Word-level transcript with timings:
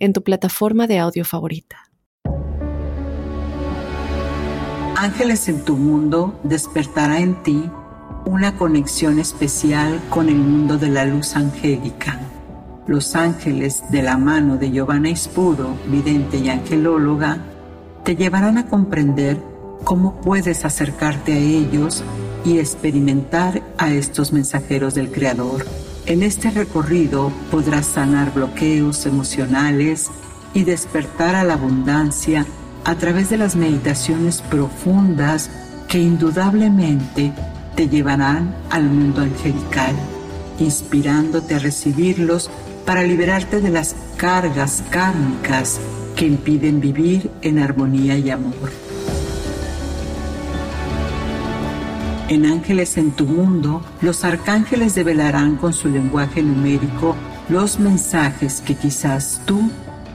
en 0.00 0.12
tu 0.12 0.22
plataforma 0.22 0.86
de 0.86 0.98
audio 0.98 1.24
favorita. 1.24 1.76
Ángeles 4.96 5.48
en 5.48 5.64
tu 5.64 5.76
mundo 5.76 6.38
despertará 6.42 7.20
en 7.20 7.42
ti 7.42 7.70
una 8.26 8.56
conexión 8.56 9.18
especial 9.18 10.00
con 10.10 10.28
el 10.28 10.36
mundo 10.36 10.76
de 10.76 10.88
la 10.88 11.04
luz 11.04 11.36
angélica. 11.36 12.18
Los 12.86 13.14
ángeles 13.14 13.82
de 13.90 14.02
la 14.02 14.16
mano 14.16 14.56
de 14.56 14.70
Giovanna 14.70 15.10
Ispuro, 15.10 15.76
vidente 15.86 16.38
y 16.38 16.48
angelóloga, 16.48 17.38
te 18.04 18.16
llevarán 18.16 18.58
a 18.58 18.66
comprender 18.66 19.38
cómo 19.84 20.20
puedes 20.20 20.64
acercarte 20.64 21.32
a 21.34 21.38
ellos 21.38 22.02
y 22.44 22.58
experimentar 22.58 23.62
a 23.78 23.92
estos 23.92 24.32
mensajeros 24.32 24.94
del 24.94 25.10
Creador 25.10 25.64
en 26.10 26.24
este 26.24 26.50
recorrido 26.50 27.30
podrás 27.52 27.86
sanar 27.86 28.34
bloqueos 28.34 29.06
emocionales 29.06 30.10
y 30.52 30.64
despertar 30.64 31.36
a 31.36 31.44
la 31.44 31.54
abundancia 31.54 32.44
a 32.84 32.96
través 32.96 33.30
de 33.30 33.36
las 33.36 33.54
meditaciones 33.54 34.42
profundas 34.42 35.50
que 35.86 36.00
indudablemente 36.00 37.32
te 37.76 37.88
llevarán 37.88 38.56
al 38.70 38.90
mundo 38.90 39.20
angelical, 39.20 39.94
inspirándote 40.58 41.54
a 41.54 41.60
recibirlos 41.60 42.50
para 42.84 43.04
liberarte 43.04 43.60
de 43.60 43.70
las 43.70 43.94
cargas 44.16 44.82
kármicas 44.90 45.78
que 46.16 46.26
impiden 46.26 46.80
vivir 46.80 47.30
en 47.40 47.60
armonía 47.60 48.18
y 48.18 48.30
amor. 48.30 48.89
En 52.30 52.46
Ángeles 52.46 52.96
en 52.96 53.10
tu 53.10 53.26
mundo, 53.26 53.82
los 54.00 54.22
arcángeles 54.22 54.94
develarán 54.94 55.56
con 55.56 55.72
su 55.72 55.88
lenguaje 55.88 56.44
numérico 56.44 57.16
los 57.48 57.80
mensajes 57.80 58.60
que 58.60 58.76
quizás 58.76 59.40
tú 59.46 59.68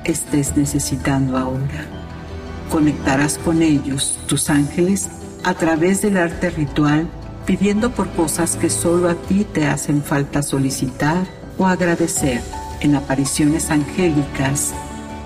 estés 0.05 0.55
necesitando 0.55 1.37
ahora. 1.37 1.85
Conectarás 2.71 3.37
con 3.37 3.61
ellos, 3.61 4.17
tus 4.27 4.49
ángeles, 4.49 5.09
a 5.43 5.55
través 5.55 6.01
del 6.01 6.15
arte 6.15 6.51
ritual, 6.51 7.05
pidiendo 7.45 7.91
por 7.91 8.09
cosas 8.11 8.55
que 8.55 8.69
solo 8.69 9.09
a 9.09 9.15
ti 9.15 9.43
te 9.43 9.67
hacen 9.67 10.01
falta 10.01 10.41
solicitar 10.41 11.27
o 11.57 11.67
agradecer. 11.67 12.39
En 12.79 12.95
apariciones 12.95 13.71
angélicas, 13.71 14.73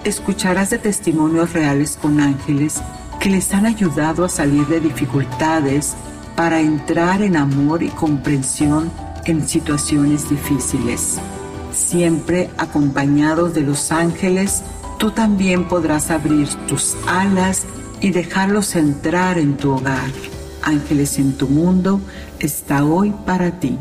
escucharás 0.05 0.71
de 0.71 0.79
testimonios 0.79 1.53
reales 1.53 1.99
con 2.01 2.19
ángeles 2.19 2.81
que 3.19 3.29
les 3.29 3.53
han 3.53 3.67
ayudado 3.67 4.25
a 4.25 4.29
salir 4.29 4.65
de 4.65 4.79
dificultades 4.79 5.95
para 6.39 6.61
entrar 6.61 7.21
en 7.21 7.35
amor 7.35 7.83
y 7.83 7.89
comprensión 7.89 8.89
en 9.25 9.45
situaciones 9.45 10.29
difíciles. 10.29 11.19
Siempre 11.73 12.49
acompañados 12.57 13.53
de 13.53 13.59
los 13.63 13.91
ángeles, 13.91 14.63
tú 14.99 15.11
también 15.11 15.67
podrás 15.67 16.11
abrir 16.11 16.47
tus 16.65 16.95
alas 17.05 17.65
y 17.99 18.11
dejarlos 18.11 18.77
entrar 18.77 19.37
en 19.37 19.57
tu 19.57 19.73
hogar. 19.73 20.09
Ángeles 20.63 21.19
en 21.19 21.37
tu 21.37 21.49
mundo 21.49 21.99
está 22.39 22.85
hoy 22.85 23.13
para 23.25 23.59
ti. 23.59 23.77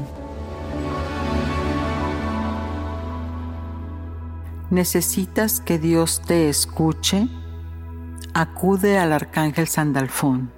¿Necesitas 4.68 5.60
que 5.60 5.78
Dios 5.78 6.22
te 6.26 6.48
escuche? 6.48 7.28
Acude 8.34 8.98
al 8.98 9.12
Arcángel 9.12 9.68
Sandalfón 9.68 10.57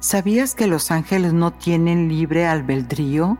¿Sabías 0.00 0.54
que 0.54 0.66
los 0.66 0.90
ángeles 0.90 1.34
no 1.34 1.50
tienen 1.50 2.08
libre 2.08 2.46
albedrío? 2.46 3.36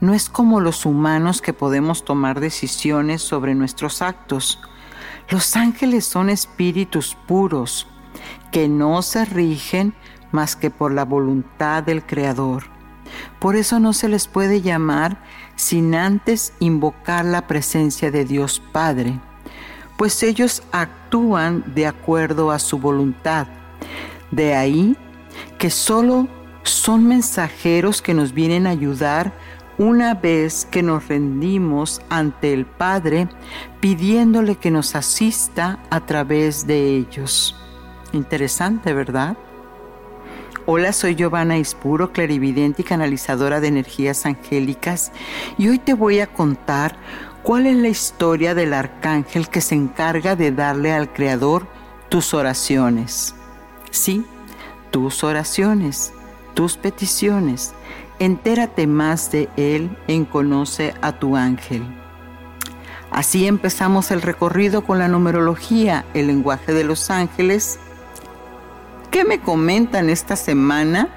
No 0.00 0.14
es 0.14 0.28
como 0.28 0.60
los 0.60 0.84
humanos 0.84 1.40
que 1.40 1.52
podemos 1.52 2.04
tomar 2.04 2.40
decisiones 2.40 3.22
sobre 3.22 3.54
nuestros 3.54 4.02
actos. 4.02 4.58
Los 5.30 5.54
ángeles 5.54 6.04
son 6.04 6.28
espíritus 6.28 7.16
puros 7.28 7.86
que 8.50 8.66
no 8.66 9.00
se 9.02 9.26
rigen 9.26 9.94
más 10.32 10.56
que 10.56 10.70
por 10.70 10.90
la 10.90 11.04
voluntad 11.04 11.84
del 11.84 12.04
Creador. 12.04 12.64
Por 13.38 13.54
eso 13.54 13.78
no 13.78 13.92
se 13.92 14.08
les 14.08 14.26
puede 14.26 14.62
llamar 14.62 15.22
sin 15.54 15.94
antes 15.94 16.52
invocar 16.58 17.24
la 17.24 17.46
presencia 17.46 18.10
de 18.10 18.24
Dios 18.24 18.60
Padre, 18.72 19.20
pues 19.96 20.24
ellos 20.24 20.64
actúan 20.72 21.62
de 21.76 21.86
acuerdo 21.86 22.50
a 22.50 22.58
su 22.58 22.80
voluntad. 22.80 23.46
De 24.32 24.56
ahí 24.56 24.96
que 25.58 25.70
solo 25.70 26.28
son 26.62 27.06
mensajeros 27.06 28.02
que 28.02 28.14
nos 28.14 28.32
vienen 28.32 28.66
a 28.66 28.70
ayudar 28.70 29.32
una 29.78 30.14
vez 30.14 30.66
que 30.70 30.82
nos 30.82 31.08
rendimos 31.08 32.00
ante 32.08 32.52
el 32.52 32.64
Padre 32.66 33.28
pidiéndole 33.80 34.56
que 34.56 34.70
nos 34.70 34.94
asista 34.94 35.78
a 35.90 36.00
través 36.00 36.66
de 36.66 36.96
ellos. 36.96 37.54
Interesante, 38.12 38.94
¿verdad? 38.94 39.36
Hola, 40.64 40.92
soy 40.92 41.14
Giovanna 41.14 41.58
Ispuro, 41.58 42.10
clarividente 42.10 42.82
y 42.82 42.84
canalizadora 42.84 43.60
de 43.60 43.68
energías 43.68 44.26
angélicas, 44.26 45.12
y 45.58 45.68
hoy 45.68 45.78
te 45.78 45.94
voy 45.94 46.18
a 46.18 46.26
contar 46.26 46.96
cuál 47.44 47.66
es 47.66 47.76
la 47.76 47.88
historia 47.88 48.52
del 48.54 48.74
arcángel 48.74 49.48
que 49.48 49.60
se 49.60 49.76
encarga 49.76 50.34
de 50.34 50.50
darle 50.50 50.92
al 50.92 51.12
Creador 51.12 51.68
tus 52.08 52.34
oraciones. 52.34 53.36
Sí, 53.92 54.24
tus 54.90 55.24
oraciones, 55.24 56.12
tus 56.54 56.76
peticiones. 56.76 57.74
Entérate 58.18 58.86
más 58.86 59.30
de 59.30 59.48
Él 59.56 59.96
en 60.08 60.24
Conoce 60.24 60.94
a 61.02 61.12
tu 61.12 61.36
ángel. 61.36 61.82
Así 63.10 63.46
empezamos 63.46 64.10
el 64.10 64.22
recorrido 64.22 64.84
con 64.84 64.98
la 64.98 65.08
numerología, 65.08 66.04
el 66.14 66.26
lenguaje 66.26 66.72
de 66.72 66.84
los 66.84 67.10
ángeles. 67.10 67.78
¿Qué 69.10 69.24
me 69.24 69.40
comentan 69.40 70.10
esta 70.10 70.36
semana? 70.36 71.08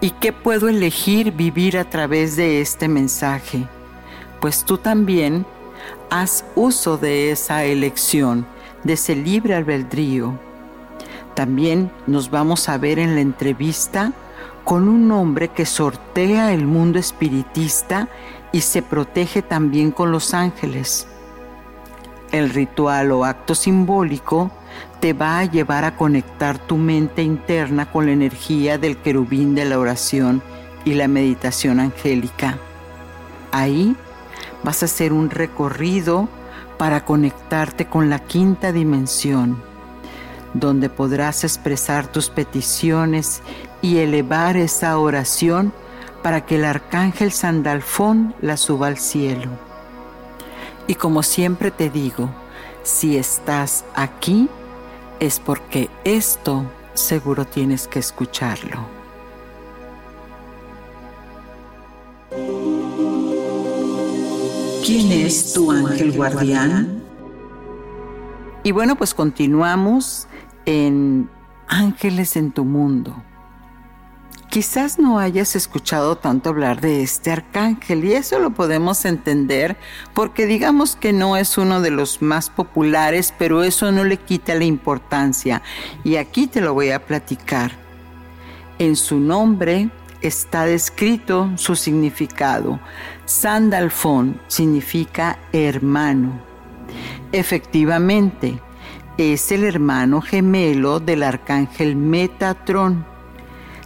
¿Y 0.00 0.10
qué 0.10 0.32
puedo 0.32 0.68
elegir 0.68 1.32
vivir 1.32 1.78
a 1.78 1.88
través 1.88 2.36
de 2.36 2.60
este 2.60 2.88
mensaje? 2.88 3.66
Pues 4.40 4.64
tú 4.64 4.76
también 4.76 5.46
haz 6.10 6.44
uso 6.54 6.98
de 6.98 7.30
esa 7.30 7.64
elección, 7.64 8.46
de 8.82 8.94
ese 8.94 9.16
libre 9.16 9.54
albedrío 9.54 10.38
también 11.34 11.90
nos 12.06 12.30
vamos 12.30 12.68
a 12.68 12.78
ver 12.78 12.98
en 12.98 13.14
la 13.14 13.20
entrevista 13.20 14.12
con 14.64 14.88
un 14.88 15.10
hombre 15.12 15.48
que 15.48 15.66
sortea 15.66 16.52
el 16.52 16.66
mundo 16.66 16.98
espiritista 16.98 18.08
y 18.52 18.62
se 18.62 18.82
protege 18.82 19.42
también 19.42 19.90
con 19.90 20.10
los 20.10 20.32
ángeles. 20.32 21.06
El 22.32 22.50
ritual 22.50 23.12
o 23.12 23.24
acto 23.24 23.54
simbólico 23.54 24.50
te 25.00 25.12
va 25.12 25.38
a 25.38 25.44
llevar 25.44 25.84
a 25.84 25.96
conectar 25.96 26.58
tu 26.58 26.76
mente 26.76 27.22
interna 27.22 27.90
con 27.90 28.06
la 28.06 28.12
energía 28.12 28.78
del 28.78 28.96
querubín 28.96 29.54
de 29.54 29.66
la 29.66 29.78
oración 29.78 30.42
y 30.84 30.94
la 30.94 31.08
meditación 31.08 31.78
angélica. 31.78 32.58
Ahí 33.52 33.94
vas 34.62 34.82
a 34.82 34.86
hacer 34.86 35.12
un 35.12 35.30
recorrido 35.30 36.28
para 36.78 37.04
conectarte 37.04 37.86
con 37.86 38.10
la 38.10 38.18
quinta 38.18 38.72
dimensión 38.72 39.73
donde 40.54 40.88
podrás 40.88 41.44
expresar 41.44 42.06
tus 42.06 42.30
peticiones 42.30 43.42
y 43.82 43.98
elevar 43.98 44.56
esa 44.56 44.96
oración 44.98 45.72
para 46.22 46.46
que 46.46 46.54
el 46.56 46.64
arcángel 46.64 47.32
Sandalfón 47.32 48.34
la 48.40 48.56
suba 48.56 48.86
al 48.86 48.96
cielo. 48.96 49.50
Y 50.86 50.94
como 50.94 51.22
siempre 51.22 51.70
te 51.70 51.90
digo, 51.90 52.30
si 52.82 53.16
estás 53.16 53.84
aquí, 53.94 54.48
es 55.20 55.40
porque 55.40 55.90
esto 56.04 56.64
seguro 56.94 57.44
tienes 57.44 57.88
que 57.88 57.98
escucharlo. 57.98 58.86
¿Quién 64.84 65.12
es 65.12 65.54
tu 65.54 65.70
ángel 65.70 66.12
guardián? 66.12 67.02
Y 68.62 68.72
bueno, 68.72 68.96
pues 68.96 69.14
continuamos 69.14 70.26
en 70.66 71.30
Ángeles 71.68 72.36
en 72.36 72.52
tu 72.52 72.64
mundo. 72.64 73.22
Quizás 74.50 75.00
no 75.00 75.18
hayas 75.18 75.56
escuchado 75.56 76.16
tanto 76.16 76.50
hablar 76.50 76.80
de 76.80 77.02
este 77.02 77.32
arcángel 77.32 78.04
y 78.04 78.12
eso 78.12 78.38
lo 78.38 78.50
podemos 78.50 79.04
entender 79.04 79.76
porque 80.14 80.46
digamos 80.46 80.94
que 80.94 81.12
no 81.12 81.36
es 81.36 81.58
uno 81.58 81.80
de 81.80 81.90
los 81.90 82.22
más 82.22 82.50
populares, 82.50 83.34
pero 83.36 83.64
eso 83.64 83.90
no 83.90 84.04
le 84.04 84.16
quita 84.16 84.54
la 84.54 84.62
importancia 84.62 85.62
y 86.04 86.16
aquí 86.16 86.46
te 86.46 86.60
lo 86.60 86.72
voy 86.72 86.90
a 86.90 87.04
platicar. 87.04 87.72
En 88.78 88.94
su 88.94 89.18
nombre 89.18 89.90
está 90.20 90.66
descrito 90.66 91.50
su 91.56 91.74
significado. 91.74 92.78
Sandalfón 93.24 94.40
significa 94.46 95.36
hermano. 95.52 96.40
Efectivamente, 97.32 98.60
es 99.18 99.52
el 99.52 99.64
hermano 99.64 100.20
gemelo 100.20 101.00
del 101.00 101.22
arcángel 101.22 101.96
Metatrón 101.96 103.06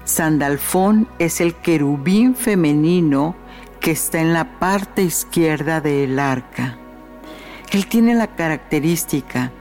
Sandalfón 0.08 1.06
es 1.18 1.42
el 1.42 1.54
querubín 1.54 2.34
femenino 2.34 3.36
que 3.78 3.90
está 3.90 4.20
en 4.20 4.32
la 4.32 4.58
parte 4.58 5.02
izquierda 5.02 5.82
del 5.82 6.18
arca. 6.18 6.78
Él 7.72 7.86
tiene 7.86 8.14
la 8.14 8.28
característica 8.28 9.52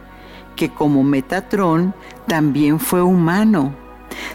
que 0.56 0.70
como 0.70 1.04
Metatrón 1.04 1.94
también 2.28 2.80
fue 2.80 3.02
humano, 3.02 3.76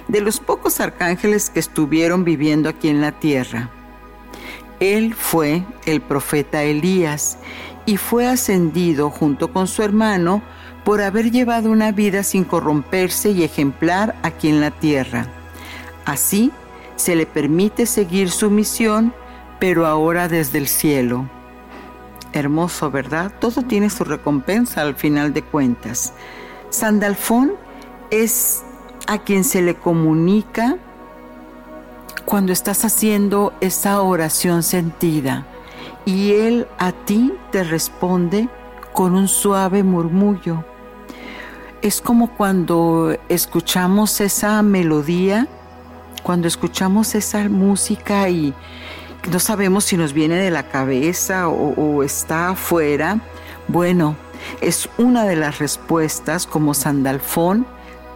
de 0.06 0.20
los 0.20 0.38
pocos 0.38 0.80
arcángeles 0.80 1.48
que 1.48 1.60
estuvieron 1.60 2.24
viviendo 2.24 2.68
aquí 2.68 2.88
en 2.88 3.00
la 3.00 3.12
tierra. 3.12 3.70
Él 4.80 5.14
fue 5.14 5.64
el 5.86 6.02
profeta 6.02 6.62
Elías 6.62 7.38
y 7.86 7.96
fue 7.96 8.26
ascendido 8.26 9.08
junto 9.08 9.50
con 9.50 9.66
su 9.66 9.82
hermano 9.82 10.42
por 10.84 11.00
haber 11.00 11.30
llevado 11.30 11.70
una 11.70 11.92
vida 11.92 12.22
sin 12.22 12.44
corromperse 12.44 13.30
y 13.30 13.44
ejemplar 13.44 14.14
aquí 14.22 14.48
en 14.48 14.60
la 14.60 14.70
tierra. 14.70 15.26
Así 16.04 16.50
se 16.96 17.14
le 17.16 17.26
permite 17.26 17.86
seguir 17.86 18.30
su 18.30 18.50
misión, 18.50 19.14
pero 19.60 19.86
ahora 19.86 20.28
desde 20.28 20.58
el 20.58 20.68
cielo. 20.68 21.28
Hermoso, 22.32 22.90
¿verdad? 22.90 23.32
Todo 23.40 23.62
tiene 23.62 23.90
su 23.90 24.04
recompensa 24.04 24.82
al 24.82 24.94
final 24.94 25.32
de 25.32 25.42
cuentas. 25.42 26.14
Sandalfón 26.70 27.52
es 28.10 28.62
a 29.06 29.18
quien 29.18 29.44
se 29.44 29.62
le 29.62 29.74
comunica 29.74 30.76
cuando 32.24 32.52
estás 32.52 32.84
haciendo 32.84 33.52
esa 33.60 34.00
oración 34.00 34.62
sentida 34.62 35.46
y 36.04 36.32
él 36.32 36.66
a 36.78 36.92
ti 36.92 37.32
te 37.50 37.64
responde 37.64 38.48
con 38.92 39.14
un 39.14 39.28
suave 39.28 39.82
murmullo. 39.82 40.64
Es 41.82 42.00
como 42.00 42.30
cuando 42.34 43.16
escuchamos 43.28 44.20
esa 44.20 44.62
melodía 44.62 45.48
cuando 46.22 46.48
escuchamos 46.48 47.14
esa 47.14 47.48
música 47.48 48.28
y 48.28 48.54
no 49.30 49.38
sabemos 49.38 49.84
si 49.84 49.96
nos 49.96 50.12
viene 50.12 50.36
de 50.36 50.50
la 50.50 50.68
cabeza 50.68 51.48
o, 51.48 52.02
está 52.02 52.50
afuera, 52.50 53.20
bueno, 53.68 54.16
es 54.60 54.88
una 54.98 55.24
de 55.24 55.36
las 55.36 55.58
respuestas 55.58 56.46
como 56.46 56.74
Sandalfón 56.74 57.66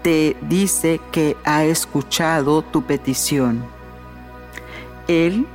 te 0.02 0.36
dice 0.42 1.00
que 1.12 1.36
ha 1.44 1.64
escuchado 1.64 2.62
tu 2.62 2.82
petición. 2.82 3.64
Él 5.08 5.46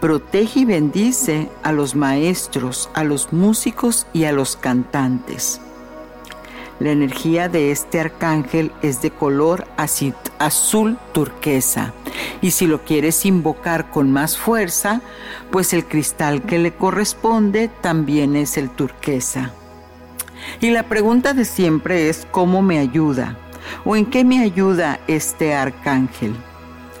protege 0.00 0.60
y 0.60 0.64
bendice 0.64 1.50
a 1.62 1.72
los 1.72 1.94
maestros, 1.94 2.88
a 2.94 3.04
los 3.04 3.32
músicos 3.32 4.06
y 4.12 4.24
a 4.24 4.32
los 4.32 4.56
cantantes. 4.56 5.60
La 6.78 6.90
energía 6.90 7.48
de 7.48 7.70
este 7.70 8.00
arcángel 8.00 8.70
es 8.82 9.00
de 9.00 9.10
color 9.10 9.66
azul 9.76 10.98
turquesa. 11.12 11.94
Y 12.42 12.50
si 12.50 12.66
lo 12.66 12.84
quieres 12.84 13.24
invocar 13.24 13.90
con 13.90 14.12
más 14.12 14.36
fuerza, 14.36 15.00
pues 15.50 15.72
el 15.72 15.86
cristal 15.86 16.42
que 16.42 16.58
le 16.58 16.72
corresponde 16.72 17.68
también 17.80 18.36
es 18.36 18.58
el 18.58 18.68
turquesa. 18.68 19.52
Y 20.60 20.70
la 20.70 20.82
pregunta 20.82 21.32
de 21.32 21.46
siempre 21.46 22.10
es 22.10 22.26
¿cómo 22.30 22.60
me 22.60 22.78
ayuda? 22.78 23.38
¿O 23.84 23.96
en 23.96 24.06
qué 24.06 24.24
me 24.24 24.40
ayuda 24.40 25.00
este 25.06 25.54
arcángel? 25.54 26.36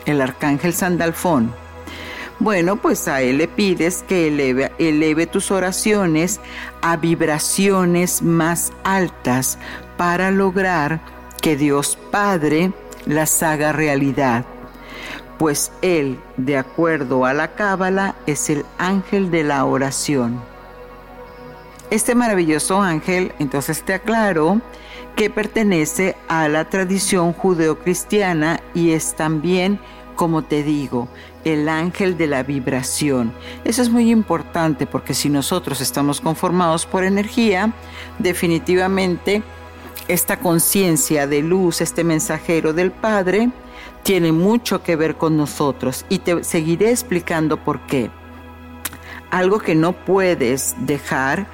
El 0.06 0.22
arcángel 0.22 0.72
Sandalfón 0.72 1.52
bueno, 2.38 2.76
pues 2.76 3.08
a 3.08 3.22
Él 3.22 3.38
le 3.38 3.48
pides 3.48 4.04
que 4.06 4.28
eleve, 4.28 5.26
tus 5.26 5.50
oraciones 5.50 6.40
a 6.82 6.96
vibraciones 6.96 8.22
más 8.22 8.72
altas 8.84 9.58
para 9.96 10.30
lograr 10.30 11.00
que 11.40 11.56
Dios 11.56 11.98
Padre 12.10 12.72
las 13.06 13.42
haga 13.42 13.72
realidad. 13.72 14.44
Pues 15.38 15.72
Él, 15.80 16.18
de 16.36 16.58
acuerdo 16.58 17.24
a 17.24 17.32
la 17.32 17.54
Cábala, 17.54 18.14
es 18.26 18.50
el 18.50 18.64
ángel 18.78 19.30
de 19.30 19.44
la 19.44 19.64
oración. 19.64 20.40
Este 21.90 22.14
maravilloso 22.14 22.82
ángel, 22.82 23.32
entonces 23.38 23.82
te 23.82 23.94
aclaro, 23.94 24.60
que 25.14 25.30
pertenece 25.30 26.16
a 26.28 26.48
la 26.48 26.68
tradición 26.68 27.32
judeocristiana 27.32 28.60
y 28.74 28.90
es 28.90 29.14
también, 29.14 29.80
como 30.14 30.42
te 30.42 30.62
digo, 30.62 31.08
el 31.46 31.68
ángel 31.68 32.18
de 32.18 32.26
la 32.26 32.42
vibración. 32.42 33.32
Eso 33.64 33.80
es 33.80 33.88
muy 33.88 34.10
importante 34.10 34.84
porque 34.84 35.14
si 35.14 35.30
nosotros 35.30 35.80
estamos 35.80 36.20
conformados 36.20 36.86
por 36.86 37.04
energía, 37.04 37.72
definitivamente 38.18 39.44
esta 40.08 40.40
conciencia 40.40 41.28
de 41.28 41.42
luz, 41.42 41.80
este 41.80 42.02
mensajero 42.02 42.72
del 42.72 42.90
Padre, 42.90 43.50
tiene 44.02 44.32
mucho 44.32 44.82
que 44.82 44.96
ver 44.96 45.16
con 45.16 45.36
nosotros 45.36 46.04
y 46.08 46.18
te 46.18 46.42
seguiré 46.42 46.90
explicando 46.90 47.62
por 47.62 47.78
qué. 47.86 48.10
Algo 49.30 49.60
que 49.60 49.76
no 49.76 49.92
puedes 49.92 50.74
dejar 50.80 51.46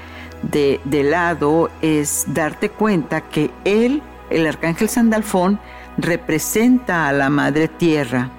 de, 0.43 0.81
lado 1.05 1.71
es 1.83 2.25
darte 2.29 2.71
cuenta 2.71 3.29
que 3.29 3.51
él, 3.67 4.03
el 4.31 4.47
arcángel 4.47 4.89
Sandalfón, 4.89 5.61
representa 5.99 7.09
a 7.09 7.13
la 7.13 7.29
Madre 7.29 7.69
Tierra 7.69 8.31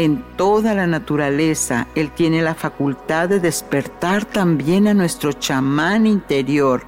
en 0.00 0.24
toda 0.38 0.72
la 0.72 0.86
naturaleza, 0.86 1.86
Él 1.94 2.10
tiene 2.10 2.40
la 2.40 2.54
facultad 2.54 3.28
de 3.28 3.38
despertar 3.38 4.24
también 4.24 4.88
a 4.88 4.94
nuestro 4.94 5.34
chamán 5.34 6.06
interior, 6.06 6.84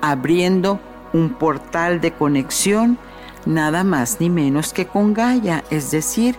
abriendo 0.00 0.80
un 1.12 1.34
portal 1.34 2.00
de 2.00 2.12
conexión 2.12 2.98
nada 3.44 3.84
más 3.84 4.20
ni 4.20 4.30
menos 4.30 4.72
que 4.72 4.86
con 4.86 5.12
Gaia, 5.12 5.64
es 5.68 5.90
decir, 5.90 6.34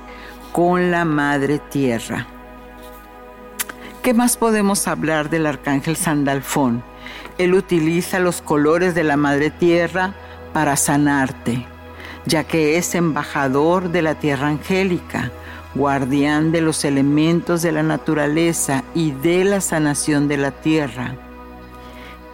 con 0.54 0.90
la 0.90 1.06
Madre 1.06 1.60
Tierra. 1.60 2.26
¿Qué 4.02 4.16
más 4.16 4.38
podemos 4.38 4.88
hablar 4.88 5.30
del 5.30 5.46
Arcángel 5.46 5.98
Sandalfón? 5.98 6.84
Él 7.38 7.54
utiliza 7.54 8.18
los 8.18 8.42
colores 8.42 8.96
de 8.96 9.04
la 9.04 9.18
Madre 9.18 9.52
Tierra 9.52 10.16
para 10.52 10.78
sanarte, 10.78 11.68
ya 12.26 12.44
que 12.44 12.80
es 12.80 12.96
embajador 12.96 13.92
de 13.92 14.02
la 14.02 14.16
Tierra 14.16 14.48
Angélica 14.48 15.32
guardián 15.78 16.52
de 16.52 16.62
los 16.62 16.84
elementos 16.86 17.62
de 17.62 17.72
la 17.72 17.84
naturaleza 17.84 18.84
y 18.94 19.12
de 19.12 19.44
la 19.44 19.62
sanación 19.62 20.28
de 20.28 20.38
la 20.38 20.52
tierra. 20.52 21.16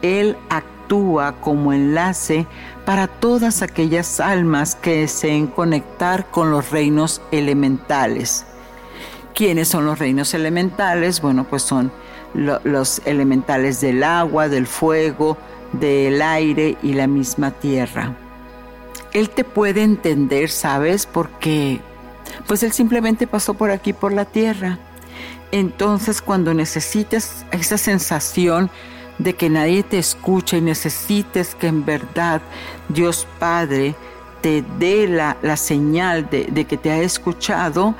Él 0.02 0.38
actúa 0.50 1.34
como 1.40 1.74
enlace 1.74 2.48
para 2.86 3.08
todas 3.08 3.62
aquellas 3.62 4.20
almas 4.20 4.76
que 4.76 5.02
deseen 5.02 5.48
conectar 5.48 6.26
con 6.30 6.52
los 6.52 6.72
reinos 6.72 7.22
elementales. 7.32 8.46
¿Quiénes 9.34 9.68
son 9.68 9.86
los 9.86 10.00
reinos 10.00 10.34
elementales? 10.34 11.22
Bueno, 11.22 11.46
pues 11.50 11.64
son 11.64 11.92
los 12.34 13.02
elementales 13.06 13.82
del 13.82 14.04
agua, 14.04 14.50
del 14.50 14.68
fuego, 14.68 15.38
del 15.72 16.22
aire 16.22 16.78
y 16.84 16.94
la 16.94 17.08
misma 17.08 17.52
tierra. 17.52 18.16
Él 19.14 19.30
te 19.30 19.44
puede 19.44 19.84
entender, 19.84 20.50
¿sabes? 20.50 21.06
Porque 21.06 21.82
pues 22.48 22.64
Él 22.64 22.72
simplemente 22.72 23.28
pasó 23.28 23.54
por 23.54 23.72
aquí, 23.72 23.94
por 23.94 24.14
la 24.14 24.26
tierra. 24.26 24.80
Entonces 25.52 26.22
cuando 26.22 26.54
necesites 26.54 27.46
esa 27.52 27.78
sensación 27.78 28.70
de 29.20 29.36
que 29.36 29.50
nadie 29.50 29.84
te 29.84 30.00
escucha 30.00 30.58
y 30.58 30.62
necesites 30.62 31.56
que 31.56 31.68
en 31.68 31.86
verdad 31.86 32.42
Dios 32.90 33.28
Padre 33.40 33.96
te 34.42 34.64
dé 34.80 35.08
la, 35.08 35.58
señal 35.58 36.30
de, 36.30 36.46
de 36.46 36.66
que 36.66 36.78
te 36.78 36.92
ha 36.92 37.00
escuchado, 37.02 37.96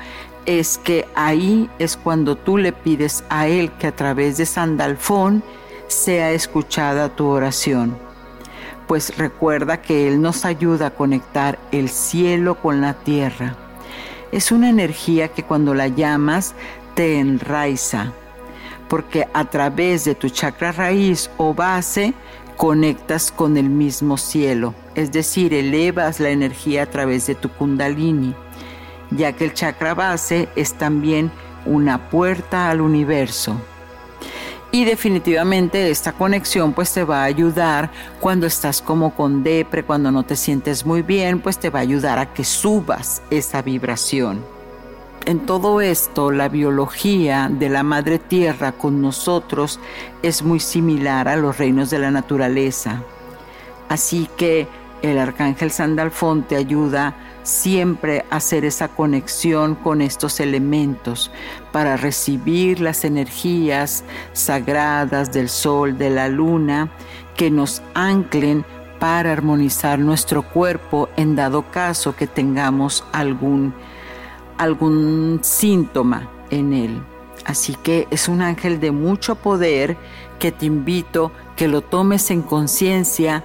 es 0.46 0.78
que 0.78 1.06
ahí 1.14 1.70
es 1.78 1.96
cuando 1.96 2.36
tú 2.36 2.58
le 2.58 2.72
pides 2.72 3.24
a 3.30 3.46
Él 3.46 3.70
que 3.78 3.86
a 3.86 3.96
través 3.96 4.36
de 4.36 4.46
Sandalfón 4.46 5.42
sea 5.86 6.32
escuchada 6.32 7.08
tu 7.08 7.28
oración. 7.28 7.96
Pues 8.86 9.16
recuerda 9.16 9.80
que 9.80 10.08
Él 10.08 10.20
nos 10.20 10.44
ayuda 10.44 10.88
a 10.88 10.90
conectar 10.90 11.58
el 11.72 11.88
cielo 11.88 12.56
con 12.56 12.80
la 12.82 12.94
tierra 12.94 13.56
es 14.34 14.50
una 14.50 14.68
energía 14.68 15.28
que 15.28 15.44
cuando 15.44 15.74
la 15.74 15.86
llamas 15.86 16.56
te 16.96 17.20
enraiza, 17.20 18.12
porque 18.88 19.28
a 19.32 19.44
través 19.44 20.04
de 20.04 20.16
tu 20.16 20.28
chakra 20.28 20.72
raíz 20.72 21.30
o 21.36 21.54
base 21.54 22.14
conectas 22.56 23.30
con 23.30 23.56
el 23.56 23.70
mismo 23.70 24.16
cielo, 24.16 24.74
es 24.96 25.12
decir, 25.12 25.54
elevas 25.54 26.18
la 26.18 26.30
energía 26.30 26.82
a 26.82 26.86
través 26.86 27.28
de 27.28 27.36
tu 27.36 27.48
kundalini. 27.48 28.34
ya 29.12 29.32
que 29.34 29.44
el 29.44 29.54
chakra 29.54 29.94
base 29.94 30.48
es 30.56 30.74
también 30.74 31.30
una 31.64 32.10
puerta 32.10 32.70
al 32.70 32.80
universo. 32.80 33.60
Y 34.74 34.84
definitivamente 34.84 35.88
esta 35.88 36.10
conexión 36.10 36.72
pues 36.72 36.92
te 36.92 37.04
va 37.04 37.20
a 37.20 37.26
ayudar 37.26 37.92
cuando 38.18 38.44
estás 38.44 38.82
como 38.82 39.14
con 39.14 39.44
depre, 39.44 39.84
cuando 39.84 40.10
no 40.10 40.24
te 40.24 40.34
sientes 40.34 40.84
muy 40.84 41.02
bien, 41.02 41.38
pues 41.38 41.60
te 41.60 41.70
va 41.70 41.78
a 41.78 41.82
ayudar 41.82 42.18
a 42.18 42.34
que 42.34 42.42
subas 42.42 43.22
esa 43.30 43.62
vibración. 43.62 44.44
En 45.26 45.46
todo 45.46 45.80
esto, 45.80 46.32
la 46.32 46.48
biología 46.48 47.48
de 47.48 47.68
la 47.68 47.84
madre 47.84 48.18
tierra 48.18 48.72
con 48.72 49.00
nosotros 49.00 49.78
es 50.24 50.42
muy 50.42 50.58
similar 50.58 51.28
a 51.28 51.36
los 51.36 51.56
reinos 51.56 51.90
de 51.90 52.00
la 52.00 52.10
naturaleza. 52.10 53.04
Así 53.88 54.28
que 54.36 54.66
el 55.10 55.18
arcángel 55.18 55.70
Sandalfón 55.70 56.44
te 56.44 56.56
ayuda 56.56 57.14
siempre 57.42 58.24
hacer 58.30 58.64
esa 58.64 58.88
conexión 58.88 59.74
con 59.74 60.00
estos 60.00 60.40
elementos 60.40 61.30
para 61.72 61.96
recibir 61.98 62.80
las 62.80 63.04
energías 63.04 64.04
sagradas 64.32 65.30
del 65.30 65.50
sol, 65.50 65.98
de 65.98 66.08
la 66.08 66.28
luna, 66.28 66.90
que 67.36 67.50
nos 67.50 67.82
anclen 67.92 68.64
para 68.98 69.32
armonizar 69.32 69.98
nuestro 69.98 70.42
cuerpo 70.42 71.10
en 71.16 71.36
dado 71.36 71.70
caso 71.70 72.16
que 72.16 72.26
tengamos 72.26 73.04
algún, 73.12 73.74
algún 74.56 75.40
síntoma 75.42 76.30
en 76.48 76.72
él. 76.72 77.02
Así 77.44 77.74
que 77.74 78.08
es 78.10 78.28
un 78.28 78.40
ángel 78.40 78.80
de 78.80 78.90
mucho 78.90 79.34
poder 79.34 79.98
que 80.38 80.50
te 80.50 80.64
invito 80.64 81.30
que 81.56 81.68
lo 81.68 81.82
tomes 81.82 82.30
en 82.30 82.40
conciencia 82.40 83.44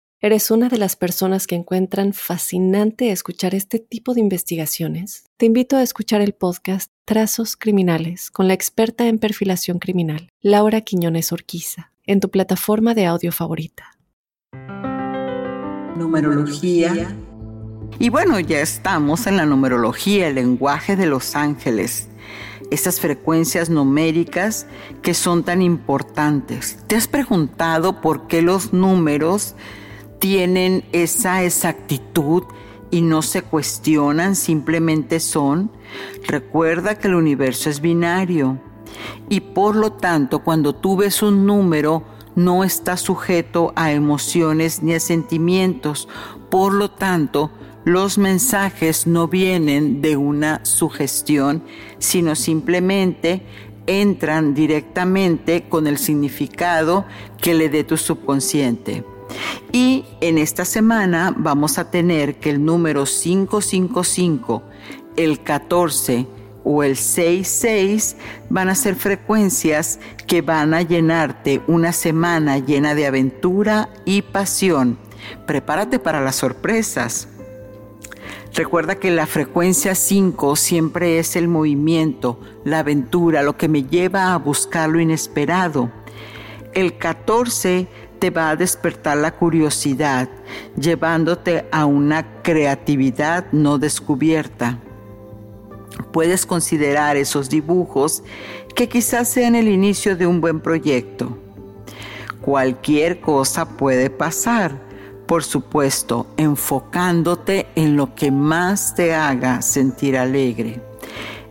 eres 0.21 0.51
una 0.51 0.69
de 0.69 0.77
las 0.77 0.95
personas 0.95 1.47
que 1.47 1.55
encuentran 1.55 2.13
fascinante 2.13 3.11
escuchar 3.11 3.55
este 3.55 3.79
tipo 3.79 4.13
de 4.13 4.19
investigaciones, 4.19 5.25
te 5.37 5.47
invito 5.47 5.77
a 5.77 5.81
escuchar 5.81 6.21
el 6.21 6.33
podcast 6.33 6.91
Trazos 7.05 7.55
Criminales 7.57 8.29
con 8.29 8.47
la 8.47 8.53
experta 8.53 9.07
en 9.07 9.17
perfilación 9.17 9.79
criminal, 9.79 10.29
Laura 10.39 10.81
Quiñones 10.81 11.31
Orquiza 11.31 11.91
en 12.05 12.19
tu 12.19 12.29
plataforma 12.29 12.93
de 12.93 13.07
audio 13.07 13.31
favorita. 13.31 13.97
Numerología. 15.97 17.15
Y 17.97 18.09
bueno, 18.09 18.39
ya 18.39 18.59
estamos 18.59 19.25
en 19.25 19.37
la 19.37 19.45
numerología, 19.45 20.27
el 20.27 20.35
lenguaje 20.35 20.95
de 20.95 21.07
los 21.07 21.35
ángeles. 21.35 22.09
Esas 22.69 22.99
frecuencias 22.99 23.69
numéricas 23.69 24.67
que 25.01 25.13
son 25.13 25.43
tan 25.43 25.61
importantes. 25.61 26.77
¿Te 26.87 26.95
has 26.95 27.07
preguntado 27.07 28.01
por 28.01 28.27
qué 28.27 28.41
los 28.41 28.71
números 28.71 29.55
tienen 30.21 30.85
esa 30.91 31.43
exactitud 31.43 32.43
y 32.91 33.01
no 33.01 33.23
se 33.23 33.41
cuestionan, 33.41 34.35
simplemente 34.35 35.19
son? 35.19 35.71
Recuerda 36.27 36.99
que 36.99 37.07
el 37.07 37.15
universo 37.15 37.71
es 37.71 37.81
binario 37.81 38.59
y 39.29 39.39
por 39.39 39.75
lo 39.75 39.93
tanto 39.93 40.43
cuando 40.43 40.75
tú 40.75 40.95
ves 40.95 41.23
un 41.23 41.47
número 41.47 42.03
no 42.35 42.63
está 42.63 42.97
sujeto 42.97 43.73
a 43.75 43.93
emociones 43.93 44.83
ni 44.83 44.93
a 44.93 44.99
sentimientos. 44.99 46.07
Por 46.51 46.71
lo 46.73 46.91
tanto, 46.91 47.49
los 47.83 48.19
mensajes 48.19 49.07
no 49.07 49.27
vienen 49.27 50.03
de 50.03 50.17
una 50.17 50.63
sugestión, 50.63 51.63
sino 51.97 52.35
simplemente 52.35 53.41
entran 53.87 54.53
directamente 54.53 55.67
con 55.67 55.87
el 55.87 55.97
significado 55.97 57.05
que 57.41 57.55
le 57.55 57.69
dé 57.69 57.83
tu 57.83 57.97
subconsciente. 57.97 59.03
Y 59.71 60.05
en 60.21 60.37
esta 60.37 60.65
semana 60.65 61.33
vamos 61.35 61.77
a 61.77 61.89
tener 61.89 62.35
que 62.35 62.49
el 62.49 62.63
número 62.63 63.05
555, 63.05 64.63
el 65.15 65.41
14, 65.43 66.27
o 66.63 66.83
el 66.83 66.95
6-6 66.95 68.15
van 68.49 68.69
a 68.69 68.75
ser 68.75 68.95
frecuencias 68.95 69.99
que 70.27 70.41
van 70.41 70.73
a 70.73 70.81
llenarte 70.81 71.61
una 71.67 71.91
semana 71.91 72.59
llena 72.59 72.95
de 72.95 73.07
aventura 73.07 73.89
y 74.05 74.21
pasión. 74.21 74.97
Prepárate 75.45 75.99
para 75.99 76.21
las 76.21 76.35
sorpresas. 76.35 77.27
Recuerda 78.53 78.95
que 78.95 79.11
la 79.11 79.27
frecuencia 79.27 79.95
5 79.95 80.55
siempre 80.57 81.19
es 81.19 81.35
el 81.35 81.47
movimiento, 81.47 82.39
la 82.65 82.79
aventura, 82.79 83.43
lo 83.43 83.55
que 83.55 83.69
me 83.69 83.83
lleva 83.83 84.33
a 84.33 84.37
buscar 84.37 84.89
lo 84.89 84.99
inesperado. 84.99 85.89
El 86.73 86.97
14 86.97 87.87
te 88.21 88.29
va 88.29 88.51
a 88.51 88.55
despertar 88.55 89.17
la 89.17 89.31
curiosidad, 89.31 90.29
llevándote 90.79 91.65
a 91.73 91.83
una 91.85 92.41
creatividad 92.41 93.51
no 93.51 93.77
descubierta 93.77 94.79
puedes 96.11 96.45
considerar 96.45 97.17
esos 97.17 97.49
dibujos 97.49 98.23
que 98.75 98.89
quizás 98.89 99.27
sean 99.27 99.55
el 99.55 99.67
inicio 99.67 100.15
de 100.15 100.27
un 100.27 100.41
buen 100.41 100.59
proyecto. 100.59 101.37
Cualquier 102.41 103.21
cosa 103.21 103.77
puede 103.77 104.09
pasar, 104.09 104.79
por 105.27 105.43
supuesto, 105.43 106.27
enfocándote 106.37 107.67
en 107.75 107.95
lo 107.95 108.15
que 108.15 108.31
más 108.31 108.95
te 108.95 109.13
haga 109.13 109.61
sentir 109.61 110.17
alegre. 110.17 110.81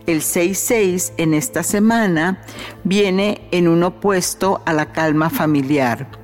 El 0.07 0.21
6-6 0.21 1.13
en 1.17 1.33
esta 1.33 1.63
semana 1.63 2.41
viene 2.83 3.47
en 3.51 3.67
un 3.67 3.83
opuesto 3.83 4.61
a 4.65 4.73
la 4.73 4.91
calma 4.91 5.29
familiar. 5.29 6.20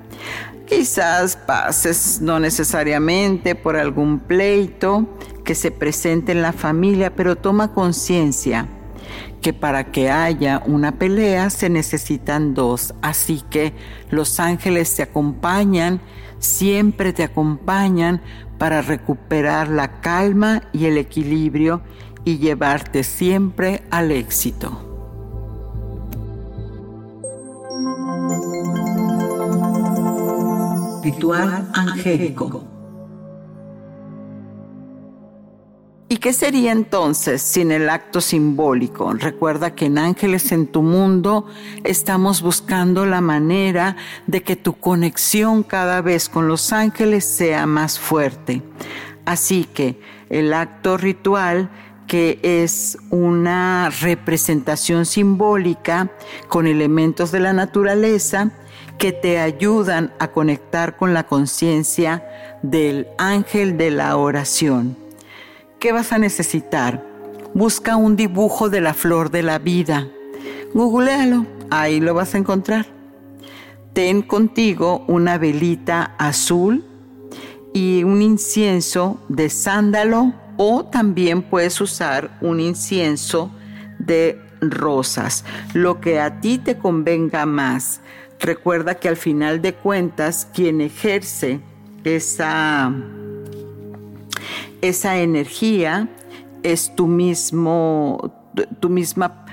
Quizás 0.68 1.38
pases 1.38 2.20
no 2.22 2.40
necesariamente 2.40 3.56
por 3.56 3.78
algún 3.78 4.20
pleito, 4.20 5.18
que 5.46 5.56
se 5.56 5.72
presente 5.72 6.34
en 6.34 6.42
la 6.42 6.52
familia, 6.52 7.16
pero 7.16 7.38
toma 7.38 7.74
conciencia 7.74 8.68
que 9.42 9.54
para 9.54 9.92
que 9.92 10.10
haya 10.12 10.62
una 10.66 11.00
pelea 11.00 11.50
se 11.50 11.70
necesitan 11.70 12.54
dos. 12.54 12.94
Así 13.02 13.42
que 13.50 13.74
los 14.10 14.42
ángeles 14.42 14.94
te 14.94 15.04
acompañan, 15.04 16.02
siempre 16.40 17.14
te 17.14 17.24
acompañan 17.24 18.22
para 18.58 18.82
recuperar 18.82 19.70
la 19.70 20.02
calma 20.02 20.64
y 20.74 20.86
el 20.86 20.98
equilibrio 20.98 21.82
y 22.26 22.40
llevarte 22.40 23.04
siempre 23.04 23.84
al 23.90 24.12
éxito. 24.12 24.87
Ritual 31.08 31.70
angélico. 31.74 32.68
¿Y 36.10 36.18
qué 36.18 36.34
sería 36.34 36.74
entonces 36.74 37.42
sin 37.42 37.72
el 37.72 37.90
acto 37.90 38.20
simbólico? 38.20 39.14
Recuerda 39.14 39.74
que 39.74 39.86
en 39.86 40.00
Ángeles 40.00 40.52
en 40.52 40.68
tu 40.68 40.82
mundo 40.82 41.46
estamos 41.86 42.42
buscando 42.42 43.06
la 43.06 43.22
manera 43.22 43.96
de 44.26 44.44
que 44.44 44.58
tu 44.58 44.74
conexión 44.74 45.64
cada 45.64 46.02
vez 46.02 46.28
con 46.28 46.50
los 46.50 46.74
ángeles 46.74 47.24
sea 47.24 47.66
más 47.68 47.98
fuerte. 47.98 48.62
Así 49.24 49.64
que 49.64 50.02
el 50.30 50.54
acto 50.54 50.98
ritual 50.98 51.70
que 52.06 52.40
es 52.42 52.98
una 53.12 53.92
representación 54.02 55.06
simbólica 55.06 56.12
con 56.50 56.68
elementos 56.68 57.32
de 57.32 57.40
la 57.40 57.54
naturaleza 57.54 58.52
que 58.98 59.12
te 59.12 59.40
ayudan 59.40 60.14
a 60.20 60.30
conectar 60.30 60.98
con 60.98 61.14
la 61.14 61.26
conciencia 61.26 62.26
del 62.64 63.08
ángel 63.18 63.78
de 63.78 63.92
la 63.92 64.18
oración. 64.18 64.98
¿Qué 65.80 65.92
vas 65.92 66.12
a 66.12 66.18
necesitar? 66.18 67.04
Busca 67.54 67.96
un 67.96 68.16
dibujo 68.16 68.70
de 68.70 68.82
la 68.82 68.94
flor 68.94 69.30
de 69.30 69.44
la 69.44 69.60
vida. 69.60 70.08
Googlealo, 70.74 71.46
ahí 71.70 72.00
lo 72.00 72.14
vas 72.14 72.34
a 72.34 72.40
encontrar. 72.40 72.88
Ten 73.94 74.22
contigo 74.22 75.06
una 75.08 75.38
velita 75.38 76.16
azul 76.18 76.86
y 77.74 78.04
un 78.04 78.22
incienso 78.22 79.20
de 79.30 79.50
sándalo 79.50 80.34
o 80.58 80.86
también 80.86 81.44
puedes 81.44 81.80
usar 81.80 82.38
un 82.42 82.60
incienso 82.60 83.52
de 84.00 84.42
rosas, 84.62 85.46
lo 85.74 86.02
que 86.02 86.20
a 86.20 86.42
ti 86.42 86.58
te 86.58 86.78
convenga 86.78 87.46
más. 87.46 88.02
Recuerda 88.40 88.96
que 88.96 89.10
al 89.10 89.18
final 89.18 89.62
de 89.62 89.74
cuentas 89.74 90.48
quien 90.54 90.82
ejerce 90.82 91.60
esa 92.04 92.94
esa 94.82 95.18
energía 95.18 96.08
es 96.64 96.96
tu 96.96 97.08
mismo, 97.08 98.34
tu 98.80 98.90
misma 98.90 99.46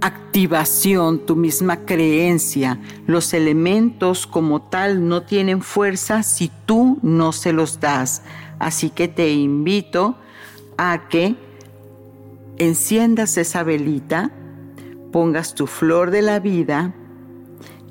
activación, 0.00 1.24
tu 1.26 1.36
misma 1.36 1.84
creencia. 1.84 2.78
Los 3.06 3.32
elementos 3.34 4.26
como 4.26 4.62
tal 4.62 5.08
no 5.08 5.22
tienen 5.22 5.62
fuerza 5.62 6.22
si 6.22 6.50
tú 6.66 6.98
no 7.02 7.32
se 7.32 7.52
los 7.52 7.80
das. 7.80 8.22
Así 8.58 8.90
que 8.90 9.08
te 9.08 9.32
invito 9.32 10.16
a 10.76 11.08
que 11.08 11.36
enciendas 12.58 13.36
esa 13.36 13.62
velita, 13.62 14.30
pongas 15.12 15.54
tu 15.54 15.66
flor 15.66 16.10
de 16.10 16.22
la 16.22 16.40
vida, 16.40 16.94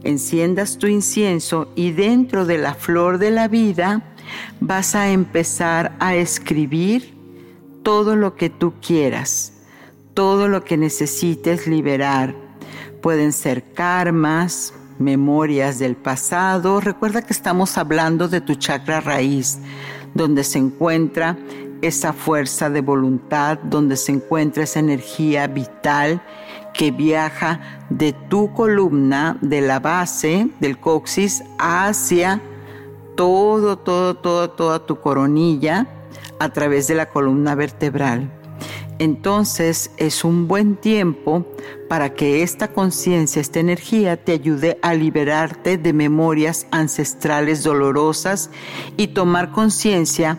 enciendas 0.05 0.77
tu 0.77 0.87
incienso 0.87 1.67
y 1.75 1.91
dentro 1.91 2.45
de 2.45 2.57
la 2.57 2.73
flor 2.73 3.17
de 3.17 3.31
la 3.31 3.47
vida 3.47 4.15
vas 4.59 4.95
a 4.95 5.11
empezar 5.11 5.95
a 5.99 6.15
escribir 6.15 7.13
todo 7.83 8.15
lo 8.15 8.35
que 8.35 8.49
tú 8.49 8.73
quieras 8.81 9.55
todo 10.15 10.47
lo 10.47 10.63
que 10.63 10.77
necesites 10.77 11.67
liberar. 11.67 12.33
Pueden 13.03 13.33
ser 13.33 13.73
karmas, 13.73 14.73
memorias 14.97 15.77
del 15.77 15.95
pasado. 15.95 16.79
Recuerda 16.79 17.21
que 17.21 17.33
estamos 17.33 17.77
hablando 17.77 18.27
de 18.27 18.41
tu 18.41 18.55
chakra 18.55 19.01
raíz, 19.01 19.59
donde 20.15 20.43
se 20.43 20.57
encuentra 20.57 21.37
esa 21.81 22.13
fuerza 22.13 22.71
de 22.71 22.81
voluntad, 22.81 23.59
donde 23.59 23.97
se 23.97 24.13
encuentra 24.13 24.63
esa 24.63 24.79
energía 24.79 25.45
vital 25.45 26.21
que 26.77 26.91
viaja 26.91 27.59
de 27.89 28.13
tu 28.13 28.53
columna, 28.53 29.37
de 29.41 29.61
la 29.61 29.79
base 29.79 30.49
del 30.59 30.79
coxis, 30.79 31.43
hacia 31.57 32.41
todo, 33.15 33.77
todo, 33.77 34.15
todo, 34.15 34.49
toda 34.49 34.85
tu 34.85 34.99
coronilla 34.99 35.87
a 36.39 36.49
través 36.49 36.87
de 36.87 36.95
la 36.95 37.09
columna 37.09 37.55
vertebral 37.55 38.29
entonces 38.99 39.91
es 39.97 40.23
un 40.23 40.47
buen 40.47 40.75
tiempo 40.75 41.45
para 41.89 42.13
que 42.13 42.43
esta 42.43 42.69
conciencia, 42.69 43.41
esta 43.41 43.59
energía 43.59 44.17
te 44.17 44.31
ayude 44.31 44.79
a 44.81 44.93
liberarte 44.93 45.77
de 45.77 45.91
memorias 45.91 46.65
ancestrales 46.71 47.63
dolorosas 47.63 48.49
y 48.95 49.07
tomar 49.07 49.51
conciencia 49.51 50.37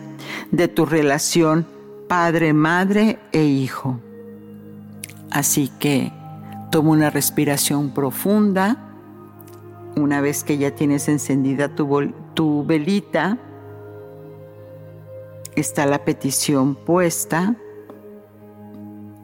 de 0.51 0.67
tu 0.67 0.85
relación 0.85 1.67
padre, 2.07 2.53
madre 2.53 3.19
e 3.31 3.43
hijo. 3.43 3.99
Así 5.29 5.71
que 5.79 6.11
toma 6.71 6.91
una 6.91 7.09
respiración 7.09 7.91
profunda. 7.91 8.77
Una 9.95 10.21
vez 10.21 10.43
que 10.43 10.57
ya 10.57 10.71
tienes 10.71 11.07
encendida 11.07 11.75
tu, 11.75 12.13
tu 12.33 12.65
velita, 12.65 13.37
está 15.55 15.85
la 15.85 16.05
petición 16.05 16.75
puesta 16.75 17.55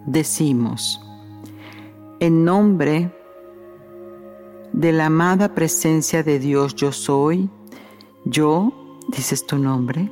decimos, 0.05 1.01
en 2.19 2.43
nombre 2.43 3.11
de 4.71 4.91
la 4.91 5.07
amada 5.07 5.53
presencia 5.53 6.23
de 6.23 6.39
Dios 6.39 6.75
yo 6.75 6.91
soy, 6.91 7.49
yo, 8.25 8.99
dices 9.09 9.45
tu 9.45 9.57
nombre, 9.57 10.09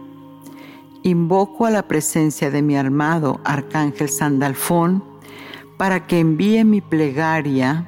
invoco 1.04 1.66
a 1.66 1.72
la 1.72 1.88
presencia 1.88 2.52
de 2.52 2.62
mi 2.62 2.76
armado 2.76 3.40
Arcángel 3.44 4.10
Sandalfón 4.10 5.04
para 5.82 6.06
que 6.06 6.20
envíe 6.20 6.64
mi 6.64 6.80
plegaria 6.80 7.88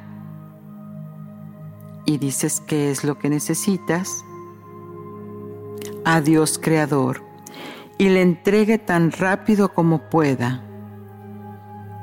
y 2.06 2.18
dices 2.18 2.60
qué 2.60 2.90
es 2.90 3.04
lo 3.04 3.20
que 3.20 3.30
necesitas 3.30 4.26
a 6.04 6.20
Dios 6.20 6.58
Creador 6.58 7.22
y 8.00 8.10
le 8.10 8.24
entregue 8.24 8.80
tan 8.80 9.12
rápido 9.12 9.76
como 9.76 10.10
pueda 10.10 10.64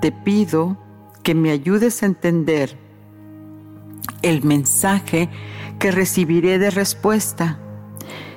te 0.00 0.12
pido 0.12 0.76
que 1.24 1.34
me 1.34 1.50
ayudes 1.50 2.04
a 2.04 2.06
entender 2.06 2.78
el 4.22 4.44
mensaje 4.44 5.28
que 5.80 5.90
recibiré 5.90 6.60
de 6.60 6.70
respuesta, 6.70 7.58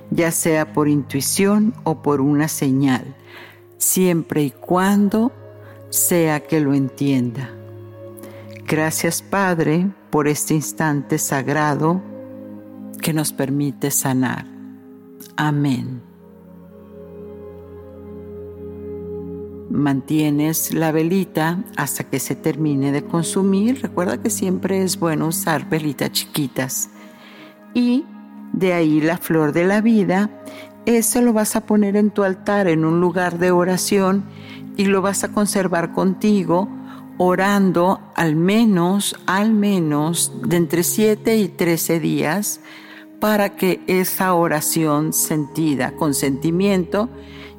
ya 0.10 0.32
sea 0.32 0.74
por 0.74 0.88
intuición 0.88 1.76
o 1.84 2.02
por 2.02 2.20
una 2.20 2.48
señal, 2.48 3.14
siempre 3.78 4.42
y 4.42 4.50
cuando 4.50 5.32
sea 5.94 6.40
que 6.40 6.60
lo 6.60 6.74
entienda. 6.74 7.52
Gracias 8.66 9.22
Padre 9.22 9.88
por 10.10 10.28
este 10.28 10.56
instante 10.56 11.20
sagrado 11.20 12.02
que 13.00 13.14
nos 13.14 13.32
permite 13.32 13.92
sanar. 13.92 14.48
Amén. 15.36 16.02
mantienes 19.70 20.72
la 20.72 20.92
velita 20.92 21.64
hasta 21.78 22.04
que 22.04 22.20
se 22.20 22.36
termine 22.36 22.92
de 22.92 23.04
consumir. 23.04 23.82
Recuerda 23.82 24.22
que 24.22 24.30
siempre 24.30 24.84
es 24.84 25.00
bueno 25.00 25.28
usar 25.28 25.68
velitas 25.68 26.12
chiquitas. 26.12 26.92
Y 27.74 28.06
de 28.54 28.74
ahí 28.74 29.02
la 29.02 29.18
flor 29.18 29.52
de 29.52 29.66
la 29.66 29.82
vida, 29.82 30.30
eso 30.86 31.22
lo 31.22 31.34
vas 31.34 31.56
a 31.56 31.66
poner 31.66 31.96
en 31.96 32.12
tu 32.12 32.24
altar 32.24 32.68
en 32.68 32.86
un 32.86 33.02
lugar 33.02 33.40
de 33.40 33.50
oración 33.50 34.26
y 34.78 34.86
lo 34.86 35.02
vas 35.02 35.24
a 35.24 35.32
conservar 35.32 35.92
contigo 35.94 36.68
orando 37.18 38.00
al 38.16 38.36
menos, 38.36 39.16
al 39.26 39.54
menos 39.54 40.32
de 40.46 40.58
entre 40.58 40.84
7 40.84 41.38
y 41.38 41.48
13 41.48 42.00
días 42.00 42.60
para 43.20 43.56
que 43.56 43.82
esa 43.88 44.34
oración 44.34 45.14
sentida 45.14 45.96
con 45.96 46.14
sentimiento 46.14 47.10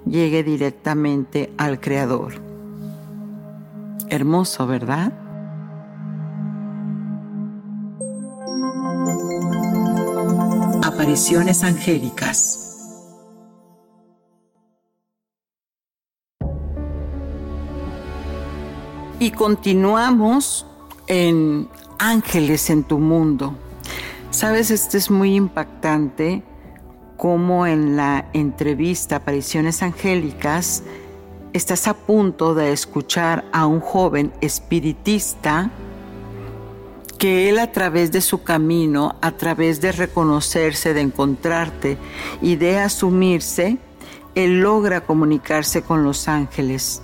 llegue 0.04 0.42
directamente 0.42 1.52
al 1.56 1.80
Creador. 1.80 2.34
Hermoso, 4.10 4.66
¿verdad? 4.66 5.12
Apariciones 10.82 11.64
angélicas. 11.64 12.63
Y 19.24 19.30
continuamos 19.30 20.66
en 21.06 21.66
Ángeles 21.98 22.68
en 22.68 22.84
tu 22.84 22.98
mundo. 22.98 23.54
Sabes, 24.28 24.70
este 24.70 24.98
es 24.98 25.10
muy 25.10 25.34
impactante 25.34 26.42
como 27.16 27.66
en 27.66 27.96
la 27.96 28.28
entrevista 28.34 29.16
Apariciones 29.16 29.82
Angélicas 29.82 30.82
estás 31.54 31.88
a 31.88 31.94
punto 31.94 32.54
de 32.54 32.72
escuchar 32.72 33.46
a 33.50 33.66
un 33.66 33.80
joven 33.80 34.30
espiritista 34.42 35.70
que 37.16 37.48
él 37.48 37.60
a 37.60 37.72
través 37.72 38.12
de 38.12 38.20
su 38.20 38.42
camino, 38.42 39.16
a 39.22 39.30
través 39.30 39.80
de 39.80 39.92
reconocerse, 39.92 40.92
de 40.92 41.00
encontrarte 41.00 41.96
y 42.42 42.56
de 42.56 42.78
asumirse, 42.78 43.78
él 44.34 44.60
logra 44.60 45.00
comunicarse 45.06 45.80
con 45.80 46.04
los 46.04 46.28
ángeles. 46.28 47.00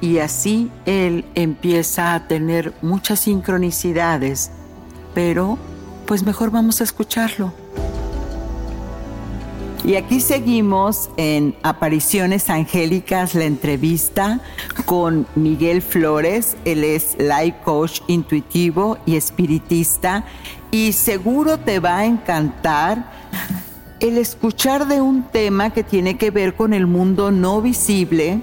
Y 0.00 0.18
así 0.18 0.70
él 0.86 1.24
empieza 1.34 2.14
a 2.14 2.26
tener 2.26 2.72
muchas 2.82 3.20
sincronicidades, 3.20 4.50
pero 5.14 5.58
pues 6.06 6.24
mejor 6.24 6.50
vamos 6.50 6.80
a 6.80 6.84
escucharlo. 6.84 7.52
Y 9.84 9.94
aquí 9.94 10.20
seguimos 10.20 11.08
en 11.16 11.54
Apariciones 11.62 12.50
Angélicas, 12.50 13.34
la 13.34 13.44
entrevista 13.44 14.40
con 14.84 15.26
Miguel 15.34 15.80
Flores. 15.80 16.56
Él 16.66 16.84
es 16.84 17.16
life 17.18 17.56
coach 17.64 18.00
intuitivo 18.06 18.98
y 19.06 19.16
espiritista. 19.16 20.24
Y 20.70 20.92
seguro 20.92 21.58
te 21.58 21.80
va 21.80 21.98
a 21.98 22.04
encantar 22.04 23.10
el 24.00 24.18
escuchar 24.18 24.86
de 24.86 25.00
un 25.00 25.22
tema 25.24 25.70
que 25.70 25.82
tiene 25.82 26.18
que 26.18 26.30
ver 26.30 26.54
con 26.54 26.74
el 26.74 26.86
mundo 26.86 27.30
no 27.30 27.62
visible, 27.62 28.40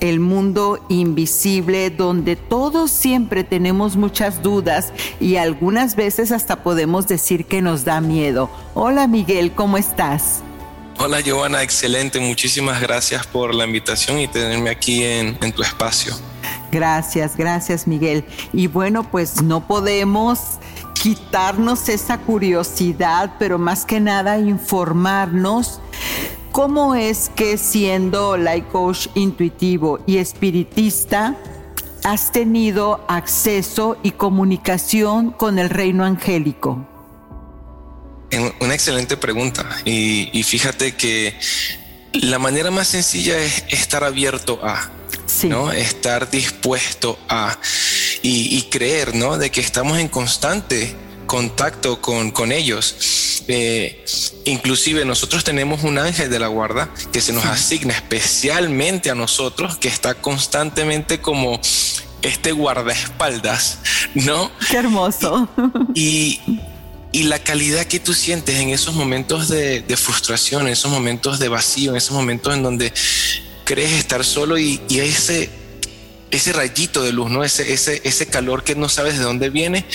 el 0.00 0.20
mundo 0.20 0.84
invisible, 0.88 1.90
donde 1.90 2.36
todos 2.36 2.90
siempre 2.90 3.44
tenemos 3.44 3.96
muchas 3.96 4.42
dudas 4.42 4.92
y 5.20 5.36
algunas 5.36 5.96
veces 5.96 6.32
hasta 6.32 6.62
podemos 6.62 7.06
decir 7.06 7.44
que 7.46 7.62
nos 7.62 7.84
da 7.84 8.00
miedo. 8.00 8.50
Hola 8.74 9.06
Miguel, 9.06 9.52
¿cómo 9.52 9.76
estás? 9.78 10.42
Hola 10.98 11.20
Giovanna, 11.20 11.62
excelente. 11.62 12.20
Muchísimas 12.20 12.80
gracias 12.80 13.26
por 13.26 13.54
la 13.54 13.64
invitación 13.64 14.18
y 14.18 14.28
tenerme 14.28 14.68
aquí 14.68 15.02
en, 15.02 15.52
tu 15.52 15.62
espacio. 15.62 16.14
Gracias, 16.70 17.36
gracias 17.36 17.86
Miguel. 17.86 18.24
Y 18.52 18.66
bueno, 18.66 19.10
pues 19.10 19.42
no 19.42 19.66
podemos 19.66 20.58
quitarnos 20.92 21.88
esa 21.88 22.18
curiosidad, 22.18 23.36
pero 23.38 23.58
más 23.58 23.86
que 23.86 23.98
nada 23.98 24.38
informarnos 24.38 25.80
cómo 26.60 26.94
es 26.94 27.30
que 27.34 27.56
siendo 27.56 28.36
life 28.36 28.66
coach 28.70 29.06
intuitivo 29.14 29.98
y 30.06 30.18
espiritista, 30.18 31.34
has 32.04 32.32
tenido 32.32 33.02
acceso 33.08 33.96
y 34.02 34.10
comunicación 34.10 35.30
con 35.30 35.58
el 35.58 35.70
reino 35.70 36.04
angélico. 36.04 36.86
Una 38.60 38.74
excelente 38.74 39.16
pregunta. 39.16 39.64
Y, 39.86 40.42
fíjate 40.42 40.96
que 40.96 41.34
la 42.12 42.38
manera 42.38 42.70
más 42.70 42.88
sencilla 42.88 43.38
es 43.38 43.64
estar 43.70 44.04
abierto 44.04 44.60
a, 44.62 44.90
¿no? 45.44 45.72
Estar 45.72 46.28
dispuesto 46.30 47.18
a. 47.30 47.56
y, 48.20 48.60
creer, 48.70 49.14
¿no? 49.14 49.38
De 49.38 49.50
que 49.50 49.62
estamos 49.62 49.98
en 49.98 50.08
constante 50.08 50.94
contacto 51.30 52.00
con, 52.00 52.32
con 52.32 52.50
ellos. 52.50 53.44
Eh, 53.46 54.04
inclusive 54.46 55.04
nosotros 55.04 55.44
tenemos 55.44 55.84
un 55.84 55.96
ángel 55.96 56.28
de 56.28 56.40
la 56.40 56.48
guarda 56.48 56.92
que 57.12 57.20
se 57.20 57.32
nos 57.32 57.44
asigna 57.44 57.94
especialmente 57.94 59.10
a 59.10 59.14
nosotros, 59.14 59.76
que 59.76 59.86
está 59.86 60.14
constantemente 60.14 61.20
como 61.20 61.60
este 62.22 62.50
guardaespaldas, 62.50 63.78
¿no? 64.14 64.50
Qué 64.68 64.78
hermoso. 64.78 65.48
Y, 65.94 66.40
y 67.12 67.22
la 67.22 67.38
calidad 67.38 67.86
que 67.86 68.00
tú 68.00 68.12
sientes 68.12 68.58
en 68.58 68.70
esos 68.70 68.96
momentos 68.96 69.48
de, 69.48 69.84
frustración, 69.96 70.62
en 70.62 70.72
esos 70.72 70.90
momentos 70.90 71.38
de 71.38 71.48
vacío, 71.48 71.92
en 71.92 71.96
esos 71.96 72.16
momentos 72.16 72.52
en 72.56 72.64
donde 72.64 72.92
crees 73.62 73.92
estar 73.92 74.24
solo 74.24 74.58
y, 74.58 74.80
ese, 74.90 75.48
ese 76.32 76.52
rayito 76.52 77.04
de 77.04 77.12
luz, 77.12 77.30
¿no? 77.30 77.44
Ese, 77.44 77.72
ese, 77.72 78.00
ese 78.02 78.26
calor 78.26 78.64
que 78.64 78.74
no 78.74 78.88
sabes 78.88 79.16
de 79.16 79.22
dónde 79.22 79.48
viene 79.48 79.86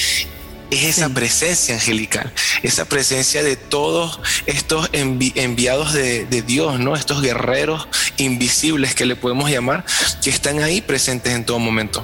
es 0.72 0.84
esa 0.98 1.10
presencia 1.10 1.76
angelical, 1.76 2.32
esa 2.64 2.86
presencia 2.86 3.44
de 3.44 3.56
todos 3.56 4.20
estos 4.46 4.90
enviados 4.94 5.94
de, 5.94 6.26
de, 6.26 6.42
Dios, 6.42 6.80
¿no? 6.80 6.96
Estos 6.96 7.22
guerreros 7.22 7.88
invisibles 8.18 8.96
que 8.96 9.06
le 9.06 9.16
podemos 9.16 9.50
llamar, 9.50 9.86
que 10.24 10.30
están 10.30 10.62
ahí 10.62 10.82
presentes 10.82 11.34
en 11.34 11.46
todo 11.46 11.60
momento. 11.60 12.04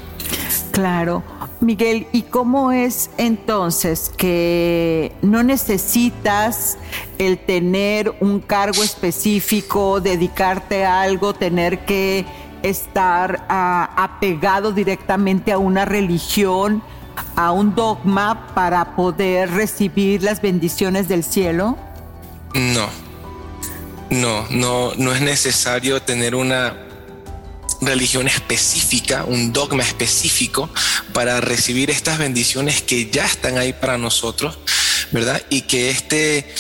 Claro. 0.71 1.23
Miguel, 1.59 2.07
¿y 2.11 2.23
cómo 2.23 2.71
es 2.71 3.11
entonces 3.17 4.11
que 4.17 5.11
no 5.21 5.43
necesitas 5.43 6.79
el 7.19 7.37
tener 7.37 8.15
un 8.19 8.39
cargo 8.39 8.81
específico, 8.81 10.01
dedicarte 10.01 10.85
a 10.85 11.01
algo, 11.01 11.35
tener 11.35 11.85
que 11.85 12.25
estar 12.63 13.45
ah, 13.47 13.93
apegado 13.95 14.71
directamente 14.71 15.51
a 15.51 15.59
una 15.59 15.85
religión, 15.85 16.81
a 17.35 17.51
un 17.51 17.75
dogma 17.75 18.53
para 18.53 18.95
poder 18.95 19.51
recibir 19.51 20.23
las 20.23 20.41
bendiciones 20.41 21.07
del 21.07 21.23
cielo? 21.23 21.77
No, 22.53 22.89
no, 24.09 24.45
no, 24.49 24.93
no 24.95 25.13
es 25.13 25.21
necesario 25.21 26.01
tener 26.01 26.35
una 26.35 26.75
religión 27.81 28.27
específica, 28.27 29.23
un 29.25 29.51
dogma 29.51 29.83
específico 29.83 30.69
para 31.13 31.41
recibir 31.41 31.89
estas 31.89 32.19
bendiciones 32.19 32.81
que 32.81 33.09
ya 33.09 33.25
están 33.25 33.57
ahí 33.57 33.73
para 33.73 33.97
nosotros, 33.97 34.59
¿verdad? 35.11 35.41
Y 35.49 35.61
que 35.61 35.89
este 35.89 36.53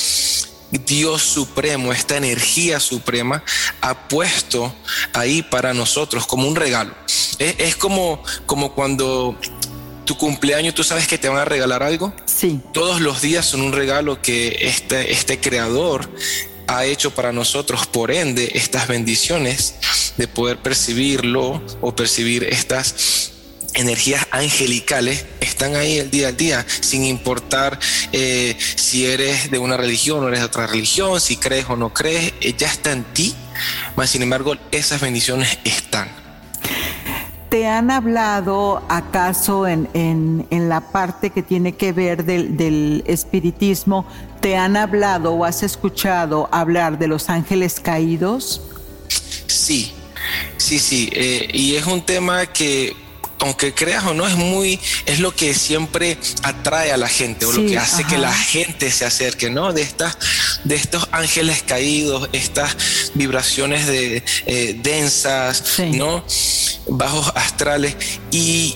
Dios 0.71 1.21
supremo, 1.21 1.91
esta 1.91 2.17
energía 2.17 2.79
suprema, 2.79 3.43
ha 3.81 4.07
puesto 4.07 4.73
ahí 5.13 5.41
para 5.41 5.73
nosotros 5.73 6.25
como 6.25 6.47
un 6.47 6.55
regalo. 6.55 6.93
Es, 7.39 7.75
como, 7.75 8.23
como 8.45 8.73
cuando 8.73 9.37
tu 10.05 10.17
cumpleaños, 10.17 10.73
tú 10.73 10.83
sabes 10.83 11.07
que 11.07 11.17
te 11.17 11.29
van 11.29 11.39
a 11.39 11.45
regalar 11.45 11.83
algo. 11.83 12.13
Sí. 12.25 12.59
Todos 12.73 13.01
los 13.01 13.21
días 13.21 13.45
son 13.45 13.61
un 13.61 13.73
regalo 13.73 14.21
que 14.21 14.57
este, 14.61 15.11
este 15.11 15.39
creador 15.39 16.09
ha 16.67 16.85
hecho 16.85 17.11
para 17.11 17.31
nosotros, 17.31 17.85
por 17.87 18.11
ende, 18.11 18.51
estas 18.55 18.87
bendiciones 18.87 19.75
de 20.17 20.27
poder 20.27 20.57
percibirlo 20.57 21.61
o 21.81 21.95
percibir 21.95 22.43
estas 22.45 23.31
energías 23.73 24.27
angelicales 24.31 25.25
están 25.39 25.75
ahí 25.75 25.97
el 25.97 26.11
día 26.11 26.29
a 26.29 26.31
día, 26.31 26.65
sin 26.81 27.05
importar 27.05 27.79
eh, 28.11 28.57
si 28.75 29.05
eres 29.05 29.49
de 29.51 29.59
una 29.59 29.77
religión 29.77 30.23
o 30.23 30.27
eres 30.27 30.39
de 30.39 30.45
otra 30.45 30.67
religión, 30.67 31.19
si 31.21 31.37
crees 31.37 31.65
o 31.69 31.75
no 31.75 31.93
crees, 31.93 32.33
eh, 32.41 32.53
ya 32.57 32.67
está 32.67 32.91
en 32.91 33.03
ti, 33.13 33.33
mas 33.95 34.09
sin 34.09 34.21
embargo 34.21 34.55
esas 34.71 35.01
bendiciones 35.01 35.57
están. 35.63 36.09
¿Te 37.51 37.67
han 37.67 37.91
hablado 37.91 38.81
acaso 38.87 39.67
en, 39.67 39.89
en, 39.93 40.69
la 40.69 40.79
parte 40.79 41.31
que 41.31 41.43
tiene 41.43 41.73
que 41.73 41.91
ver 41.91 42.23
del, 42.23 42.55
del, 42.55 43.03
espiritismo, 43.05 44.05
te 44.39 44.55
han 44.55 44.77
hablado 44.77 45.33
o 45.33 45.43
has 45.43 45.61
escuchado 45.61 46.47
hablar 46.53 46.97
de 46.97 47.09
los 47.09 47.29
ángeles 47.29 47.81
caídos? 47.81 48.61
Sí, 49.47 49.91
sí, 50.55 50.79
sí, 50.79 51.09
eh, 51.11 51.49
y 51.51 51.75
es 51.75 51.85
un 51.87 52.01
tema 52.05 52.45
que 52.45 52.95
aunque 53.41 53.73
creas 53.73 54.05
o 54.05 54.13
no, 54.13 54.27
es 54.27 54.35
muy, 54.35 54.79
es 55.05 55.19
lo 55.19 55.35
que 55.35 55.53
siempre 55.55 56.17
atrae 56.43 56.91
a 56.91 56.97
la 56.97 57.07
gente 57.07 57.45
o 57.45 57.51
lo 57.51 57.65
que 57.65 57.77
hace 57.77 58.03
que 58.03 58.17
la 58.19 58.33
gente 58.33 58.91
se 58.91 59.03
acerque, 59.03 59.49
¿no? 59.49 59.73
De 59.73 59.81
estas, 59.81 60.15
de 60.63 60.75
estos 60.75 61.07
ángeles 61.11 61.63
caídos, 61.63 62.29
estas 62.33 63.11
vibraciones 63.15 63.87
de, 63.87 64.23
eh, 64.45 64.79
densas, 64.83 65.79
¿no? 65.91 66.23
Bajos 66.87 67.31
astrales 67.35 67.95
y, 68.29 68.75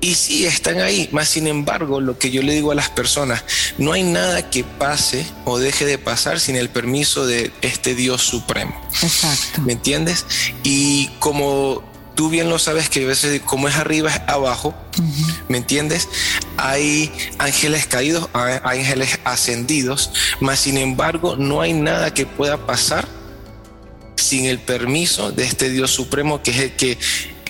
y 0.00 0.14
sí, 0.14 0.46
están 0.46 0.80
ahí. 0.80 1.10
Más 1.12 1.28
sin 1.28 1.46
embargo, 1.46 2.00
lo 2.00 2.18
que 2.18 2.30
yo 2.30 2.42
le 2.42 2.54
digo 2.54 2.72
a 2.72 2.74
las 2.74 2.88
personas, 2.88 3.44
no 3.76 3.92
hay 3.92 4.04
nada 4.04 4.48
que 4.48 4.64
pase 4.64 5.26
o 5.44 5.58
deje 5.58 5.84
de 5.84 5.98
pasar 5.98 6.40
sin 6.40 6.56
el 6.56 6.70
permiso 6.70 7.26
de 7.26 7.52
este 7.60 7.94
Dios 7.94 8.22
supremo. 8.22 8.74
Exacto. 9.02 9.60
¿Me 9.60 9.74
entiendes? 9.74 10.24
Y 10.62 11.08
como 11.18 11.91
tú 12.14 12.28
bien 12.28 12.48
lo 12.48 12.58
sabes 12.58 12.88
que 12.88 13.04
a 13.04 13.06
veces 13.06 13.40
como 13.42 13.68
es 13.68 13.76
arriba 13.76 14.10
es 14.10 14.20
abajo, 14.26 14.74
¿me 15.48 15.58
entiendes? 15.58 16.08
Hay 16.56 17.12
ángeles 17.38 17.86
caídos, 17.86 18.28
hay 18.32 18.78
ángeles 18.80 19.18
ascendidos, 19.24 20.10
mas 20.40 20.60
sin 20.60 20.78
embargo 20.78 21.36
no 21.36 21.60
hay 21.60 21.72
nada 21.72 22.12
que 22.14 22.26
pueda 22.26 22.66
pasar 22.66 23.06
sin 24.16 24.44
el 24.46 24.58
permiso 24.58 25.32
de 25.32 25.44
este 25.44 25.70
Dios 25.70 25.90
supremo 25.90 26.42
que 26.42 26.52
es 26.52 26.58
el 26.58 26.72
que 26.72 26.98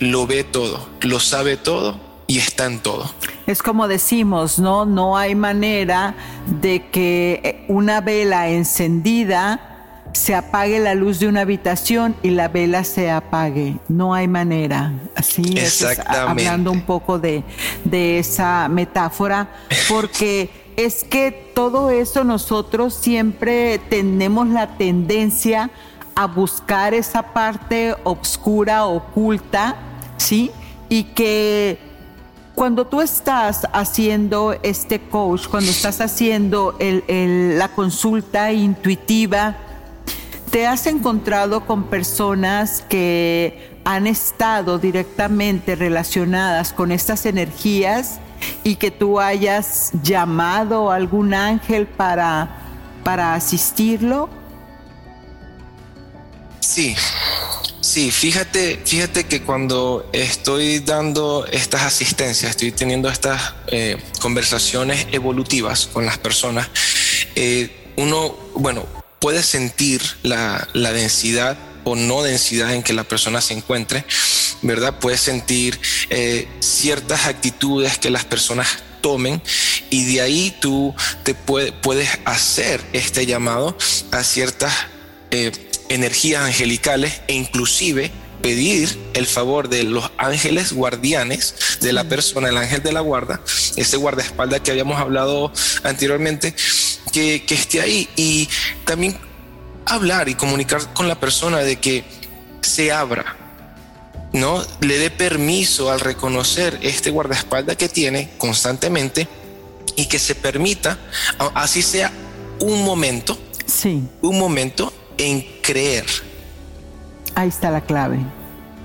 lo 0.00 0.26
ve 0.26 0.44
todo, 0.44 0.88
lo 1.02 1.20
sabe 1.20 1.56
todo 1.56 2.00
y 2.26 2.38
está 2.38 2.66
en 2.66 2.80
todo. 2.80 3.12
Es 3.46 3.62
como 3.62 3.88
decimos, 3.88 4.58
¿no? 4.58 4.86
No 4.86 5.16
hay 5.16 5.34
manera 5.34 6.14
de 6.60 6.88
que 6.90 7.64
una 7.68 8.00
vela 8.00 8.48
encendida 8.48 9.71
se 10.12 10.34
apague 10.34 10.78
la 10.78 10.94
luz 10.94 11.18
de 11.18 11.26
una 11.26 11.42
habitación 11.42 12.14
y 12.22 12.30
la 12.30 12.48
vela 12.48 12.84
se 12.84 13.10
apague. 13.10 13.76
No 13.88 14.14
hay 14.14 14.28
manera. 14.28 14.92
Así 15.16 15.42
es, 15.56 15.84
hablando 16.06 16.70
un 16.70 16.82
poco 16.82 17.18
de, 17.18 17.44
de 17.84 18.18
esa 18.18 18.68
metáfora, 18.68 19.48
porque 19.88 20.50
es 20.76 21.04
que 21.04 21.52
todo 21.54 21.90
eso 21.90 22.24
nosotros 22.24 22.94
siempre 22.94 23.78
tenemos 23.90 24.48
la 24.48 24.76
tendencia 24.76 25.70
a 26.14 26.26
buscar 26.26 26.94
esa 26.94 27.22
parte 27.22 27.94
oscura, 28.04 28.84
oculta, 28.84 29.76
¿sí? 30.18 30.50
Y 30.88 31.04
que 31.04 31.78
cuando 32.54 32.86
tú 32.86 33.00
estás 33.00 33.66
haciendo 33.72 34.54
este 34.62 35.00
coach, 35.00 35.46
cuando 35.48 35.70
estás 35.70 36.00
haciendo 36.02 36.76
la 36.78 37.68
consulta 37.68 38.52
intuitiva, 38.52 39.56
¿Te 40.52 40.66
has 40.66 40.86
encontrado 40.86 41.64
con 41.64 41.84
personas 41.84 42.84
que 42.86 43.70
han 43.84 44.06
estado 44.06 44.78
directamente 44.78 45.76
relacionadas 45.76 46.74
con 46.74 46.92
estas 46.92 47.24
energías 47.24 48.20
y 48.62 48.76
que 48.76 48.90
tú 48.90 49.18
hayas 49.18 49.92
llamado 50.02 50.92
a 50.92 50.96
algún 50.96 51.32
ángel 51.32 51.86
para, 51.86 52.54
para 53.02 53.34
asistirlo? 53.34 54.28
Sí, 56.60 56.96
sí, 57.80 58.10
fíjate, 58.10 58.78
fíjate 58.84 59.24
que 59.24 59.40
cuando 59.40 60.10
estoy 60.12 60.80
dando 60.80 61.46
estas 61.46 61.80
asistencias, 61.80 62.50
estoy 62.50 62.72
teniendo 62.72 63.08
estas 63.08 63.54
eh, 63.68 63.96
conversaciones 64.20 65.06
evolutivas 65.12 65.86
con 65.86 66.04
las 66.04 66.18
personas, 66.18 66.68
eh, 67.36 67.94
uno, 67.96 68.36
bueno, 68.54 69.01
puedes 69.22 69.46
sentir 69.46 70.02
la, 70.24 70.68
densidad 70.74 71.56
o 71.84 71.94
no 71.94 72.22
densidad 72.22 72.74
en 72.74 72.82
que 72.82 72.92
la 72.92 73.04
persona 73.04 73.40
se 73.40 73.54
encuentre, 73.54 74.04
¿verdad? 74.62 74.98
Puedes 74.98 75.20
sentir 75.20 75.78
eh, 76.10 76.48
ciertas 76.58 77.26
actitudes 77.26 77.98
que 77.98 78.10
las 78.10 78.24
personas 78.24 78.82
tomen 79.00 79.40
y 79.90 80.12
de 80.12 80.22
ahí 80.22 80.56
tú 80.60 80.92
te 81.22 81.34
puedes 81.34 82.08
hacer 82.24 82.80
este 82.92 83.24
llamado 83.24 83.78
a 84.10 84.24
ciertas 84.24 84.74
eh, 85.30 85.52
energías 85.88 86.42
angelicales 86.42 87.20
e 87.28 87.34
inclusive 87.34 88.10
pedir 88.42 88.98
el 89.14 89.26
favor 89.26 89.68
de 89.68 89.84
los 89.84 90.10
ángeles 90.18 90.72
guardianes 90.72 91.54
de 91.80 91.92
la 91.92 92.04
persona, 92.04 92.48
el 92.48 92.56
ángel 92.56 92.82
de 92.82 92.92
la 92.92 93.00
guarda, 93.00 93.40
ese 93.76 93.96
guardaespaldas 93.96 94.60
que 94.60 94.72
habíamos 94.72 95.00
hablado 95.00 95.52
anteriormente, 95.84 96.54
que, 97.12 97.44
esté 97.48 97.80
ahí 97.80 98.08
y 98.16 98.48
también 98.84 99.16
hablar 99.86 100.28
y 100.28 100.34
comunicar 100.34 100.92
con 100.92 101.08
la 101.08 101.18
persona 101.18 101.58
de 101.58 101.76
que 101.76 102.04
se 102.62 102.92
abra, 102.92 103.36
¿no? 104.32 104.64
Le 104.80 104.98
dé 104.98 105.10
permiso 105.10 105.90
al 105.90 106.00
reconocer 106.00 106.78
este 106.82 107.10
guardaespaldas 107.10 107.76
que 107.76 107.88
tiene 107.88 108.30
constantemente 108.38 109.28
y 109.96 110.06
que 110.06 110.18
se 110.18 110.34
permita, 110.34 110.98
así 111.54 111.82
sea 111.82 112.12
un 112.60 112.84
momento, 112.84 113.38
sí. 113.66 114.02
un 114.22 114.38
momento 114.38 114.92
en 115.18 115.42
creer. 115.62 116.31
Ahí 117.34 117.48
está 117.48 117.70
la 117.70 117.80
clave. 117.80 118.18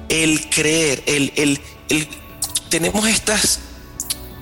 El 0.10 0.49
creer, 0.49 1.03
el, 1.05 1.33
el, 1.36 1.60
el 1.89 2.07
tenemos 2.69 3.07
estas 3.07 3.60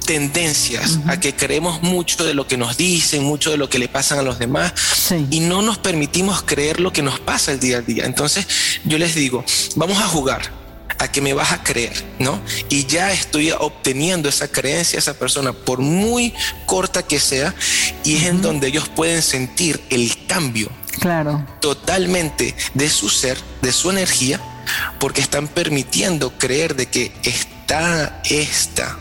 tendencias 0.05 0.99
a 1.07 1.19
que 1.19 1.35
creemos 1.35 1.81
mucho 1.81 2.23
de 2.23 2.33
lo 2.33 2.47
que 2.47 2.57
nos 2.57 2.77
dicen, 2.77 3.23
mucho 3.23 3.51
de 3.51 3.57
lo 3.57 3.69
que 3.69 3.79
le 3.79 3.87
pasan 3.87 4.19
a 4.19 4.21
los 4.21 4.37
demás 4.39 4.73
y 5.31 5.39
no 5.39 5.61
nos 5.61 5.79
permitimos 5.79 6.43
creer 6.43 6.79
lo 6.79 6.93
que 6.93 7.01
nos 7.01 7.19
pasa 7.19 7.51
el 7.51 7.59
día 7.59 7.77
a 7.77 7.81
día. 7.81 8.05
Entonces 8.05 8.47
yo 8.85 8.97
les 8.97 9.15
digo, 9.15 9.43
vamos 9.75 9.97
a 9.97 10.07
jugar 10.07 10.41
a 10.97 11.11
que 11.11 11.21
me 11.21 11.33
vas 11.33 11.51
a 11.51 11.63
creer, 11.63 11.93
¿no? 12.19 12.39
Y 12.69 12.85
ya 12.85 13.11
estoy 13.11 13.51
obteniendo 13.51 14.29
esa 14.29 14.47
creencia, 14.47 14.99
esa 14.99 15.17
persona, 15.17 15.51
por 15.51 15.79
muy 15.79 16.33
corta 16.65 17.03
que 17.03 17.19
sea, 17.19 17.53
y 18.03 18.15
es 18.15 18.23
en 18.23 18.41
donde 18.41 18.67
ellos 18.67 18.87
pueden 18.87 19.21
sentir 19.21 19.81
el 19.89 20.25
cambio. 20.27 20.69
Claro. 20.99 21.45
Totalmente 21.59 22.55
de 22.73 22.89
su 22.89 23.09
ser, 23.09 23.37
de 23.61 23.71
su 23.71 23.89
energía, 23.89 24.39
porque 24.99 25.21
están 25.21 25.47
permitiendo 25.47 26.31
creer 26.37 26.75
de 26.75 26.87
que 26.87 27.11
está 27.23 28.21
esta 28.25 28.97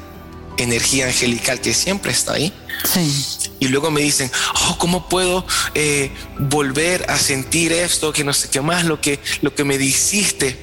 energía 0.59 1.07
angelical 1.07 1.61
que 1.61 1.75
siempre 1.75 2.13
está 2.13 2.35
ahí. 2.35 2.53
Sí. 2.93 3.51
Y 3.61 3.69
luego 3.69 3.91
me 3.91 4.03
dicen, 4.03 4.31
oh, 4.69 4.77
¿cómo 4.79 5.09
puedo 5.09 5.47
eh, 5.75 6.11
volver 6.39 7.11
a 7.11 7.19
sentir 7.19 7.73
esto? 7.73 8.13
Que 8.13 8.25
no 8.25 8.33
sé 8.33 8.49
qué 8.51 8.61
más, 8.61 8.85
lo 8.85 9.01
que, 9.01 9.21
lo 9.43 9.55
que 9.55 9.65
me 9.65 9.79
dijiste. 9.79 10.59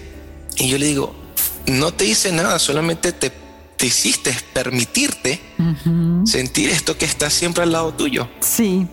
Y 0.57 0.69
yo 0.69 0.77
le 0.77 0.85
digo, 0.85 1.15
no 1.65 1.93
te 1.93 2.05
hice 2.05 2.31
nada, 2.31 2.59
solamente 2.59 3.11
te, 3.11 3.31
te 3.81 3.87
hiciste 3.87 4.31
permitirte 4.53 5.41
sentir 6.23 6.69
esto 6.69 6.95
que 6.99 7.05
está 7.05 7.31
siempre 7.31 7.63
al 7.63 7.71
lado 7.71 7.91
tuyo. 7.91 8.29
Sí. 8.39 8.85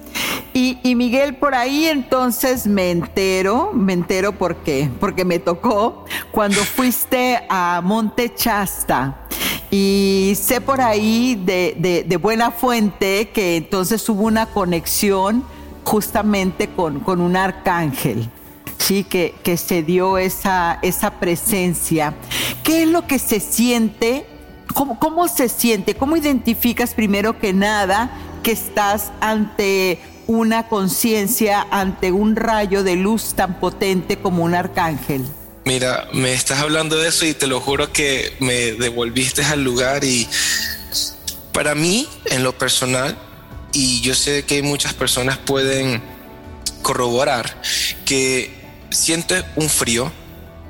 Y, 0.54 0.78
y, 0.82 0.94
Miguel, 0.94 1.36
por 1.36 1.54
ahí 1.54 1.84
entonces 1.84 2.66
me 2.66 2.90
entero, 2.90 3.72
me 3.74 3.92
entero 3.92 4.32
por 4.32 4.56
qué, 4.56 4.88
porque 4.98 5.26
me 5.26 5.40
tocó 5.40 6.06
cuando 6.30 6.64
fuiste 6.64 7.38
a 7.50 7.82
Monte 7.84 8.34
Chasta. 8.34 9.26
Y 9.70 10.32
sé 10.40 10.62
por 10.62 10.80
ahí 10.80 11.38
de, 11.44 12.04
de, 12.08 12.16
buena 12.16 12.50
fuente 12.50 13.28
que 13.28 13.58
entonces 13.58 14.08
hubo 14.08 14.22
una 14.22 14.46
conexión 14.46 15.44
justamente 15.84 16.66
con, 16.66 17.00
con 17.00 17.20
un 17.20 17.36
arcángel. 17.36 18.30
Sí, 18.78 19.04
que, 19.04 19.34
que 19.42 19.58
se 19.58 19.82
dio 19.82 20.16
esa, 20.16 20.78
esa 20.80 21.20
presencia. 21.20 22.14
¿Qué 22.62 22.84
es 22.84 22.88
lo 22.88 23.06
que 23.06 23.18
se 23.18 23.38
siente? 23.38 24.37
¿Cómo, 24.74 24.98
¿Cómo 24.98 25.28
se 25.28 25.48
siente? 25.48 25.94
¿Cómo 25.94 26.16
identificas 26.16 26.94
primero 26.94 27.38
que 27.38 27.52
nada 27.52 28.10
que 28.42 28.52
estás 28.52 29.10
ante 29.20 30.00
una 30.26 30.68
conciencia, 30.68 31.66
ante 31.70 32.12
un 32.12 32.36
rayo 32.36 32.82
de 32.84 32.96
luz 32.96 33.34
tan 33.34 33.58
potente 33.58 34.18
como 34.18 34.44
un 34.44 34.54
arcángel? 34.54 35.24
Mira, 35.64 36.08
me 36.12 36.32
estás 36.32 36.60
hablando 36.60 36.96
de 36.96 37.08
eso 37.08 37.26
y 37.26 37.34
te 37.34 37.46
lo 37.46 37.60
juro 37.60 37.92
que 37.92 38.32
me 38.40 38.72
devolviste 38.72 39.44
al 39.44 39.64
lugar 39.64 40.04
y 40.04 40.28
para 41.52 41.74
mí, 41.74 42.08
en 42.26 42.42
lo 42.42 42.56
personal, 42.56 43.18
y 43.72 44.00
yo 44.00 44.14
sé 44.14 44.44
que 44.44 44.62
muchas 44.62 44.94
personas 44.94 45.38
pueden 45.38 46.00
corroborar 46.82 47.60
que 48.04 48.50
siento 48.90 49.34
un 49.56 49.68
frío, 49.68 50.10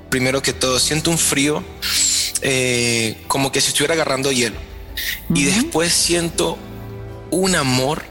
primero 0.09 0.43
que 0.43 0.53
todo, 0.53 0.79
siento 0.79 1.11
un 1.11 1.19
frío 1.19 1.63
eh, 2.43 3.23
como 3.27 3.53
que 3.53 3.61
si 3.61 3.69
estuviera 3.69 3.95
agarrando 3.95 4.33
hielo. 4.33 4.57
Y 5.33 5.45
después 5.45 5.93
siento 5.93 6.59
un 7.31 7.55
amor, 7.55 8.05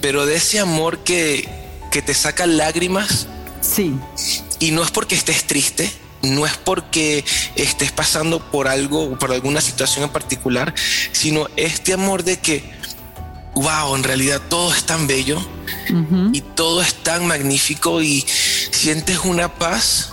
pero 0.00 0.24
de 0.26 0.36
ese 0.36 0.60
amor 0.60 0.98
que, 0.98 1.48
que 1.90 2.02
te 2.02 2.14
saca 2.14 2.46
lágrimas. 2.46 3.26
Sí 3.60 3.94
y 4.58 4.70
no 4.70 4.82
es 4.82 4.90
porque 4.90 5.14
estés 5.14 5.44
triste, 5.44 5.90
no 6.22 6.46
es 6.46 6.56
porque 6.56 7.24
estés 7.56 7.92
pasando 7.92 8.40
por 8.50 8.68
algo, 8.68 9.18
por 9.18 9.32
alguna 9.32 9.60
situación 9.60 10.04
en 10.04 10.10
particular, 10.10 10.74
sino 11.12 11.48
este 11.56 11.92
amor 11.92 12.24
de 12.24 12.38
que, 12.38 12.64
wow, 13.54 13.94
en 13.94 14.02
realidad 14.02 14.40
todo 14.48 14.72
es 14.72 14.84
tan 14.84 15.06
bello 15.06 15.40
y 16.32 16.40
todo 16.40 16.82
es 16.82 16.94
tan 16.94 17.26
magnífico 17.26 18.02
y 18.02 18.24
sientes 18.70 19.20
una 19.24 19.54
paz 19.54 20.10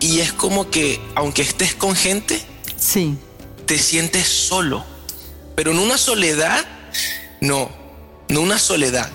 y 0.00 0.20
es 0.20 0.32
como 0.32 0.70
que 0.70 1.00
aunque 1.14 1.42
estés 1.42 1.74
con 1.74 1.94
gente, 1.94 2.42
sí. 2.82 3.16
te 3.66 3.78
sientes 3.78 4.26
solo, 4.26 4.84
pero 5.54 5.72
en 5.72 5.78
una 5.78 5.98
soledad, 5.98 6.64
no, 7.40 7.70
no 8.28 8.40
una 8.40 8.58
soledad, 8.58 9.10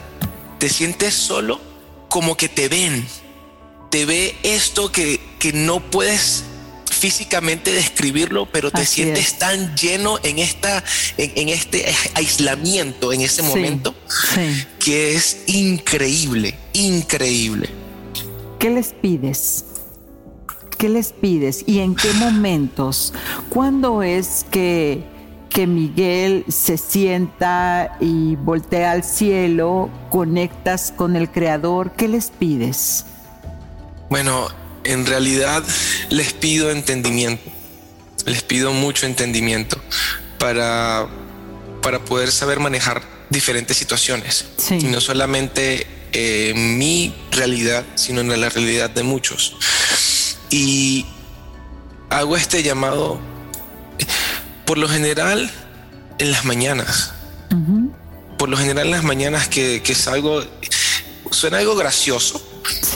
te 0.59 0.69
sientes 0.69 1.13
solo 1.13 1.59
como 2.09 2.37
que 2.37 2.49
te 2.49 2.69
ven 2.69 3.05
te 3.89 4.05
ve 4.05 4.35
esto 4.43 4.91
que, 4.91 5.19
que 5.39 5.53
no 5.53 5.79
puedes 5.79 6.43
físicamente 6.89 7.71
describirlo, 7.71 8.47
pero 8.51 8.71
te 8.71 8.85
sientes 8.85 9.37
tan 9.37 9.75
lleno 9.75 10.19
en, 10.23 10.39
esta, 10.39 10.83
en, 11.17 11.49
este 11.49 11.85
aislamiento 12.15 13.13
en 13.13 13.21
ese 13.21 13.43
momento 13.43 13.93
que 14.79 15.15
es 15.15 15.43
increíble, 15.47 16.55
increíble. 16.73 17.69
¿Qué 18.59 18.71
les 18.71 18.93
pides? 18.93 19.65
¿Qué 20.77 20.89
les 20.89 21.11
pides? 21.11 21.63
¿Y 21.65 21.79
en 21.79 21.95
qué 21.95 22.11
momentos? 22.13 23.13
¿Cuándo 23.49 24.03
es 24.03 24.45
que, 24.51 25.03
que 25.49 25.65
Miguel 25.65 26.45
se 26.49 26.77
sienta 26.77 27.97
y 27.99 28.35
voltea 28.35 28.91
al 28.91 29.03
cielo, 29.03 29.89
conectas 30.09 30.93
con 30.95 31.15
el 31.15 31.31
Creador? 31.31 31.93
¿Qué 31.93 32.07
les 32.07 32.29
pides? 32.29 33.05
Bueno, 34.09 34.49
en 34.83 35.05
realidad 35.05 35.63
les 36.09 36.33
pido 36.33 36.69
entendimiento, 36.69 37.49
les 38.25 38.43
pido 38.43 38.71
mucho 38.71 39.07
entendimiento 39.07 39.77
para, 40.37 41.07
para 41.81 42.05
poder 42.05 42.31
saber 42.31 42.59
manejar 42.59 43.01
diferentes 43.29 43.75
situaciones. 43.77 44.45
Y 44.69 44.85
no 44.85 45.01
solamente 45.01 45.87
eh, 46.13 46.53
mi 46.55 47.13
realidad, 47.31 47.83
sino 47.95 48.21
en 48.21 48.39
la 48.39 48.49
realidad 48.49 48.89
de 48.89 49.03
muchos. 49.03 49.55
Y 50.49 51.05
hago 52.09 52.37
este 52.37 52.63
llamado 52.63 53.19
por 54.65 54.77
lo 54.77 54.87
general 54.87 55.49
en 56.19 56.31
las 56.31 56.45
mañanas. 56.45 57.13
Por 58.37 58.49
lo 58.49 58.57
general 58.57 58.87
en 58.87 58.91
las 58.91 59.03
mañanas 59.03 59.47
que, 59.47 59.81
que 59.81 59.95
salgo, 59.95 60.43
suena 61.31 61.57
algo 61.57 61.75
gracioso, 61.75 62.41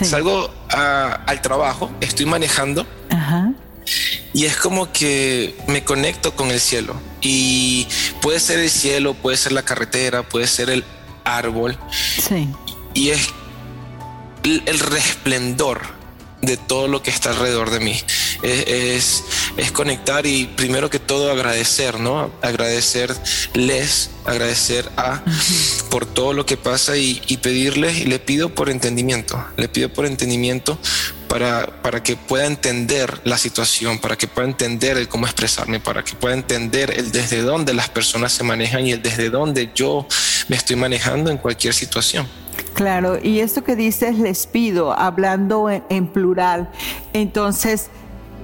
Salgo 0.04 0.54
al 0.70 1.42
trabajo, 1.42 1.92
estoy 2.02 2.26
manejando 2.26 2.86
y 4.34 4.46
es 4.46 4.58
como 4.58 4.92
que 4.92 5.56
me 5.68 5.84
conecto 5.84 6.36
con 6.36 6.52
el 6.52 6.60
cielo. 6.60 7.00
Y 7.22 7.88
puede 8.22 8.40
ser 8.40 8.60
el 8.60 8.70
cielo, 8.70 9.14
puede 9.14 9.38
ser 9.38 9.52
la 9.52 9.64
carretera, 9.64 10.24
puede 10.28 10.48
ser 10.48 10.70
el 10.70 10.84
árbol. 11.24 11.78
Y 12.94 13.10
es 13.10 13.30
el 14.44 14.80
resplendor 14.80 15.82
de 16.42 16.58
todo 16.58 16.88
lo 16.88 17.04
que 17.04 17.12
está 17.12 17.30
alrededor 17.32 17.70
de 17.70 17.80
mí. 17.80 18.00
Es, 18.42 19.24
es, 19.58 19.72
conectar 19.72 20.26
y 20.26 20.46
primero 20.46 20.90
que 20.90 21.00
todo 21.00 21.32
agradecer, 21.32 22.00
¿no? 22.00 22.32
Agradecerles, 22.42 24.10
agradecer 24.26 24.90
a 24.98 25.24
por 25.90 26.06
todo 26.06 26.34
lo 26.34 26.46
que 26.46 26.58
pasa 26.58 26.98
y, 26.98 27.22
y, 27.28 27.38
pedirles 27.38 28.00
y 28.00 28.06
le 28.06 28.20
pido 28.20 28.54
por 28.54 28.70
entendimiento, 28.70 29.44
le 29.58 29.68
pido 29.70 29.90
por 29.90 30.06
entendimiento 30.06 30.78
para, 31.28 31.82
para 31.82 32.04
que 32.04 32.18
pueda 32.18 32.46
entender 32.46 33.22
la 33.24 33.38
situación, 33.38 34.00
para 34.00 34.18
que 34.18 34.28
pueda 34.28 34.48
entender 34.48 34.98
el 34.98 35.08
cómo 35.08 35.26
expresarme, 35.26 35.80
para 35.80 36.04
que 36.04 36.14
pueda 36.16 36.36
entender 36.36 36.92
el 36.92 37.12
desde 37.12 37.42
dónde 37.42 37.74
las 37.74 37.90
personas 37.90 38.34
se 38.34 38.44
manejan 38.44 38.86
y 38.86 38.92
el 38.92 39.02
desde 39.02 39.30
dónde 39.30 39.72
yo 39.74 40.08
me 40.50 40.58
estoy 40.58 40.76
manejando 40.76 41.32
en 41.32 41.38
cualquier 41.38 41.74
situación. 41.74 42.28
Claro, 42.74 43.20
y 43.22 43.40
esto 43.40 43.64
que 43.64 43.76
dices 43.76 44.18
les 44.18 44.48
pido, 44.48 44.98
hablando 44.98 45.70
en, 45.70 46.08
plural, 46.08 46.72
entonces, 47.14 47.90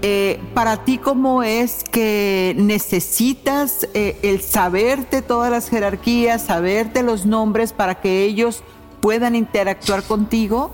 eh, 0.02 0.40
para 0.54 0.84
ti, 0.86 0.98
¿cómo 0.98 1.44
es 1.44 1.84
que 1.92 2.54
necesitas 2.58 3.88
eh, 3.94 4.18
el 4.22 4.42
saberte 4.42 5.22
todas 5.22 5.50
las 5.50 5.70
jerarquías, 5.70 6.46
saberte 6.46 7.02
los 7.04 7.26
nombres 7.26 7.74
para 7.74 7.96
que 7.96 8.24
ellos 8.24 8.64
puedan 9.02 9.36
interactuar 9.36 10.04
contigo? 10.04 10.72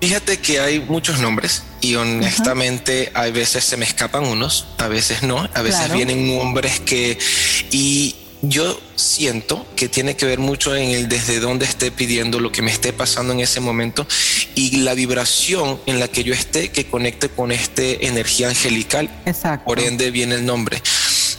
Fíjate 0.00 0.38
que 0.38 0.60
hay 0.60 0.80
muchos 0.80 1.20
nombres 1.20 1.62
y 1.82 1.94
honestamente 1.94 3.12
a 3.14 3.26
veces 3.26 3.64
se 3.64 3.76
me 3.76 3.84
escapan 3.84 4.24
unos, 4.24 4.68
a 4.78 4.88
veces 4.88 5.22
no, 5.22 5.46
a 5.52 5.60
veces 5.62 5.92
vienen 5.92 6.38
nombres 6.38 6.80
que 6.80 7.18
y 7.70 8.16
yo 8.42 8.80
siento 8.96 9.66
que 9.76 9.88
tiene 9.88 10.16
que 10.16 10.24
ver 10.24 10.38
mucho 10.38 10.74
en 10.74 10.90
el 10.90 11.08
desde 11.08 11.40
dónde 11.40 11.66
esté 11.66 11.90
pidiendo 11.90 12.40
lo 12.40 12.50
que 12.50 12.62
me 12.62 12.70
esté 12.70 12.92
pasando 12.92 13.32
en 13.32 13.40
ese 13.40 13.60
momento 13.60 14.06
y 14.54 14.78
la 14.78 14.94
vibración 14.94 15.78
en 15.86 16.00
la 16.00 16.08
que 16.08 16.24
yo 16.24 16.32
esté 16.32 16.70
que 16.70 16.86
conecte 16.86 17.28
con 17.28 17.52
este 17.52 18.06
energía 18.06 18.48
angelical. 18.48 19.10
Exacto. 19.26 19.66
Por 19.66 19.80
ende 19.80 20.10
viene 20.10 20.36
el 20.36 20.46
nombre. 20.46 20.82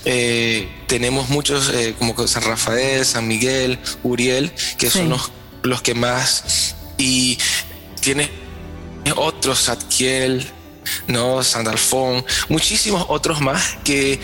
Eh, 0.06 0.68
tenemos 0.88 1.30
muchos 1.30 1.70
eh, 1.74 1.96
como 1.98 2.16
San 2.28 2.44
Rafael, 2.44 3.06
San 3.06 3.28
Miguel, 3.28 3.80
Uriel, 4.04 4.52
que 4.78 4.90
son 4.90 5.10
los, 5.10 5.32
los, 5.64 5.82
que 5.82 5.94
más 5.94 6.76
y 6.98 7.38
tiene 8.00 8.30
otros, 9.16 9.60
Satkiel, 9.62 10.46
no, 11.08 11.44
Sandalfón, 11.44 12.26
muchísimos 12.50 13.06
otros 13.10 13.42
más 13.42 13.78
que 13.84 14.20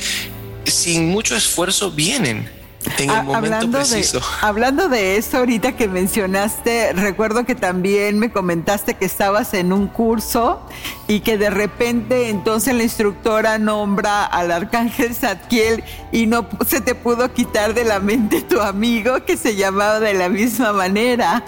sin 0.66 1.08
mucho 1.08 1.36
esfuerzo 1.36 1.92
vienen 1.92 2.57
en 3.00 3.10
el 3.10 3.16
momento 3.24 3.38
hablando 3.38 3.78
preciso. 3.80 4.20
De, 4.20 4.26
hablando 4.42 4.90
de 4.90 5.18
eso, 5.18 5.38
ahorita 5.38 5.76
que 5.76 5.88
mencionaste, 5.88 6.94
recuerdo 6.94 7.46
que 7.46 7.56
también 7.56 8.20
me 8.20 8.32
comentaste 8.32 8.96
que 8.96 9.06
estabas 9.06 9.54
en 9.54 9.74
un 9.74 9.88
curso 9.88 10.62
y 11.08 11.22
que 11.22 11.38
de 11.38 11.50
repente 11.50 12.30
entonces 12.30 12.74
la 12.76 12.84
instructora 12.84 13.58
nombra 13.58 14.26
al 14.26 14.52
arcángel 14.52 15.16
Zadkiel 15.16 15.84
y 16.12 16.26
no 16.26 16.48
se 16.66 16.82
te 16.82 16.96
pudo 16.96 17.34
quitar 17.34 17.74
de 17.74 17.84
la 17.84 18.00
mente 18.00 18.42
tu 18.42 18.62
amigo 18.62 19.24
que 19.26 19.38
se 19.38 19.56
llamaba 19.56 20.00
de 20.00 20.14
la 20.14 20.30
misma 20.30 20.74
manera. 20.74 21.44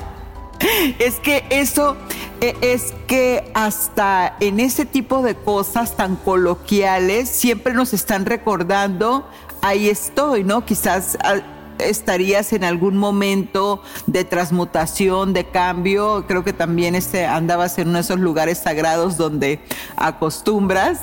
Es 1.00 1.16
que 1.20 1.46
eso 1.50 1.96
e, 2.42 2.56
es 2.62 2.94
que 3.08 3.52
hasta 3.54 4.36
en 4.40 4.60
ese 4.60 4.86
tipo 4.86 5.22
de 5.22 5.36
cosas 5.36 5.98
tan 5.98 6.16
coloquiales 6.16 7.30
siempre 7.30 7.74
nos 7.74 7.94
están 7.94 8.26
recordando 8.26 9.28
ahí 9.62 9.90
estoy, 9.90 10.44
¿no? 10.44 10.66
Quizás 10.66 11.18
ah, 11.24 11.42
estarías 11.80 12.54
en 12.54 12.64
algún 12.64 12.98
momento 12.98 13.82
de 14.06 14.26
transmutación, 14.26 15.34
de 15.34 15.46
cambio. 15.46 16.26
Creo 16.28 16.44
que 16.44 16.54
también 16.54 16.96
este, 16.96 17.26
andabas 17.26 17.78
en 17.78 17.90
uno 17.90 17.98
de 17.98 18.02
esos 18.02 18.20
lugares 18.20 18.60
sagrados 18.60 19.18
donde 19.18 19.60
acostumbras 19.96 21.00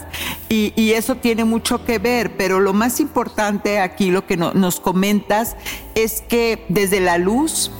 y, 0.48 0.72
eso 0.96 1.16
tiene 1.16 1.44
mucho 1.44 1.84
que 1.84 1.98
ver. 1.98 2.36
Pero 2.36 2.60
lo 2.60 2.72
más 2.72 3.00
importante 3.00 3.80
aquí, 3.80 4.10
lo 4.10 4.26
que 4.26 4.36
nos 4.36 4.80
comentas, 4.80 5.56
es 5.94 6.22
que 6.22 6.64
desde 6.68 7.00
la 7.00 7.18
luz 7.18 7.70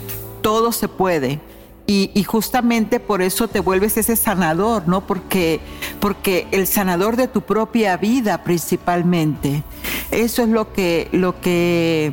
todo 0.43 0.73
se 0.73 0.89
puede. 0.89 1.41
Y, 1.89 2.25
justamente 2.25 2.99
por 2.99 3.23
eso 3.23 3.47
te 3.47 3.61
vuelves 3.61 3.97
ese 3.97 4.17
sanador, 4.17 4.89
¿no? 4.89 5.07
Porque, 5.07 5.61
porque 6.01 6.49
el 6.51 6.67
sanador 6.67 7.15
de 7.17 7.29
tu 7.29 7.43
propia 7.43 7.97
vida 7.97 8.43
principalmente. 8.43 9.63
Eso 10.11 10.43
es 10.43 10.49
lo 10.49 10.73
que, 10.73 11.09
lo 11.13 11.41
que 11.41 12.13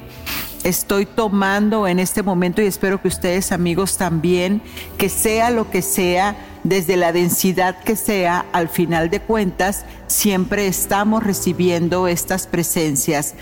estoy 0.64 1.08
tomando 1.08 1.88
en 1.88 2.00
este 2.00 2.22
momento 2.22 2.62
y 2.62 2.68
espero 2.68 3.02
que 3.02 3.08
ustedes 3.08 3.52
amigos 3.52 3.98
también, 3.98 4.62
que 4.98 5.10
sea 5.10 5.50
lo 5.50 5.70
que 5.70 5.82
sea, 5.82 6.38
desde 6.64 6.96
la 6.96 7.12
densidad 7.12 7.84
que 7.84 7.96
sea, 7.96 8.46
al 8.54 8.70
final 8.70 9.10
de 9.10 9.20
cuentas, 9.20 9.86
siempre 10.08 10.68
estamos 10.68 11.24
recibiendo 11.24 12.08
estas 12.08 12.48
presencias. 12.48 13.34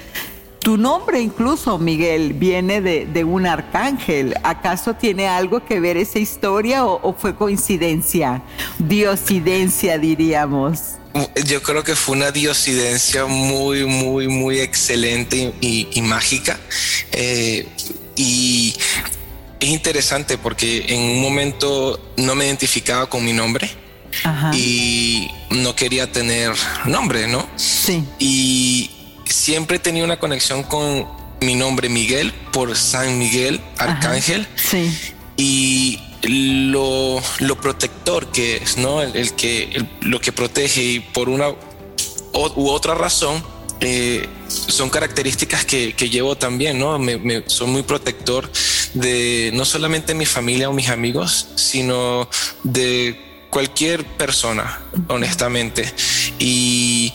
Tu 0.62 0.78
nombre 0.78 1.20
incluso, 1.20 1.80
Miguel, 1.80 2.34
viene 2.34 2.82
de, 2.82 3.24
un 3.24 3.48
arcángel. 3.48 4.36
¿Acaso 4.44 4.94
tiene 4.94 5.28
algo 5.28 5.66
que 5.66 5.80
ver 5.80 5.98
esa 5.98 6.20
historia 6.20 6.86
o, 6.86 7.16
fue 7.18 7.36
coincidencia? 7.36 8.44
Diosidencia, 8.78 9.98
diríamos. 9.98 10.98
Yo 11.46 11.64
creo 11.64 11.84
que 11.84 11.96
fue 11.96 12.16
una 12.16 12.32
diosidencia 12.32 13.26
muy, 13.26 13.86
muy, 13.86 14.28
muy 14.28 14.60
excelente 14.60 15.52
y, 15.62 16.02
mágica. 16.04 16.60
Eh, 17.12 17.68
y 18.16 18.76
es 19.60 19.68
interesante 19.68 20.38
porque 20.38 20.86
en 20.90 21.02
un 21.02 21.22
momento 21.22 22.00
no 22.18 22.36
me 22.36 22.46
identificaba 22.46 23.10
con 23.10 23.26
mi 23.26 23.34
nombre. 23.34 23.68
y 24.54 25.28
no 25.50 25.76
quería 25.76 26.12
tener 26.12 26.54
nombre, 26.86 27.28
¿no? 27.28 27.48
Sí. 27.56 28.04
Y 28.20 29.01
siempre 29.32 29.78
he 29.78 29.80
tenido 29.80 30.06
una 30.06 30.20
conexión 30.20 30.64
con 30.64 31.08
mi 31.42 31.56
nombre 31.56 31.90
Miguel 31.90 32.32
por 32.52 32.76
San 32.76 33.18
Miguel, 33.18 33.60
Arcángel. 33.78 34.48
sí. 34.56 34.92
Y 35.38 36.00
lo, 36.24 37.22
protector 37.62 38.28
que 38.32 38.58
es, 38.58 38.78
¿no? 38.78 39.02
El, 39.02 39.34
que 39.34 39.88
lo 40.02 40.20
que 40.22 40.32
protege 40.32 40.84
y 40.84 41.00
por 41.00 41.30
una 41.30 41.50
u 41.50 42.70
otra 42.70 42.94
razón 42.94 43.44
eh, 43.80 44.28
son 44.48 44.90
características 44.90 45.66
que, 45.66 45.94
llevo 45.94 46.38
también, 46.38 46.78
¿no? 46.78 47.00
Me, 47.00 47.44
soy 47.48 47.68
muy 47.68 47.84
protector 47.84 48.52
de 48.94 49.52
no 49.54 49.66
solamente 49.66 50.14
mi 50.14 50.26
familia 50.26 50.70
o 50.70 50.74
mis 50.74 50.90
amigos, 50.90 51.48
sino 51.56 52.30
de 52.64 53.48
cualquier 53.50 54.06
persona, 54.06 54.82
honestamente. 55.08 55.92
Y 56.38 57.14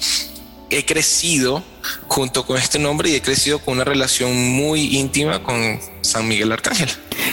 he 0.71 0.85
crecido 0.85 1.63
junto 2.09 2.45
con 2.45 2.57
este 2.57 2.79
nombre 2.79 3.11
y 3.11 3.15
he 3.15 3.23
crecido 3.23 3.61
con 3.61 3.75
una 3.75 3.85
relación 3.85 4.35
muy 4.35 4.97
íntima 4.97 5.43
con 5.43 5.79
San 6.01 6.27
Miguel 6.27 6.53
Arcángel. 6.53 6.89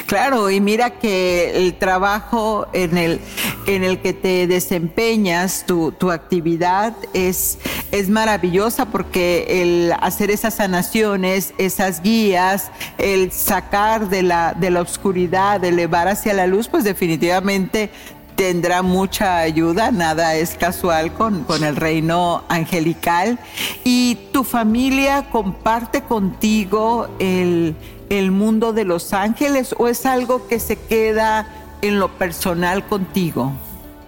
Claro, 0.06 0.50
y 0.50 0.60
mira 0.60 0.92
que 1.00 1.52
el 1.56 1.78
trabajo 1.78 2.68
en 2.74 2.98
el, 2.98 3.20
en 3.66 3.84
el 3.84 4.00
que 4.00 4.14
te 4.14 4.48
desempeñas, 4.48 5.66
tu, 5.66 5.92
tu 5.92 6.12
actividad 6.12 6.94
es, 7.14 7.58
es 7.92 8.10
maravillosa 8.10 8.86
porque 8.86 9.62
el 9.62 9.94
hacer 10.00 10.30
esas 10.30 10.56
sanaciones, 10.56 11.54
esas 11.58 12.02
guías, 12.02 12.72
el 12.98 13.32
sacar 13.32 14.10
de 14.10 14.24
la, 14.24 14.54
de 14.54 14.70
la 14.70 14.82
oscuridad, 14.82 15.64
elevar 15.64 16.08
hacia 16.08 16.34
la 16.34 16.48
luz, 16.48 16.68
pues 16.68 16.84
definitivamente 16.84 17.90
tendrá 18.36 18.82
mucha 18.82 19.40
ayuda, 19.40 19.92
nada 19.92 20.36
es 20.36 20.56
casual 20.56 21.14
con, 21.14 21.44
con, 21.44 21.64
el 21.64 21.76
reino 21.76 22.44
angelical. 22.50 23.40
¿Y 23.84 24.16
tu 24.32 24.44
familia 24.44 25.30
comparte 25.32 26.02
contigo 26.02 27.10
el, 27.20 27.76
el, 28.10 28.32
mundo 28.32 28.74
de 28.74 28.86
los 28.86 29.14
ángeles 29.14 29.76
o 29.78 29.88
es 29.88 30.06
algo 30.06 30.48
que 30.48 30.60
se 30.60 30.76
queda 30.76 31.48
en 31.82 32.00
lo 32.00 32.10
personal 32.18 32.86
contigo? 32.88 33.54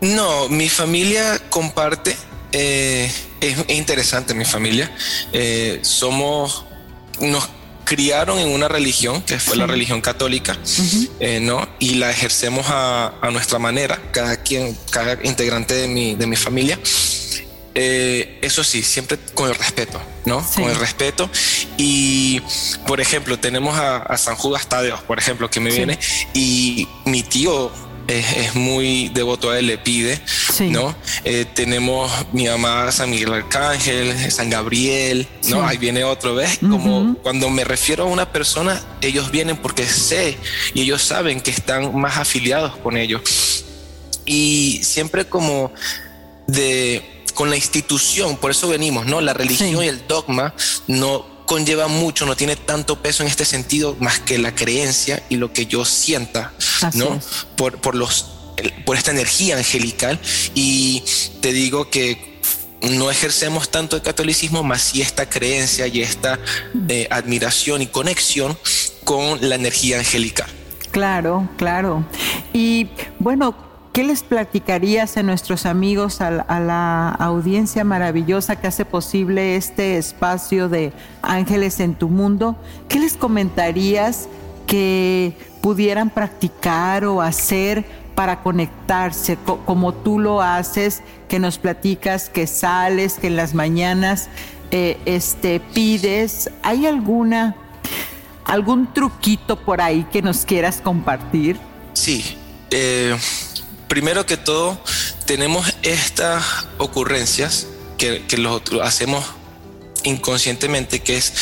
No, 0.01 0.49
mi 0.49 0.69
familia 0.69 1.39
comparte. 1.49 2.15
Eh, 2.51 3.11
es, 3.41 3.65
interesante 3.69 4.33
mi 4.33 4.45
familia. 4.45 4.91
Eh, 5.33 5.79
somos, 5.81 6.65
nos 7.19 7.49
criaron 7.85 8.39
en 8.39 8.49
una 8.49 8.67
religión, 8.67 9.21
que 9.21 9.39
fue 9.39 9.55
la 9.55 9.67
religión 9.67 10.01
católica, 10.01 10.57
eh, 11.19 11.39
¿no? 11.39 11.67
Y 11.79 11.95
la 11.95 12.11
ejercemos 12.11 12.65
a, 12.69 13.13
nuestra 13.31 13.59
manera, 13.59 14.01
cada 14.11 14.41
quien, 14.43 14.77
cada 14.89 15.17
integrante 15.23 15.73
de 15.75 15.87
mi, 15.87 16.15
de 16.15 16.27
mi 16.27 16.35
familia. 16.35 16.79
Eh, 17.77 18.39
eso 18.41 18.63
sí, 18.63 18.83
siempre 18.83 19.17
con 19.33 19.49
el 19.49 19.55
respeto, 19.55 20.01
¿no? 20.25 20.45
Con 20.55 20.65
el 20.65 20.75
respeto. 20.75 21.29
Y, 21.77 22.41
por 22.87 23.01
ejemplo, 23.01 23.37
tenemos 23.37 23.77
a, 23.77 24.17
San 24.17 24.35
Judas 24.35 24.67
Tadeo, 24.67 25.01
por 25.05 25.19
ejemplo, 25.19 25.49
que 25.49 25.59
me 25.59 25.71
viene, 25.71 25.99
y 26.33 26.87
mi 27.05 27.21
tío 27.21 27.71
es, 28.07 28.55
muy 28.55 29.09
devoto 29.09 29.51
a 29.51 29.59
él, 29.59 29.67
le 29.67 29.77
pide, 29.77 30.19
¿no? 30.69 30.95
Eh, 31.23 31.45
tenemos 31.53 32.11
mi 32.31 32.47
mamá 32.47 32.91
San 32.91 33.09
Miguel 33.09 33.33
Arcángel, 33.33 34.31
San 34.31 34.49
Gabriel, 34.49 35.27
¿no? 35.49 35.65
Ahí 35.65 35.77
viene 35.77 36.03
otro, 36.03 36.35
¿ves? 36.35 36.59
Como 36.59 37.15
cuando 37.21 37.49
me 37.49 37.63
refiero 37.63 38.03
a 38.03 38.07
una 38.07 38.31
persona, 38.31 38.81
ellos 39.01 39.31
vienen 39.31 39.57
porque 39.57 39.85
sé 39.85 40.37
y 40.73 40.81
ellos 40.81 41.01
saben 41.01 41.41
que 41.41 41.51
están 41.51 41.95
más 41.97 42.17
afiliados 42.17 42.75
con 42.77 42.97
ellos. 42.97 43.65
Y 44.25 44.79
siempre 44.83 45.25
como 45.25 45.71
de 46.47 47.23
con 47.33 47.49
la 47.49 47.57
institución, 47.57 48.37
por 48.37 48.51
eso 48.51 48.67
venimos, 48.67 49.05
¿no? 49.05 49.21
La 49.21 49.33
religión 49.33 49.83
y 49.83 49.87
el 49.87 50.07
dogma 50.07 50.55
no 50.87 51.34
conlleva 51.45 51.87
mucho, 51.87 52.25
no 52.25 52.35
tiene 52.35 52.55
tanto 52.55 53.01
peso 53.01 53.23
en 53.23 53.29
este 53.29 53.45
sentido 53.45 53.95
más 53.99 54.19
que 54.19 54.37
la 54.37 54.53
creencia 54.53 55.23
y 55.29 55.37
lo 55.37 55.53
que 55.53 55.65
yo 55.65 55.85
sienta, 55.85 56.53
¿no? 56.93 57.19
Por, 57.55 57.79
por, 57.79 57.95
los, 57.95 58.25
por 58.85 58.97
esta 58.97 59.11
energía 59.11 59.57
angelical. 59.57 60.19
Y 60.53 61.03
te 61.41 61.53
digo 61.53 61.89
que 61.89 62.35
no 62.81 63.09
ejercemos 63.09 63.69
tanto 63.69 63.95
el 63.95 64.01
catolicismo, 64.01 64.63
más 64.63 64.81
sí 64.81 65.01
esta 65.01 65.27
creencia 65.29 65.87
y 65.87 66.01
esta 66.01 66.39
eh, 66.87 67.07
admiración 67.09 67.81
y 67.81 67.87
conexión 67.87 68.57
con 69.03 69.47
la 69.47 69.55
energía 69.55 69.99
angelical. 69.99 70.47
Claro, 70.91 71.49
claro. 71.57 72.05
Y 72.53 72.87
bueno, 73.19 73.55
¿Qué 73.95 74.03
les 74.03 74.23
platicarías 74.23 75.15
a 75.15 75.23
nuestros 75.23 75.65
amigos, 75.65 76.19
a, 76.19 76.29
la 76.29 77.11
audiencia 77.11 77.85
maravillosa 77.85 78.57
que 78.57 78.67
hace 78.67 78.83
posible 78.83 79.55
este 79.55 79.97
espacio 79.97 80.67
de 80.67 80.91
Ángeles 81.21 81.79
en 81.79 81.95
tu 81.95 82.09
Mundo? 82.09 82.57
¿Qué 82.89 82.99
les 82.99 83.15
comentarías 83.15 84.27
que 84.67 85.37
pudieran 85.61 86.09
practicar 86.09 87.05
o 87.05 87.21
hacer 87.21 87.85
para 88.15 88.41
conectarse, 88.43 89.37
como 89.65 89.93
tú 89.93 90.19
lo 90.19 90.41
haces, 90.41 91.01
que 91.29 91.39
nos 91.39 91.57
platicas, 91.57 92.29
que 92.29 92.47
sales, 92.47 93.13
que 93.13 93.27
en 93.27 93.37
las 93.37 93.53
mañanas 93.53 94.27
eh, 94.71 94.97
este, 95.05 95.61
pides? 95.61 96.51
¿Hay 96.63 96.85
alguna, 96.85 97.55
algún 98.43 98.93
truquito 98.93 99.55
por 99.55 99.79
ahí 99.79 100.05
que 100.11 100.21
nos 100.21 100.43
quieras 100.43 100.81
compartir? 100.81 101.57
Sí. 101.93 102.37
Eh 102.71 103.15
primero 103.87 104.25
que 104.25 104.37
todo, 104.37 104.77
tenemos 105.25 105.73
estas 105.83 106.67
ocurrencias 106.77 107.67
que, 107.97 108.25
que 108.27 108.37
lo 108.37 108.61
hacemos 108.83 109.23
inconscientemente, 110.03 111.01
que 111.01 111.17
es 111.17 111.33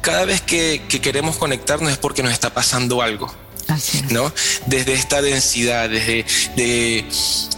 cada 0.00 0.24
vez 0.24 0.40
que, 0.40 0.82
queremos 1.02 1.36
conectarnos 1.36 1.92
es 1.92 1.98
porque 1.98 2.22
nos 2.22 2.32
está 2.32 2.54
pasando 2.54 3.02
algo. 3.02 3.32
¿no? 4.08 4.32
Desde 4.64 4.94
esta 4.94 5.20
densidad, 5.20 5.90
desde 5.90 6.24
de, 6.56 7.04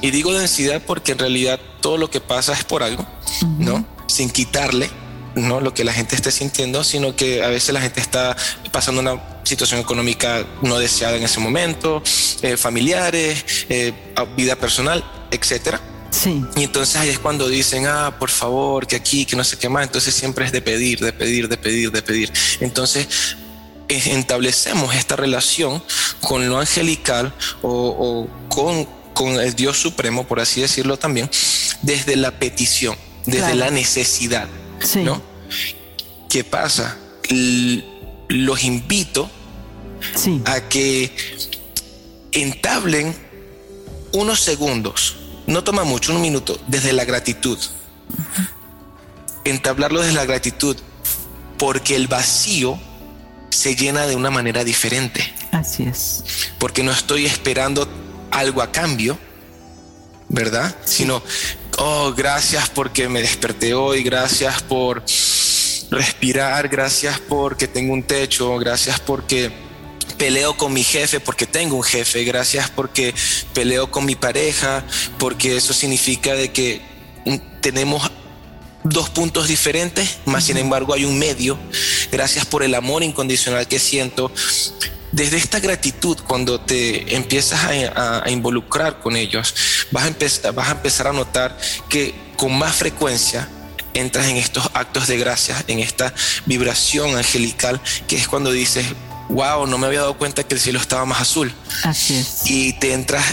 y 0.01 0.11
digo 0.11 0.33
densidad 0.33 0.83
porque 0.85 1.13
en 1.13 1.21
realidad 1.21 1.61
todo 1.81 1.99
lo 1.99 2.11
que 2.11 2.21
pasa 2.21 2.53
es 2.53 2.65
por 2.65 2.83
algo, 2.83 3.07
¿no? 3.61 3.87
Sin 4.09 4.29
quitarle 4.29 4.91
no 5.37 5.61
lo 5.61 5.73
que 5.73 5.85
la 5.85 5.93
gente 5.93 6.17
esté 6.17 6.33
sintiendo, 6.33 6.83
sino 6.83 7.15
que 7.15 7.45
a 7.45 7.49
veces 7.49 7.73
la 7.73 7.81
gente 7.81 8.01
está 8.01 8.37
pasando 8.73 9.01
una 9.01 9.30
situación 9.45 9.81
económica 9.81 10.45
no 10.63 10.79
deseada 10.79 11.17
en 11.17 11.23
ese 11.23 11.41
momento, 11.41 12.03
eh, 12.43 12.57
familiares, 12.57 13.45
eh, 13.69 13.93
vida 14.37 14.57
personal, 14.57 15.05
etcétera. 15.31 15.81
Sí. 16.11 16.45
Y 16.57 16.65
entonces 16.65 16.97
ahí 16.97 17.09
es 17.09 17.19
cuando 17.19 17.49
dicen, 17.49 17.87
ah, 17.87 18.17
por 18.19 18.31
favor, 18.31 18.87
que 18.87 18.97
aquí, 18.97 19.25
que 19.25 19.37
no 19.37 19.45
sé 19.45 19.57
qué 19.57 19.69
más. 19.69 19.85
Entonces 19.85 20.15
siempre 20.15 20.45
es 20.45 20.53
de 20.53 20.61
pedir, 20.61 20.99
de 21.01 21.13
pedir, 21.13 21.49
de 21.49 21.57
pedir, 21.57 21.93
de 21.93 22.03
pedir. 22.03 22.33
Entonces 22.61 23.07
establecemos 23.89 24.95
esta 24.95 25.17
relación 25.17 25.83
con 26.21 26.49
lo 26.49 26.59
angelical 26.59 27.35
o, 27.63 28.29
con, 28.49 28.87
con, 29.15 29.41
el 29.41 29.55
Dios 29.55 29.79
Supremo, 29.79 30.27
por 30.27 30.41
así 30.41 30.61
decirlo 30.61 30.97
también, 30.97 31.31
desde 31.83 32.17
la 32.17 32.39
petición, 32.39 32.97
desde 33.27 33.55
la 33.55 33.71
necesidad. 33.71 34.49
¿no? 34.97 35.21
¿Qué 36.29 36.45
pasa? 36.45 36.97
Los 38.31 38.63
invito 38.63 39.29
a 40.47 40.61
que 40.63 41.13
entablen 42.33 43.15
unos 44.13 44.41
segundos, 44.41 45.17
no 45.47 45.65
toma 45.65 45.85
mucho, 45.85 46.15
un 46.15 46.23
minuto, 46.23 46.59
desde 46.69 46.93
la 46.93 47.05
gratitud. 47.05 47.59
Entablarlo 49.45 50.01
desde 50.01 50.15
la 50.15 50.25
gratitud, 50.25 50.77
porque 51.59 51.97
el 51.97 52.07
vacío 52.07 52.79
se 53.51 53.75
llena 53.75 54.07
de 54.07 54.15
una 54.15 54.31
manera 54.31 54.63
diferente. 54.63 55.35
Así 55.51 55.83
es. 55.83 56.25
Porque 56.59 56.85
no 56.85 56.93
estoy 56.93 57.27
esperando 57.27 57.89
algo 58.31 58.63
a 58.63 58.71
cambio, 58.71 59.19
¿verdad? 60.29 60.77
Sino, 60.85 61.21
oh, 61.79 62.13
gracias 62.17 62.69
porque 62.71 63.09
me 63.09 63.21
desperté 63.21 63.75
hoy, 63.75 64.05
gracias 64.05 64.63
por 64.63 65.03
respirar, 65.91 66.69
gracias 66.69 67.21
porque 67.21 67.69
tengo 67.69 67.93
un 67.93 68.03
techo, 68.03 68.57
gracias 68.59 69.01
porque 69.01 69.51
peleo 70.19 70.57
con 70.57 70.73
mi 70.73 70.85
jefe 70.85 71.19
porque 71.19 71.47
tengo 71.47 71.77
un 71.77 71.83
jefe, 71.83 72.25
gracias 72.25 72.71
porque 72.71 73.15
peleo 73.55 73.91
con 73.91 74.05
mi 74.05 74.15
pareja, 74.15 74.85
porque 75.19 75.57
eso 75.57 75.73
significa 75.73 76.35
de 76.35 76.53
que 76.53 76.83
tenemos 77.61 78.11
dos 78.85 79.11
puntos 79.11 79.49
diferentes, 79.49 80.19
más 80.27 80.45
sin 80.45 80.57
embargo 80.57 80.95
hay 80.95 81.05
un 81.05 81.19
medio. 81.19 81.59
Gracias 82.11 82.47
por 82.47 82.63
el 82.63 82.75
amor 82.75 83.03
incondicional 83.03 83.67
que 83.67 83.79
siento. 83.79 84.33
Desde 85.13 85.39
esta 85.39 85.59
gratitud, 85.59 86.19
cuando 86.27 86.61
te 86.61 87.17
empiezas 87.17 87.61
a, 87.65 88.31
involucrar 88.31 89.01
con 89.01 89.17
ellos, 89.17 89.55
vas 89.91 90.05
a, 90.05 90.09
empezar, 90.09 90.55
vas 90.55 90.69
a 90.69 90.73
empezar 90.73 91.09
a 91.09 91.13
notar 91.13 91.59
que 91.89 92.15
con 92.37 92.57
más 92.57 92.77
frecuencia 92.77 93.49
entras 93.95 94.29
en 94.29 94.37
estos 94.37 94.71
actos 94.75 95.07
de 95.07 95.19
gracia, 95.19 95.63
en 95.69 95.81
esta 95.81 96.13
vibración 96.47 97.17
angelical, 97.17 97.81
que 98.07 98.17
es 98.17 98.29
cuando 98.29 98.53
dices, 98.53 98.87
wow, 99.29 99.67
no 99.67 99.79
me 99.79 99.87
había 99.87 100.01
dado 100.01 100.17
cuenta 100.17 100.45
que 100.45 100.55
el 100.55 100.61
cielo 100.61 100.79
estaba 100.79 101.05
más 101.05 101.21
azul. 101.21 101.53
Así 101.85 102.17
es. 102.17 102.43
Y 102.47 102.73
te 102.75 102.93
entras 102.93 103.25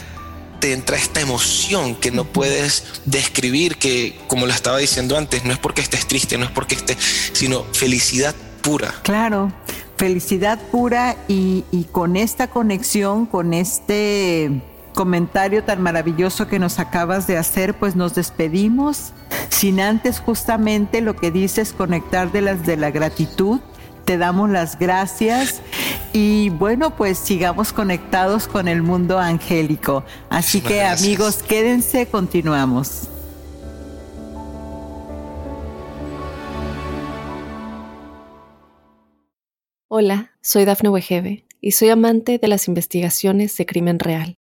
te 0.59 0.73
entra 0.73 0.97
esta 0.97 1.21
emoción 1.21 1.95
que 1.95 2.09
no 2.09 2.25
puedes 2.25 2.83
describir, 3.05 3.77
que 3.77 4.19
como 4.27 4.47
lo 4.47 4.53
estaba 4.53 4.79
diciendo 4.79 5.15
antes, 5.15 5.43
no 5.43 5.53
es 5.53 5.59
porque 5.59 5.81
estés 5.81 6.07
triste, 6.07 6.37
no 6.37 6.45
es 6.45 6.51
porque 6.51 6.73
estés, 6.73 6.97
sino 7.33 7.63
felicidad 7.73 8.33
pura. 8.61 8.91
Claro, 9.03 9.53
felicidad 9.97 10.59
pura 10.71 11.15
y, 11.27 11.63
y 11.71 11.83
con 11.83 12.15
esta 12.15 12.47
conexión, 12.47 13.27
con 13.27 13.53
este 13.53 14.63
comentario 14.97 15.63
tan 15.63 15.79
maravilloso 15.79 16.47
que 16.47 16.57
nos 16.57 16.79
acabas 16.79 17.27
de 17.27 17.37
hacer, 17.37 17.75
pues 17.75 17.95
nos 17.95 18.15
despedimos 18.15 19.13
sin 19.49 19.79
antes 19.79 20.19
justamente 20.19 21.01
lo 21.01 21.15
que 21.15 21.29
dices, 21.29 21.71
conectar 21.71 22.31
de 22.31 22.41
las 22.41 22.65
de 22.65 22.77
la 22.77 22.89
gratitud 22.89 23.59
te 24.05 24.17
damos 24.17 24.49
las 24.49 24.79
gracias 24.79 25.61
y 26.13 26.49
bueno, 26.49 26.95
pues 26.95 27.19
sigamos 27.19 27.73
conectados 27.73 28.47
con 28.47 28.69
el 28.69 28.81
mundo 28.81 29.19
angélico. 29.19 30.03
Así 30.29 30.61
que 30.61 30.81
amigos, 30.81 31.43
quédense, 31.43 32.07
continuamos. 32.07 33.09
Hola, 39.89 40.31
soy 40.41 40.65
Dafne 40.65 40.89
Wegebe 40.89 41.45
y 41.61 41.71
soy 41.73 41.89
amante 41.89 42.39
de 42.39 42.47
las 42.47 42.69
investigaciones 42.69 43.57
de 43.57 43.65
crimen 43.65 43.99
real. 43.99 44.37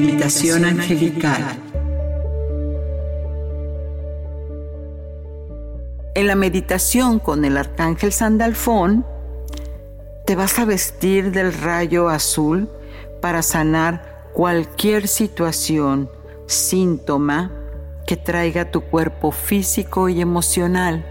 Meditación 0.00 0.64
angelical 0.64 1.44
En 6.14 6.26
la 6.26 6.34
meditación 6.34 7.18
con 7.18 7.44
el 7.44 7.58
arcángel 7.58 8.10
Sandalfón, 8.10 9.04
te 10.24 10.36
vas 10.36 10.58
a 10.58 10.64
vestir 10.64 11.32
del 11.32 11.52
rayo 11.52 12.08
azul 12.08 12.70
para 13.20 13.42
sanar 13.42 14.30
cualquier 14.32 15.06
situación, 15.06 16.10
síntoma 16.46 17.52
que 18.06 18.16
traiga 18.16 18.70
tu 18.70 18.80
cuerpo 18.80 19.32
físico 19.32 20.08
y 20.08 20.22
emocional. 20.22 21.04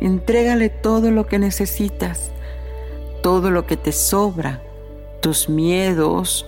Entrégale 0.00 0.70
todo 0.70 1.10
lo 1.10 1.26
que 1.26 1.38
necesitas, 1.38 2.30
todo 3.22 3.50
lo 3.50 3.66
que 3.66 3.76
te 3.76 3.92
sobra, 3.92 4.62
tus 5.20 5.50
miedos 5.50 6.46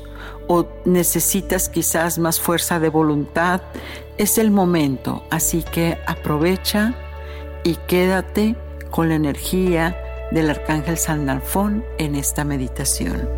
o 0.49 0.67
necesitas 0.85 1.69
quizás 1.69 2.19
más 2.19 2.41
fuerza 2.41 2.79
de 2.81 2.89
voluntad. 2.89 3.63
Es 4.19 4.39
el 4.39 4.51
momento, 4.51 5.25
así 5.31 5.63
que 5.63 5.99
aprovecha 6.07 6.95
y 7.65 7.75
quédate 7.87 8.57
con 8.91 9.09
la 9.09 9.15
energía 9.15 9.97
del 10.31 10.51
Arcángel 10.51 10.97
Sandalfón 10.97 11.85
en 11.99 12.15
esta 12.15 12.45
meditación. 12.45 13.29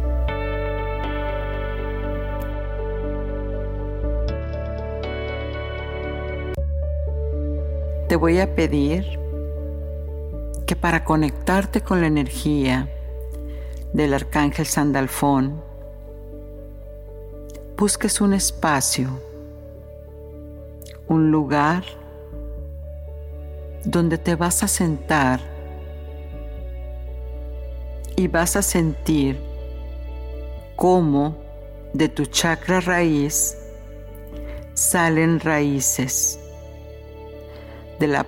Te 8.09 8.17
voy 8.17 8.39
a 8.39 8.55
pedir 8.55 9.19
que 10.67 10.77
para 10.77 11.05
conectarte 11.05 11.81
con 11.81 12.01
la 12.01 12.07
energía 12.07 12.89
del 13.93 14.15
Arcángel 14.15 14.67
Sandalfón, 14.67 15.64
busques 17.77 18.20
un 18.20 18.35
espacio, 18.35 19.09
un 21.09 21.31
lugar 21.33 21.85
donde 23.85 24.16
te 24.16 24.37
vas 24.37 24.62
a 24.62 24.68
sentar 24.68 25.41
y 28.16 28.29
vas 28.29 28.55
a 28.55 28.62
sentir 28.62 29.41
cómo 30.77 31.37
de 31.93 32.09
tu 32.09 32.27
chakra 32.27 32.81
raíz 32.81 33.59
salen 34.75 35.41
raíces. 35.41 36.39
De 37.99 38.07
la 38.07 38.25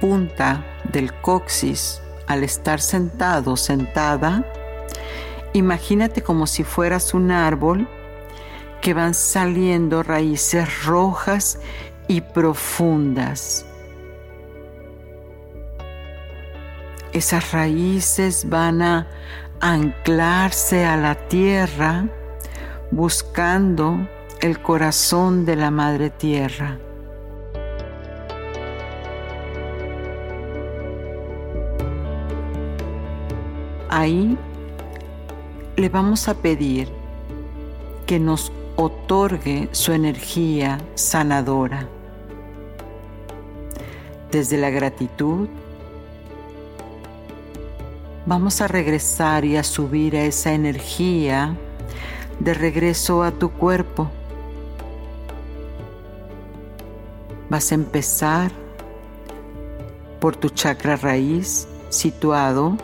punta 0.00 0.64
del 0.90 1.12
coxis 1.20 2.00
al 2.26 2.44
estar 2.44 2.80
sentado, 2.80 3.56
sentada, 3.56 4.44
imagínate 5.52 6.22
como 6.22 6.46
si 6.46 6.64
fueras 6.64 7.12
un 7.12 7.30
árbol 7.30 7.88
que 8.86 8.94
van 8.94 9.14
saliendo 9.14 10.04
raíces 10.04 10.84
rojas 10.84 11.58
y 12.06 12.20
profundas 12.20 13.66
esas 17.12 17.50
raíces 17.50 18.48
van 18.48 18.82
a 18.82 19.08
anclarse 19.58 20.84
a 20.84 20.96
la 20.96 21.14
tierra 21.14 22.06
buscando 22.92 24.06
el 24.40 24.60
corazón 24.62 25.46
de 25.46 25.56
la 25.56 25.72
madre 25.72 26.10
tierra. 26.10 26.78
Ahí 33.88 34.38
le 35.76 35.88
vamos 35.88 36.28
a 36.28 36.34
pedir 36.34 36.88
que 38.06 38.20
nos 38.20 38.52
otorgue 38.76 39.68
su 39.72 39.92
energía 39.92 40.78
sanadora. 40.94 41.88
Desde 44.30 44.58
la 44.58 44.70
gratitud, 44.70 45.48
vamos 48.26 48.60
a 48.60 48.68
regresar 48.68 49.44
y 49.44 49.56
a 49.56 49.64
subir 49.64 50.16
a 50.16 50.24
esa 50.24 50.52
energía 50.52 51.56
de 52.38 52.54
regreso 52.54 53.22
a 53.22 53.30
tu 53.30 53.50
cuerpo. 53.50 54.10
Vas 57.48 57.72
a 57.72 57.76
empezar 57.76 58.50
por 60.20 60.36
tu 60.36 60.50
chakra 60.50 60.96
raíz 60.96 61.66
situado 61.88 62.76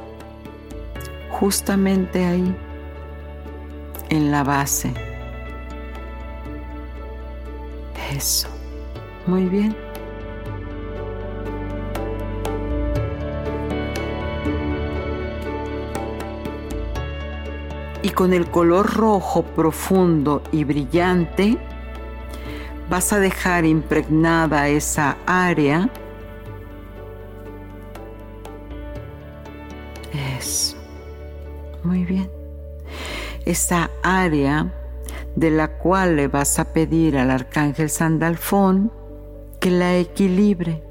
justamente 1.31 2.25
ahí, 2.25 2.57
en 4.11 4.31
la 4.31 4.45
base. 4.45 5.12
Muy 9.27 9.47
bien. 9.47 9.75
Y 18.03 18.11
con 18.11 18.33
el 18.33 18.47
color 18.51 18.95
rojo 18.95 19.43
profundo 19.43 20.43
y 20.53 20.65
brillante, 20.65 21.57
vas 22.89 23.13
a 23.13 23.19
dejar 23.19 23.65
impregnada 23.65 24.69
esa 24.69 25.17
área. 25.27 25.89
Eso. 30.39 30.77
Muy 31.83 32.05
bien. 32.05 32.31
Esa 33.45 33.91
área 34.03 34.73
de 35.37 35.51
la 35.51 35.79
cual 35.79 36.17
le 36.17 36.29
vas 36.29 36.59
a 36.59 36.73
pedir 36.73 37.17
al 37.17 37.31
arcángel 37.31 37.91
Sandalfón 37.91 38.93
que 39.61 39.71
la 39.71 39.97
equilibre, 39.97 40.83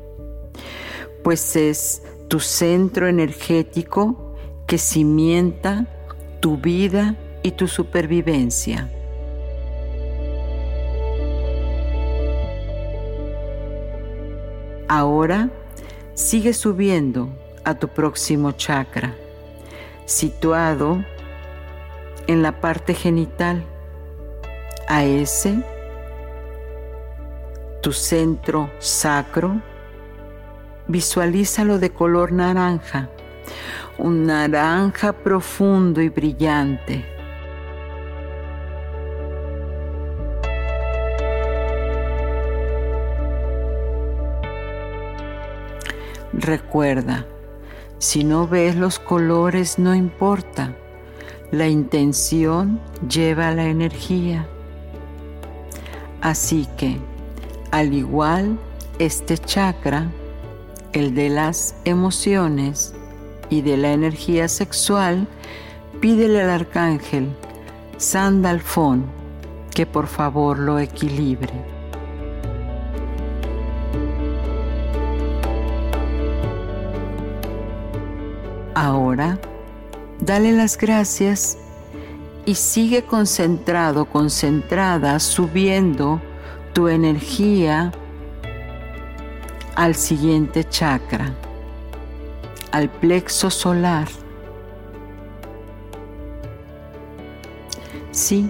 pues 1.24 1.56
es 1.56 2.04
tu 2.28 2.40
centro 2.40 3.08
energético 3.08 4.34
que 4.66 4.78
cimienta 4.78 5.86
tu 6.40 6.58
vida 6.58 7.16
y 7.44 7.52
tu 7.52 7.68
supervivencia. 7.68 8.90
Ahora 14.88 15.50
sigue 16.14 16.54
subiendo 16.54 17.30
a 17.64 17.76
tu 17.76 17.88
próximo 17.88 18.52
chakra, 18.54 19.16
situado 20.06 21.04
en 22.28 22.42
la 22.42 22.60
parte 22.60 22.94
genital 22.94 23.64
a 24.92 25.06
ese, 25.06 25.64
tu 27.82 27.94
centro 27.94 28.70
sacro, 28.80 29.62
visualízalo 30.90 31.80
de 31.80 31.92
color 31.92 32.34
naranja, 32.34 33.10
un 33.98 34.26
naranja 34.26 35.14
profundo 35.14 36.02
y 36.02 36.10
brillante. 36.10 37.06
Recuerda, 46.34 47.26
si 47.98 48.26
no 48.26 48.46
ves 48.46 48.76
los 48.76 49.00
colores 49.00 49.80
no 49.80 49.96
importa, 49.96 50.76
la 51.50 51.70
intención 51.70 52.82
lleva 53.08 53.52
la 53.52 53.68
energía. 53.68 54.50
Así 56.22 56.68
que, 56.78 56.98
al 57.72 57.94
igual, 57.94 58.60
este 59.00 59.38
chakra, 59.38 60.10
el 60.94 61.16
de 61.16 61.30
las 61.30 61.76
emociones 61.84 62.94
y 63.50 63.62
de 63.62 63.78
la 63.78 63.92
energía 63.92 64.48
sexual, 64.48 65.28
pídele 66.00 66.42
al 66.42 66.50
arcángel 66.52 67.36
Sandalfón 67.98 69.06
que 69.74 69.86
por 69.86 70.08
favor 70.08 70.60
lo 70.60 70.80
equilibre. 70.80 71.54
Ahora, 78.76 79.40
dale 80.20 80.52
las 80.52 80.78
gracias 80.78 81.58
y 82.46 82.56
sigue 82.56 83.04
concentrado, 83.04 84.06
concentrada, 84.06 85.20
subiendo 85.20 86.22
tu 86.74 86.88
energía 86.88 87.92
al 89.76 89.96
siguiente 89.96 90.64
chakra, 90.64 91.34
al 92.72 92.90
plexo 92.90 93.50
solar. 93.50 94.08
Sí, 98.12 98.50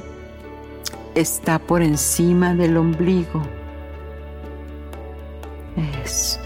está 1.13 1.59
por 1.59 1.81
encima 1.81 2.55
del 2.55 2.77
ombligo. 2.77 3.41
Eso. 6.03 6.39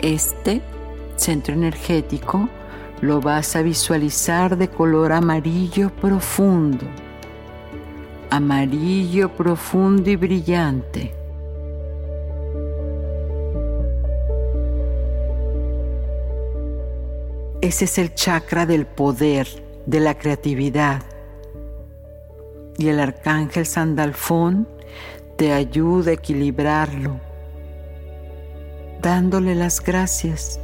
Este 0.00 0.62
centro 1.16 1.54
energético 1.54 2.48
lo 3.00 3.20
vas 3.20 3.56
a 3.56 3.62
visualizar 3.62 4.58
de 4.58 4.68
color 4.68 5.12
amarillo 5.12 5.90
profundo, 5.90 6.84
amarillo 8.28 9.30
profundo 9.30 10.10
y 10.10 10.16
brillante. 10.16 11.14
Ese 17.62 17.84
es 17.84 17.98
el 17.98 18.14
chakra 18.14 18.66
del 18.66 18.86
poder, 18.86 19.46
de 19.86 20.00
la 20.00 20.16
creatividad. 20.16 21.02
Y 22.78 22.88
el 22.88 23.00
arcángel 23.00 23.66
Sandalfón 23.66 24.66
te 25.36 25.52
ayuda 25.52 26.10
a 26.10 26.14
equilibrarlo, 26.14 27.20
dándole 29.02 29.54
las 29.54 29.80
gracias 29.80 30.58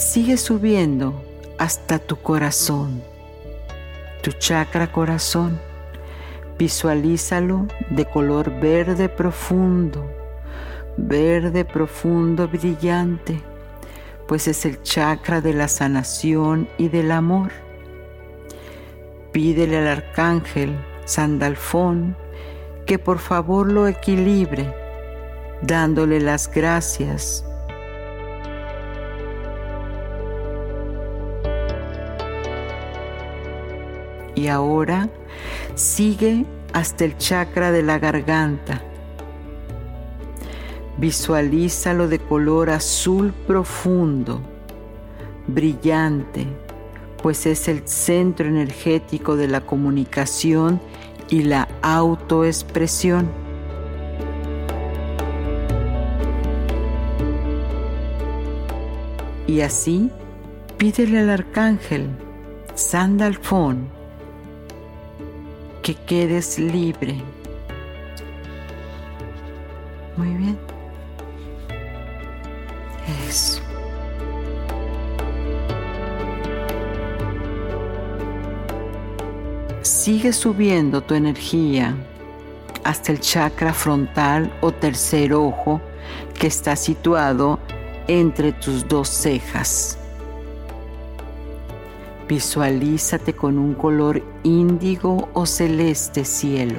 sigue 0.00 0.38
subiendo 0.38 1.22
hasta 1.58 1.98
tu 1.98 2.16
corazón, 2.16 3.02
tu 4.22 4.32
chakra 4.32 4.90
corazón. 4.90 5.60
Visualízalo 6.58 7.66
de 7.90 8.06
color 8.06 8.50
verde 8.60 9.10
profundo, 9.10 10.10
verde 10.96 11.66
profundo 11.66 12.48
brillante, 12.48 13.42
pues 14.26 14.48
es 14.48 14.64
el 14.64 14.82
chakra 14.82 15.42
de 15.42 15.52
la 15.52 15.68
sanación 15.68 16.66
y 16.78 16.88
del 16.88 17.12
amor. 17.12 17.52
Pídele 19.32 19.78
al 19.78 19.86
arcángel 19.86 20.78
Sandalfón 21.04 22.16
que 22.86 22.98
por 22.98 23.18
favor 23.18 23.70
lo 23.70 23.86
equilibre, 23.86 24.74
dándole 25.62 26.20
las 26.20 26.50
gracias 26.50 27.44
y 34.40 34.48
ahora 34.48 35.10
sigue 35.74 36.46
hasta 36.72 37.04
el 37.04 37.18
chakra 37.18 37.72
de 37.72 37.82
la 37.82 37.98
garganta. 37.98 38.82
Visualízalo 40.96 42.08
de 42.08 42.18
color 42.18 42.70
azul 42.70 43.34
profundo, 43.46 44.40
brillante, 45.46 46.46
pues 47.22 47.44
es 47.44 47.68
el 47.68 47.86
centro 47.86 48.48
energético 48.48 49.36
de 49.36 49.48
la 49.48 49.60
comunicación 49.60 50.80
y 51.28 51.42
la 51.42 51.68
autoexpresión. 51.82 53.28
Y 59.46 59.60
así, 59.60 60.10
pídele 60.78 61.18
al 61.18 61.30
arcángel 61.30 62.08
Sandalfón 62.74 63.99
que 65.82 65.94
quedes 65.94 66.58
libre. 66.58 67.16
Muy 70.16 70.34
bien. 70.34 70.58
Eso. 73.28 73.60
Sigue 79.82 80.32
subiendo 80.32 81.02
tu 81.02 81.14
energía 81.14 81.94
hasta 82.84 83.12
el 83.12 83.20
chakra 83.20 83.72
frontal 83.72 84.52
o 84.60 84.72
tercer 84.72 85.32
ojo 85.34 85.80
que 86.38 86.46
está 86.46 86.74
situado 86.76 87.58
entre 88.08 88.52
tus 88.52 88.86
dos 88.88 89.08
cejas. 89.08 89.99
Visualízate 92.30 93.34
con 93.34 93.58
un 93.58 93.74
color 93.74 94.22
índigo 94.44 95.28
o 95.34 95.46
celeste 95.46 96.24
cielo. 96.24 96.78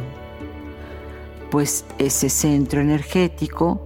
pues 1.50 1.84
ese 1.98 2.30
centro 2.30 2.80
energético 2.80 3.86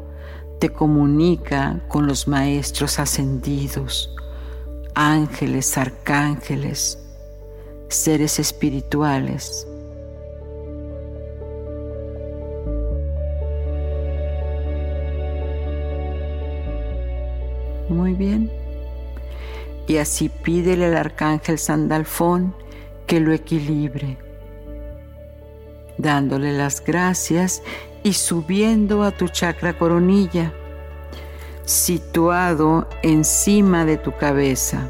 te 0.59 0.70
comunica 0.70 1.82
con 1.88 2.05
los 2.05 2.28
maestros 2.28 2.99
ascendidos, 2.99 4.16
ángeles, 4.93 5.76
arcángeles, 5.76 6.99
seres 7.89 8.38
espirituales. 8.38 9.68
Muy 17.89 18.13
bien. 18.13 18.64
Y 19.88 19.97
así 19.97 20.29
pídele 20.29 20.86
al 20.86 20.97
arcángel 20.97 21.59
Sandalfón 21.59 22.55
que 23.05 23.19
lo 23.19 23.33
equilibre, 23.33 24.17
dándole 25.97 26.53
las 26.53 26.83
gracias 26.83 27.61
y 28.03 28.13
subiendo 28.13 29.03
a 29.03 29.11
tu 29.11 29.27
chakra 29.27 29.77
coronilla, 29.77 30.51
situado 31.65 32.88
encima 33.03 33.86
de 33.86 33.97
tu 33.97 34.15
cabeza. 34.15 34.89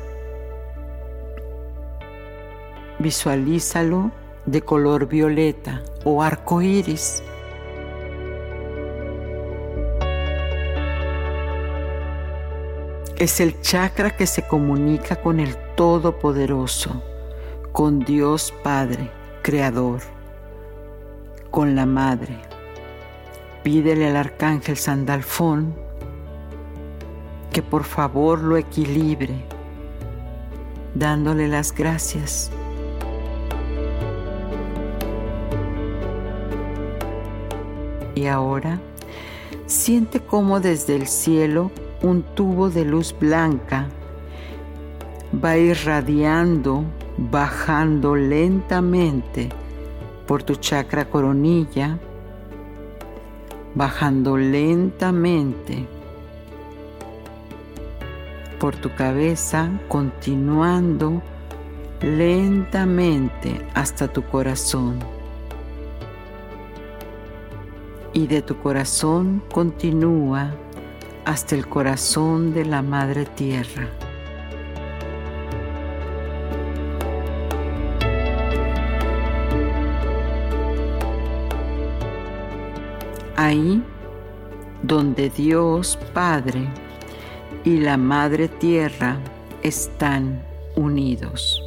Visualízalo 3.00 4.12
de 4.46 4.62
color 4.62 5.08
violeta 5.08 5.82
o 6.04 6.22
arco 6.22 6.62
iris. 6.62 7.24
Es 13.18 13.40
el 13.40 13.62
chakra 13.62 14.18
que 14.18 14.28
se 14.28 14.46
comunica 14.46 15.16
con 15.16 15.40
el 15.40 15.56
Todopoderoso, 15.78 17.02
con 17.72 18.00
Dios 18.00 18.54
Padre, 18.62 19.10
Creador, 19.42 20.02
con 21.50 21.78
la 21.78 21.86
Madre. 21.86 22.38
Pídele 23.64 24.08
al 24.10 24.18
Arcángel 24.18 24.76
Sandalfón 24.76 25.74
que 27.54 27.62
por 27.62 27.86
favor 27.86 28.40
lo 28.42 28.58
equilibre, 28.58 29.34
dándole 30.94 31.48
las 31.48 31.74
gracias. 31.74 32.52
Y 38.14 38.28
ahora 38.28 38.82
siente 39.68 40.20
cómo 40.20 40.60
desde 40.60 40.98
el 40.98 41.08
cielo 41.08 41.72
un 42.06 42.22
tubo 42.22 42.70
de 42.70 42.86
luz 42.86 43.16
blanca 43.20 43.88
va 45.44 45.58
irradiando, 45.58 46.84
bajando 47.18 48.16
lentamente 48.16 49.50
por 50.28 50.44
tu 50.44 50.56
chakra 50.56 51.06
coronilla, 51.06 51.98
bajando 53.74 54.38
lentamente 54.38 55.88
por 58.60 58.76
tu 58.76 58.94
cabeza, 58.94 59.70
continuando 59.88 61.24
lentamente 62.02 63.68
hasta 63.74 64.08
tu 64.08 64.22
corazón. 64.24 65.00
Y 68.14 68.28
de 68.28 68.44
tu 68.44 68.56
corazón 68.58 69.42
continúa 69.52 70.54
hasta 71.26 71.56
el 71.56 71.68
corazón 71.68 72.54
de 72.54 72.66
la 72.66 72.82
Madre 72.82 73.26
Tierra. 73.26 73.90
Ahí 83.36 83.84
donde 84.84 85.30
Dios 85.30 85.98
Padre 86.14 86.68
y 87.64 87.78
la 87.78 87.98
Madre 87.98 88.48
Tierra 88.48 89.18
están 89.64 90.44
unidos. 90.76 91.65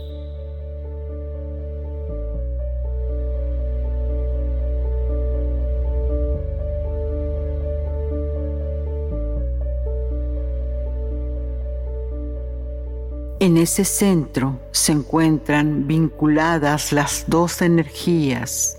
En 13.48 13.56
ese 13.56 13.86
centro 13.86 14.60
se 14.72 14.92
encuentran 14.92 15.86
vinculadas 15.86 16.92
las 16.92 17.24
dos 17.28 17.62
energías. 17.62 18.76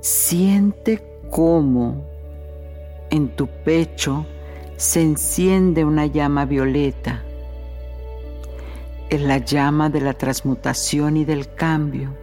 Siente 0.00 1.02
cómo 1.30 2.08
en 3.10 3.28
tu 3.36 3.48
pecho 3.48 4.24
se 4.78 5.02
enciende 5.02 5.84
una 5.84 6.06
llama 6.06 6.46
violeta. 6.46 7.22
Es 9.10 9.20
la 9.20 9.36
llama 9.36 9.90
de 9.90 10.00
la 10.00 10.14
transmutación 10.14 11.18
y 11.18 11.26
del 11.26 11.52
cambio. 11.52 12.16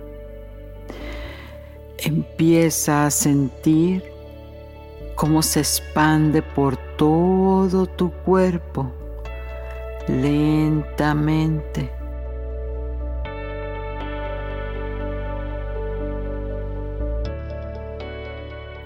Empieza 2.00 3.06
a 3.06 3.12
sentir 3.12 4.04
cómo 5.14 5.44
se 5.44 5.60
expande 5.60 6.42
por 6.42 6.78
todo 6.98 7.86
tu 7.86 8.12
cuerpo 8.26 8.92
lentamente. 10.08 11.98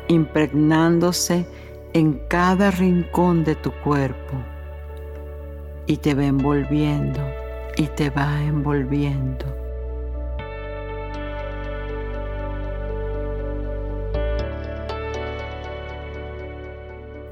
impregnándose 0.07 1.45
en 1.93 2.19
cada 2.27 2.69
rincón 2.69 3.45
de 3.45 3.55
tu 3.55 3.71
cuerpo 3.71 4.35
y 5.85 5.95
te 5.97 6.13
va 6.13 6.25
envolviendo 6.25 7.21
y 7.77 7.87
te 7.87 8.09
va 8.09 8.41
envolviendo. 8.43 9.45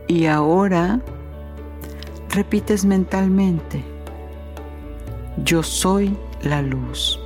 Y 0.08 0.26
ahora 0.26 1.02
repites 2.30 2.86
mentalmente, 2.86 3.84
yo 5.44 5.64
soy 5.64 6.16
la 6.42 6.62
luz. 6.62 7.20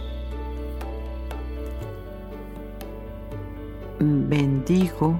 Bendigo 4.00 5.20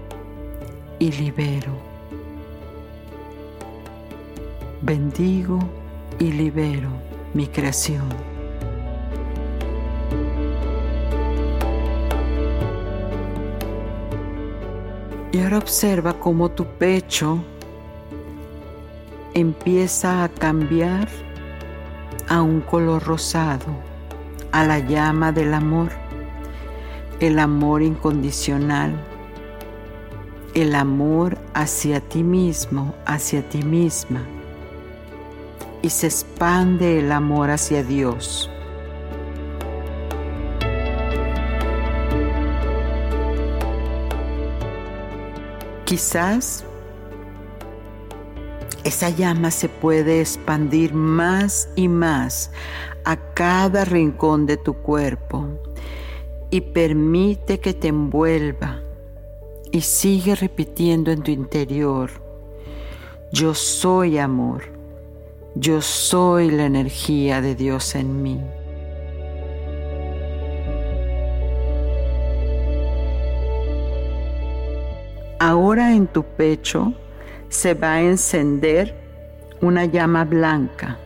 y 1.00 1.12
libero. 1.12 1.72
Bendigo 4.82 5.60
y 6.20 6.32
libero 6.32 6.90
mi 7.34 7.48
creación. 7.48 8.10
Y 15.32 15.40
ahora 15.40 15.58
observa 15.58 16.20
cómo 16.20 16.52
tu 16.52 16.66
pecho 16.66 17.44
empieza 19.34 20.24
a 20.24 20.30
cambiar 20.30 21.08
a 22.30 22.42
un 22.42 22.62
color 22.62 23.04
rosado, 23.04 23.66
a 24.52 24.64
la 24.64 24.80
llama 24.80 25.32
del 25.32 25.54
amor, 25.54 25.90
el 27.20 27.40
amor 27.40 27.82
incondicional, 27.82 28.94
el 30.54 30.76
amor 30.76 31.38
hacia 31.56 32.00
ti 32.00 32.24
mismo, 32.24 32.94
hacia 33.06 33.48
ti 33.50 33.64
misma, 33.64 34.22
y 35.82 35.90
se 35.90 36.08
expande 36.08 37.00
el 37.00 37.12
amor 37.12 37.50
hacia 37.50 37.84
Dios. 37.84 38.50
Quizás 45.86 46.66
esa 48.84 49.10
llama 49.10 49.50
se 49.52 49.70
puede 49.70 50.20
expandir 50.20 50.94
más 50.94 51.70
y 51.76 51.88
más 51.88 52.52
a 53.06 53.16
cada 53.34 53.86
rincón 53.86 54.46
de 54.46 54.58
tu 54.58 54.74
cuerpo 54.74 55.48
y 56.50 56.62
permite 56.62 57.60
que 57.60 57.74
te 57.74 57.88
envuelva 57.88 58.82
y 59.72 59.82
sigue 59.82 60.36
repitiendo 60.36 61.12
en 61.12 61.24
tu 61.24 61.32
interior, 61.32 62.12
yo 63.32 63.56
soy 63.56 64.20
amor, 64.20 64.64
yo 65.56 65.82
soy 65.82 66.52
la 66.52 66.66
energía 66.66 67.42
de 67.42 67.56
Dios 67.56 67.96
en 67.96 68.22
mí. 68.22 68.40
Ahora 75.40 75.96
en 75.96 76.08
tu 76.08 76.24
pecho 76.24 76.94
se 77.54 77.76
va 77.76 77.94
a 77.94 78.02
encender 78.02 78.96
una 79.62 79.86
llama 79.86 80.26
blanca. 80.26 80.98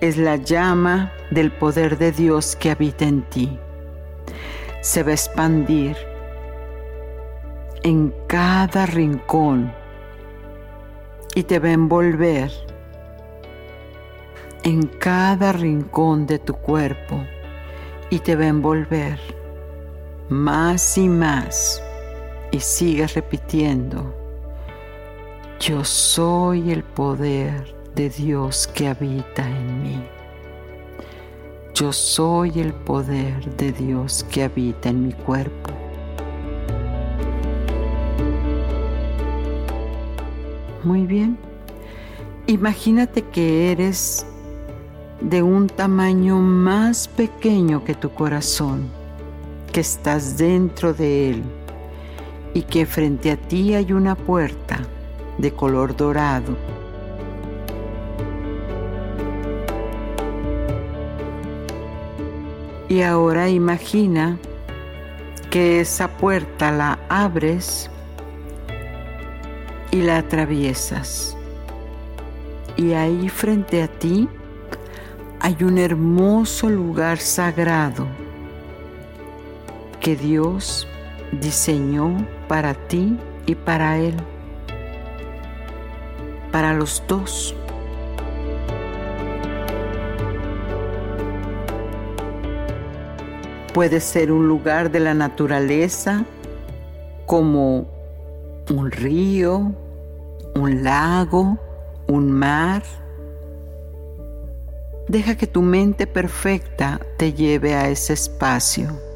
Es 0.00 0.16
la 0.16 0.34
llama 0.34 1.12
del 1.30 1.52
poder 1.52 1.98
de 1.98 2.10
Dios 2.10 2.56
que 2.56 2.72
habita 2.72 3.04
en 3.04 3.22
ti. 3.30 3.56
Se 4.80 5.04
va 5.04 5.10
a 5.10 5.14
expandir 5.14 5.96
en 7.84 8.12
cada 8.26 8.86
rincón 8.86 9.72
y 11.36 11.44
te 11.44 11.60
va 11.60 11.68
a 11.68 11.72
envolver 11.74 12.50
en 14.64 14.82
cada 14.82 15.52
rincón 15.52 16.26
de 16.26 16.40
tu 16.40 16.54
cuerpo 16.54 17.24
y 18.10 18.18
te 18.18 18.34
va 18.34 18.44
a 18.44 18.48
envolver 18.48 19.20
más 20.28 20.98
y 20.98 21.08
más 21.08 21.80
y 22.50 22.58
sigues 22.58 23.14
repitiendo, 23.14 24.19
yo 25.60 25.84
soy 25.84 26.70
el 26.70 26.82
poder 26.82 27.74
de 27.94 28.08
Dios 28.08 28.66
que 28.66 28.88
habita 28.88 29.46
en 29.46 29.82
mí. 29.82 30.02
Yo 31.74 31.92
soy 31.92 32.60
el 32.60 32.72
poder 32.72 33.44
de 33.56 33.70
Dios 33.70 34.24
que 34.30 34.44
habita 34.44 34.88
en 34.88 35.08
mi 35.08 35.12
cuerpo. 35.12 35.70
Muy 40.82 41.04
bien. 41.04 41.36
Imagínate 42.46 43.20
que 43.20 43.70
eres 43.70 44.24
de 45.20 45.42
un 45.42 45.66
tamaño 45.66 46.38
más 46.38 47.06
pequeño 47.06 47.84
que 47.84 47.94
tu 47.94 48.08
corazón, 48.08 48.88
que 49.74 49.80
estás 49.80 50.38
dentro 50.38 50.94
de 50.94 51.32
él 51.32 51.42
y 52.54 52.62
que 52.62 52.86
frente 52.86 53.30
a 53.30 53.36
ti 53.36 53.74
hay 53.74 53.92
una 53.92 54.14
puerta 54.14 54.80
de 55.40 55.52
color 55.52 55.96
dorado. 55.96 56.56
Y 62.88 63.02
ahora 63.02 63.48
imagina 63.48 64.36
que 65.50 65.80
esa 65.80 66.08
puerta 66.08 66.70
la 66.70 66.98
abres 67.08 67.90
y 69.90 70.02
la 70.02 70.18
atraviesas. 70.18 71.36
Y 72.76 72.92
ahí 72.92 73.28
frente 73.28 73.82
a 73.82 73.88
ti 73.88 74.28
hay 75.40 75.56
un 75.62 75.78
hermoso 75.78 76.68
lugar 76.68 77.18
sagrado 77.18 78.06
que 80.00 80.16
Dios 80.16 80.86
diseñó 81.32 82.26
para 82.48 82.74
ti 82.74 83.18
y 83.46 83.54
para 83.54 83.98
Él, 83.98 84.14
para 86.50 86.72
los 86.74 87.02
dos. 87.06 87.54
Puede 93.72 94.00
ser 94.00 94.32
un 94.32 94.48
lugar 94.48 94.90
de 94.90 95.00
la 95.00 95.14
naturaleza 95.14 96.24
como 97.26 97.86
un 98.68 98.90
río, 98.90 99.72
un 100.54 100.82
lago, 100.82 101.58
un 102.08 102.32
mar. 102.32 102.82
Deja 105.08 105.36
que 105.36 105.46
tu 105.46 105.62
mente 105.62 106.06
perfecta 106.06 107.00
te 107.16 107.32
lleve 107.32 107.74
a 107.74 107.88
ese 107.88 108.12
espacio. 108.12 109.09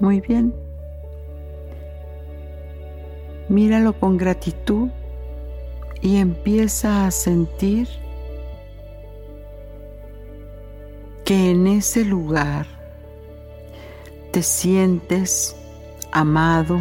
Muy 0.00 0.22
bien. 0.22 0.54
Míralo 3.50 3.92
con 3.92 4.16
gratitud 4.16 4.88
y 6.00 6.16
empieza 6.16 7.06
a 7.06 7.10
sentir 7.10 7.86
que 11.24 11.50
en 11.50 11.66
ese 11.66 12.04
lugar 12.04 12.66
te 14.32 14.42
sientes 14.42 15.54
amado, 16.12 16.80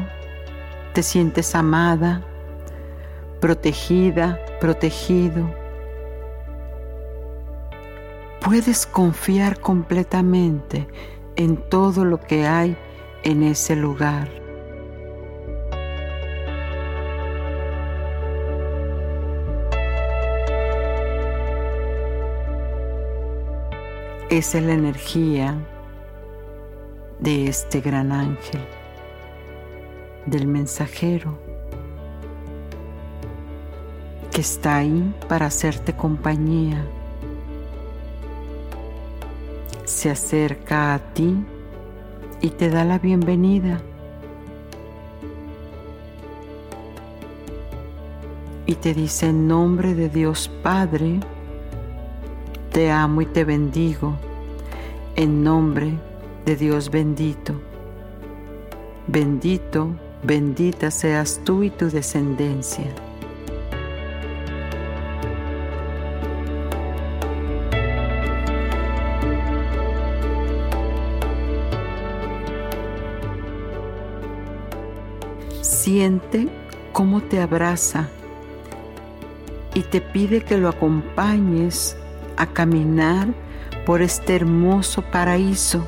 te 0.94 1.04
sientes 1.04 1.56
amada, 1.56 2.22
protegida, 3.42 4.40
protegido. 4.62 5.54
Puedes 8.46 8.86
confiar 8.86 9.60
completamente 9.60 10.88
en 11.36 11.58
todo 11.58 12.06
lo 12.06 12.22
que 12.22 12.48
hay 12.48 12.78
en 13.24 13.44
ese 13.44 13.76
lugar. 13.76 14.30
Es 24.30 24.54
la 24.54 24.74
energía 24.74 25.58
de 27.20 27.48
este 27.48 27.82
gran 27.82 28.12
ángel, 28.12 28.62
del 30.26 30.48
mensajero, 30.48 31.38
que 34.32 34.42
está 34.42 34.78
ahí 34.78 35.14
para 35.28 35.48
hacerte 35.48 35.94
compañía. 35.94 36.86
Se 39.86 40.12
acerca 40.12 40.94
a 40.94 41.00
ti 41.14 41.44
y 42.42 42.50
te 42.50 42.70
da 42.70 42.86
la 42.86 43.00
bienvenida. 43.00 43.82
Y 48.66 48.76
te 48.76 48.94
dice 48.94 49.28
en 49.28 49.48
nombre 49.48 49.96
de 49.96 50.10
Dios 50.10 50.50
Padre, 50.62 51.20
te 52.72 52.92
amo 52.92 53.22
y 53.22 53.26
te 53.26 53.44
bendigo, 53.44 54.14
en 55.16 55.44
nombre 55.44 55.94
de 56.46 56.56
Dios 56.56 56.92
bendito. 56.92 57.54
Bendito, 59.08 59.90
bendita 60.24 60.92
seas 60.92 61.42
tú 61.44 61.64
y 61.64 61.72
tu 61.72 61.90
descendencia. 61.90 62.86
Siente 75.90 76.48
cómo 76.94 77.20
te 77.20 77.42
abraza 77.42 78.10
y 79.74 79.82
te 79.82 80.02
pide 80.02 80.42
que 80.42 80.60
lo 80.60 80.70
acompañes 80.70 81.98
a 82.38 82.46
caminar 82.46 83.30
por 83.88 84.04
este 84.04 84.36
hermoso 84.36 85.02
paraíso 85.02 85.84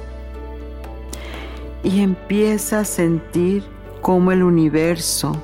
y 1.83 2.01
empieza 2.01 2.79
a 2.79 2.85
sentir 2.85 3.63
cómo 4.01 4.31
el 4.31 4.41
universo, 4.41 5.39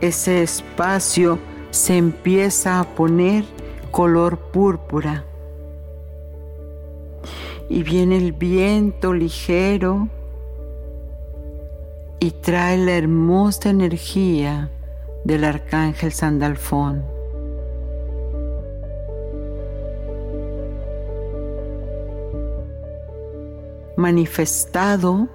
ese 0.00 0.42
espacio, 0.42 1.38
se 1.70 1.98
empieza 1.98 2.80
a 2.80 2.84
poner 2.84 3.44
color 3.90 4.38
púrpura. 4.38 5.26
Y 7.68 7.82
viene 7.82 8.16
el 8.16 8.32
viento 8.32 9.12
ligero 9.12 10.08
y 12.20 12.30
trae 12.32 12.76
la 12.76 12.92
hermosa 12.92 13.70
energía 13.70 14.70
del 15.24 15.44
arcángel 15.44 16.12
Sandalfón. 16.12 17.04
manifestado 24.00 25.28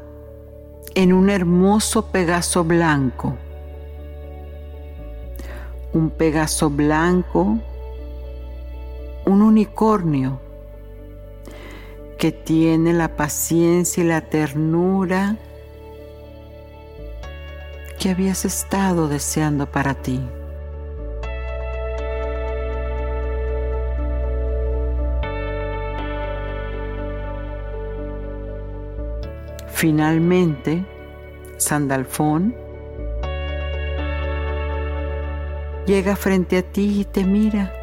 en 0.96 1.14
un 1.14 1.30
hermoso 1.30 2.08
Pegaso 2.08 2.64
blanco. 2.64 3.36
Un 5.94 6.10
Pegaso 6.10 6.72
blanco, 6.72 7.60
un 9.26 9.42
unicornio 9.42 10.40
que 12.18 12.32
tiene 12.32 12.92
la 12.94 13.16
paciencia 13.16 14.04
y 14.04 14.08
la 14.08 14.22
ternura 14.22 15.38
que 18.06 18.12
habías 18.12 18.46
estado 18.46 19.08
deseando 19.08 19.66
para 19.66 19.96
ti. 19.96 20.22
Finalmente, 29.66 30.86
Sandalfón 31.58 32.56
llega 35.88 36.16
frente 36.16 36.60
a 36.60 36.62
ti 36.62 37.02
y 37.02 37.06
te 37.06 37.24
mira, 37.24 37.74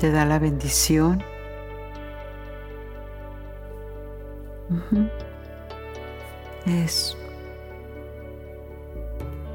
te 0.00 0.10
da 0.10 0.24
la 0.24 0.40
bendición. 0.40 1.22
Eso. 6.66 7.21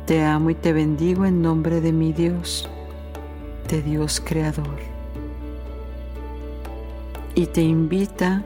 Te 0.07 0.23
amo 0.23 0.49
y 0.49 0.55
te 0.55 0.73
bendigo 0.73 1.25
en 1.25 1.41
nombre 1.41 1.81
de 1.81 1.91
mi 1.91 2.13
Dios, 2.13 2.67
de 3.69 3.81
Dios 3.83 4.21
Creador. 4.23 4.79
y 7.35 7.45
te 7.45 7.61
invita 7.61 8.41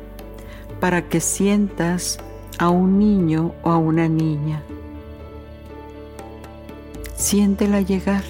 para 0.82 1.08
que 1.08 1.22
sientas 1.22 2.20
a 2.58 2.68
un 2.70 3.00
niño 3.00 3.54
o 3.64 3.70
a 3.70 3.78
una 3.78 4.10
niña. 4.10 4.64
Siéntela 7.16 7.80
llegar 7.80 8.24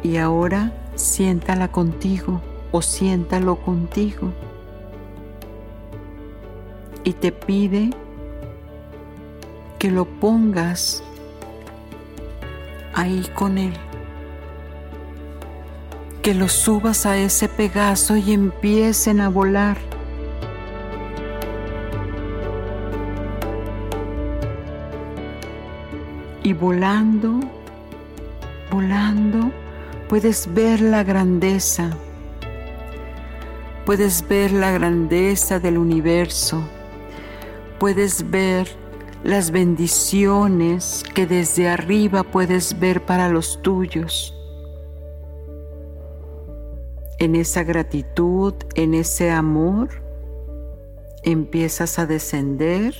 y 0.00 0.18
ahora 0.18 0.72
siéntala 0.94 1.72
contigo 1.72 2.40
o 2.70 2.82
siéntalo 2.82 3.56
contigo. 3.56 4.30
Y 7.02 7.14
te 7.14 7.32
pide 7.32 7.90
que 9.84 9.90
lo 9.90 10.06
pongas 10.06 11.02
ahí 12.94 13.28
con 13.34 13.58
él. 13.58 13.74
Que 16.22 16.32
lo 16.32 16.48
subas 16.48 17.04
a 17.04 17.18
ese 17.18 17.50
Pegaso 17.50 18.16
y 18.16 18.32
empiecen 18.32 19.20
a 19.20 19.28
volar. 19.28 19.76
Y 26.42 26.54
volando, 26.54 27.40
volando, 28.70 29.50
puedes 30.08 30.48
ver 30.54 30.80
la 30.80 31.04
grandeza. 31.04 31.90
Puedes 33.84 34.26
ver 34.26 34.50
la 34.50 34.70
grandeza 34.70 35.60
del 35.60 35.76
universo. 35.76 36.66
Puedes 37.78 38.30
ver 38.30 38.83
las 39.24 39.50
bendiciones 39.50 41.02
que 41.14 41.26
desde 41.26 41.66
arriba 41.66 42.24
puedes 42.24 42.78
ver 42.78 43.06
para 43.06 43.30
los 43.30 43.62
tuyos. 43.62 44.38
En 47.18 47.34
esa 47.34 47.64
gratitud, 47.64 48.52
en 48.74 48.92
ese 48.92 49.30
amor, 49.30 49.88
empiezas 51.22 51.98
a 51.98 52.04
descender. 52.04 52.94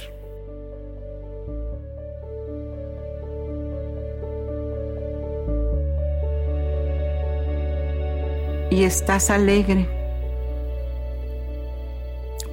Y 8.71 8.85
estás 8.85 9.29
alegre, 9.29 9.87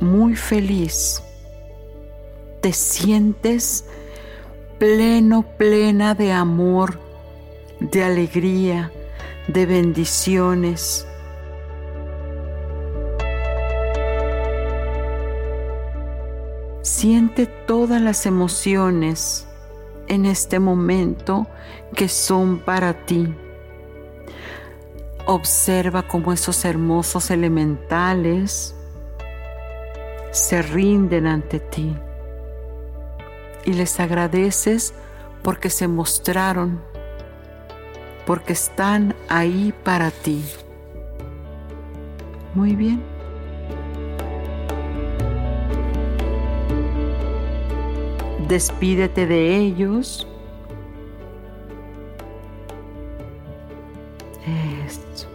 muy 0.01 0.35
feliz 0.35 1.23
te 2.61 2.73
sientes 2.73 3.85
pleno, 4.77 5.43
plena 5.57 6.13
de 6.13 6.31
amor, 6.31 6.99
de 7.79 8.03
alegría, 8.03 8.91
de 9.47 9.65
bendiciones. 9.65 11.07
Siente 16.83 17.47
todas 17.47 17.99
las 17.99 18.27
emociones 18.27 19.47
en 20.07 20.27
este 20.27 20.59
momento 20.59 21.47
que 21.95 22.07
son 22.07 22.59
para 22.59 23.05
ti. 23.05 23.33
Observa 25.25 26.07
cómo 26.07 26.31
esos 26.31 26.63
hermosos 26.63 27.31
elementales 27.31 28.75
se 30.31 30.61
rinden 30.61 31.25
ante 31.25 31.59
ti 31.59 31.95
y 33.65 33.73
les 33.73 33.99
agradeces 33.99 34.93
porque 35.43 35.69
se 35.69 35.87
mostraron, 35.87 36.81
porque 38.25 38.53
están 38.53 39.15
ahí 39.29 39.73
para 39.83 40.11
ti. 40.11 40.43
Muy 42.53 42.75
bien. 42.75 43.01
Despídete 48.47 49.27
de 49.27 49.55
ellos. 49.55 50.27
Esto. 54.85 55.27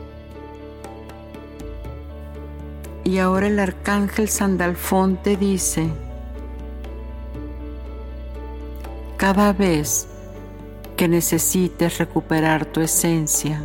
Y 3.04 3.18
ahora 3.18 3.46
el 3.46 3.58
arcángel 3.58 4.28
Sandalfón 4.28 5.16
te 5.22 5.36
dice, 5.36 5.88
cada 9.26 9.52
vez 9.52 10.06
que 10.96 11.08
necesites 11.08 11.98
recuperar 11.98 12.64
tu 12.64 12.80
esencia, 12.80 13.60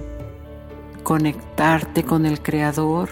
conectarte 1.04 2.02
con 2.02 2.26
el 2.26 2.42
Creador, 2.42 3.10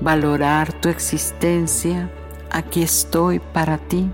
valorar 0.00 0.72
tu 0.72 0.88
existencia, 0.88 2.08
aquí 2.52 2.84
estoy 2.84 3.40
para 3.40 3.76
ti. 3.76 4.08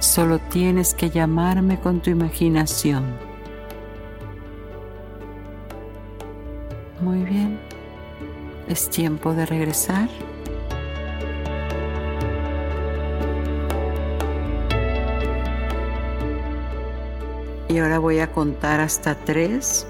Solo 0.00 0.38
tienes 0.38 0.92
que 0.92 1.08
llamarme 1.08 1.80
con 1.80 2.00
tu 2.00 2.10
imaginación. 2.10 3.16
Muy 7.00 7.22
bien, 7.22 7.58
es 8.68 8.90
tiempo 8.90 9.32
de 9.32 9.46
regresar. 9.46 10.10
Y 17.72 17.78
ahora 17.78 17.98
voy 17.98 18.18
a 18.18 18.30
contar 18.30 18.80
hasta 18.80 19.14
tres. 19.14 19.86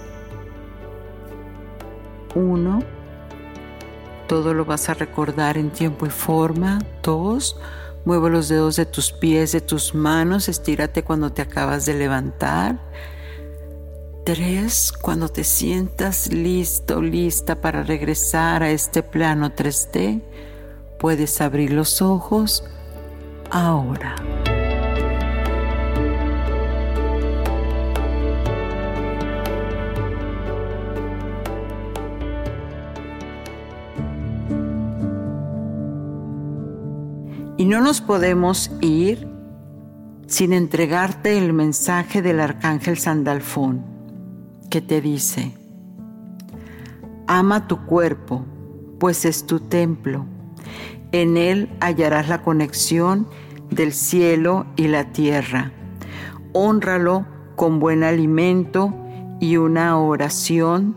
Uno. 2.37 2.85
Todo 4.28 4.55
lo 4.55 4.64
vas 4.64 4.89
a 4.89 4.95
recordar 4.95 5.59
en 5.59 5.70
tiempo 5.70 6.07
y 6.07 6.11
forma. 6.11 6.78
Dos. 7.03 7.59
Mueve 8.05 8.30
los 8.30 8.49
dedos 8.49 8.76
de 8.76 8.87
tus 8.87 9.11
pies, 9.11 9.51
de 9.51 9.61
tus 9.61 9.97
manos. 9.97 10.49
Estírate 10.49 11.03
cuando 11.03 11.33
te 11.33 11.43
acabas 11.43 11.85
de 11.85 11.95
levantar. 11.95 12.78
Tres. 14.24 14.93
Cuando 14.93 15.28
te 15.28 15.43
sientas 15.43 16.33
listo, 16.33 17.03
lista 17.03 17.61
para 17.61 17.83
regresar 17.83 18.62
a 18.62 18.70
este 18.70 19.03
plano 19.03 19.51
3D, 19.57 20.22
puedes 21.01 21.41
abrir 21.41 21.72
los 21.72 22.01
ojos 22.01 22.62
ahora. 23.51 24.14
No 37.72 37.80
nos 37.80 38.02
podemos 38.02 38.70
ir 38.82 39.26
sin 40.26 40.52
entregarte 40.52 41.38
el 41.38 41.54
mensaje 41.54 42.20
del 42.20 42.38
arcángel 42.40 42.98
Sandalfón, 42.98 43.82
que 44.68 44.82
te 44.82 45.00
dice, 45.00 45.54
ama 47.26 47.68
tu 47.68 47.86
cuerpo, 47.86 48.44
pues 48.98 49.24
es 49.24 49.46
tu 49.46 49.58
templo. 49.58 50.26
En 51.12 51.38
él 51.38 51.70
hallarás 51.80 52.28
la 52.28 52.42
conexión 52.42 53.26
del 53.70 53.94
cielo 53.94 54.66
y 54.76 54.88
la 54.88 55.10
tierra. 55.12 55.72
Honralo 56.52 57.24
con 57.56 57.80
buen 57.80 58.04
alimento 58.04 58.94
y 59.40 59.56
una 59.56 59.98
oración 59.98 60.94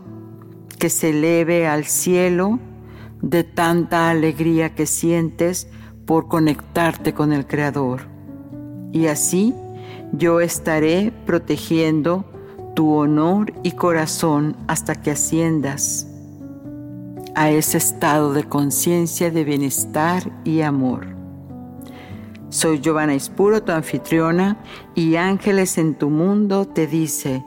que 0.78 0.90
se 0.90 1.08
eleve 1.08 1.66
al 1.66 1.86
cielo 1.86 2.58
de 3.22 3.44
tanta 3.44 4.10
alegría 4.10 4.74
que 4.74 4.84
sientes 4.84 5.68
por 6.06 6.28
conectarte 6.28 7.12
con 7.12 7.32
el 7.32 7.46
Creador. 7.46 8.02
Y 8.92 9.08
así 9.08 9.54
yo 10.12 10.40
estaré 10.40 11.12
protegiendo 11.26 12.24
tu 12.74 12.94
honor 12.94 13.52
y 13.62 13.72
corazón 13.72 14.56
hasta 14.68 14.94
que 14.94 15.10
asciendas 15.10 16.06
a 17.34 17.50
ese 17.50 17.76
estado 17.76 18.32
de 18.32 18.44
conciencia 18.44 19.30
de 19.30 19.44
bienestar 19.44 20.30
y 20.44 20.62
amor. 20.62 21.08
Soy 22.48 22.80
Giovanna 22.80 23.14
Ispuro, 23.14 23.62
tu 23.62 23.72
anfitriona, 23.72 24.56
y 24.94 25.16
Ángeles 25.16 25.76
en 25.76 25.96
tu 25.96 26.08
mundo 26.08 26.66
te 26.66 26.86
dice, 26.86 27.44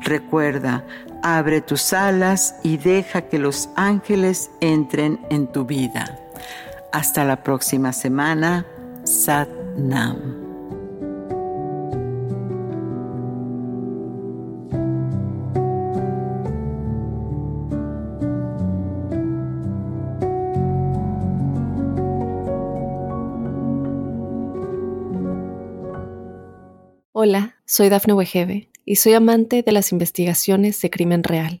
recuerda, 0.00 0.84
abre 1.22 1.60
tus 1.60 1.92
alas 1.92 2.56
y 2.62 2.76
deja 2.76 3.22
que 3.22 3.38
los 3.38 3.70
ángeles 3.76 4.50
entren 4.60 5.20
en 5.30 5.46
tu 5.46 5.64
vida. 5.64 6.18
Hasta 6.92 7.24
la 7.24 7.42
próxima 7.42 7.92
semana. 7.92 8.66
Sat 9.04 9.48
Nam. 9.76 10.40
Hola, 27.12 27.56
soy 27.66 27.88
Dafne 27.88 28.14
Wegebe 28.14 28.70
y 28.84 28.96
soy 28.96 29.12
amante 29.12 29.62
de 29.62 29.72
las 29.72 29.92
investigaciones 29.92 30.80
de 30.80 30.90
crimen 30.90 31.22
real 31.22 31.60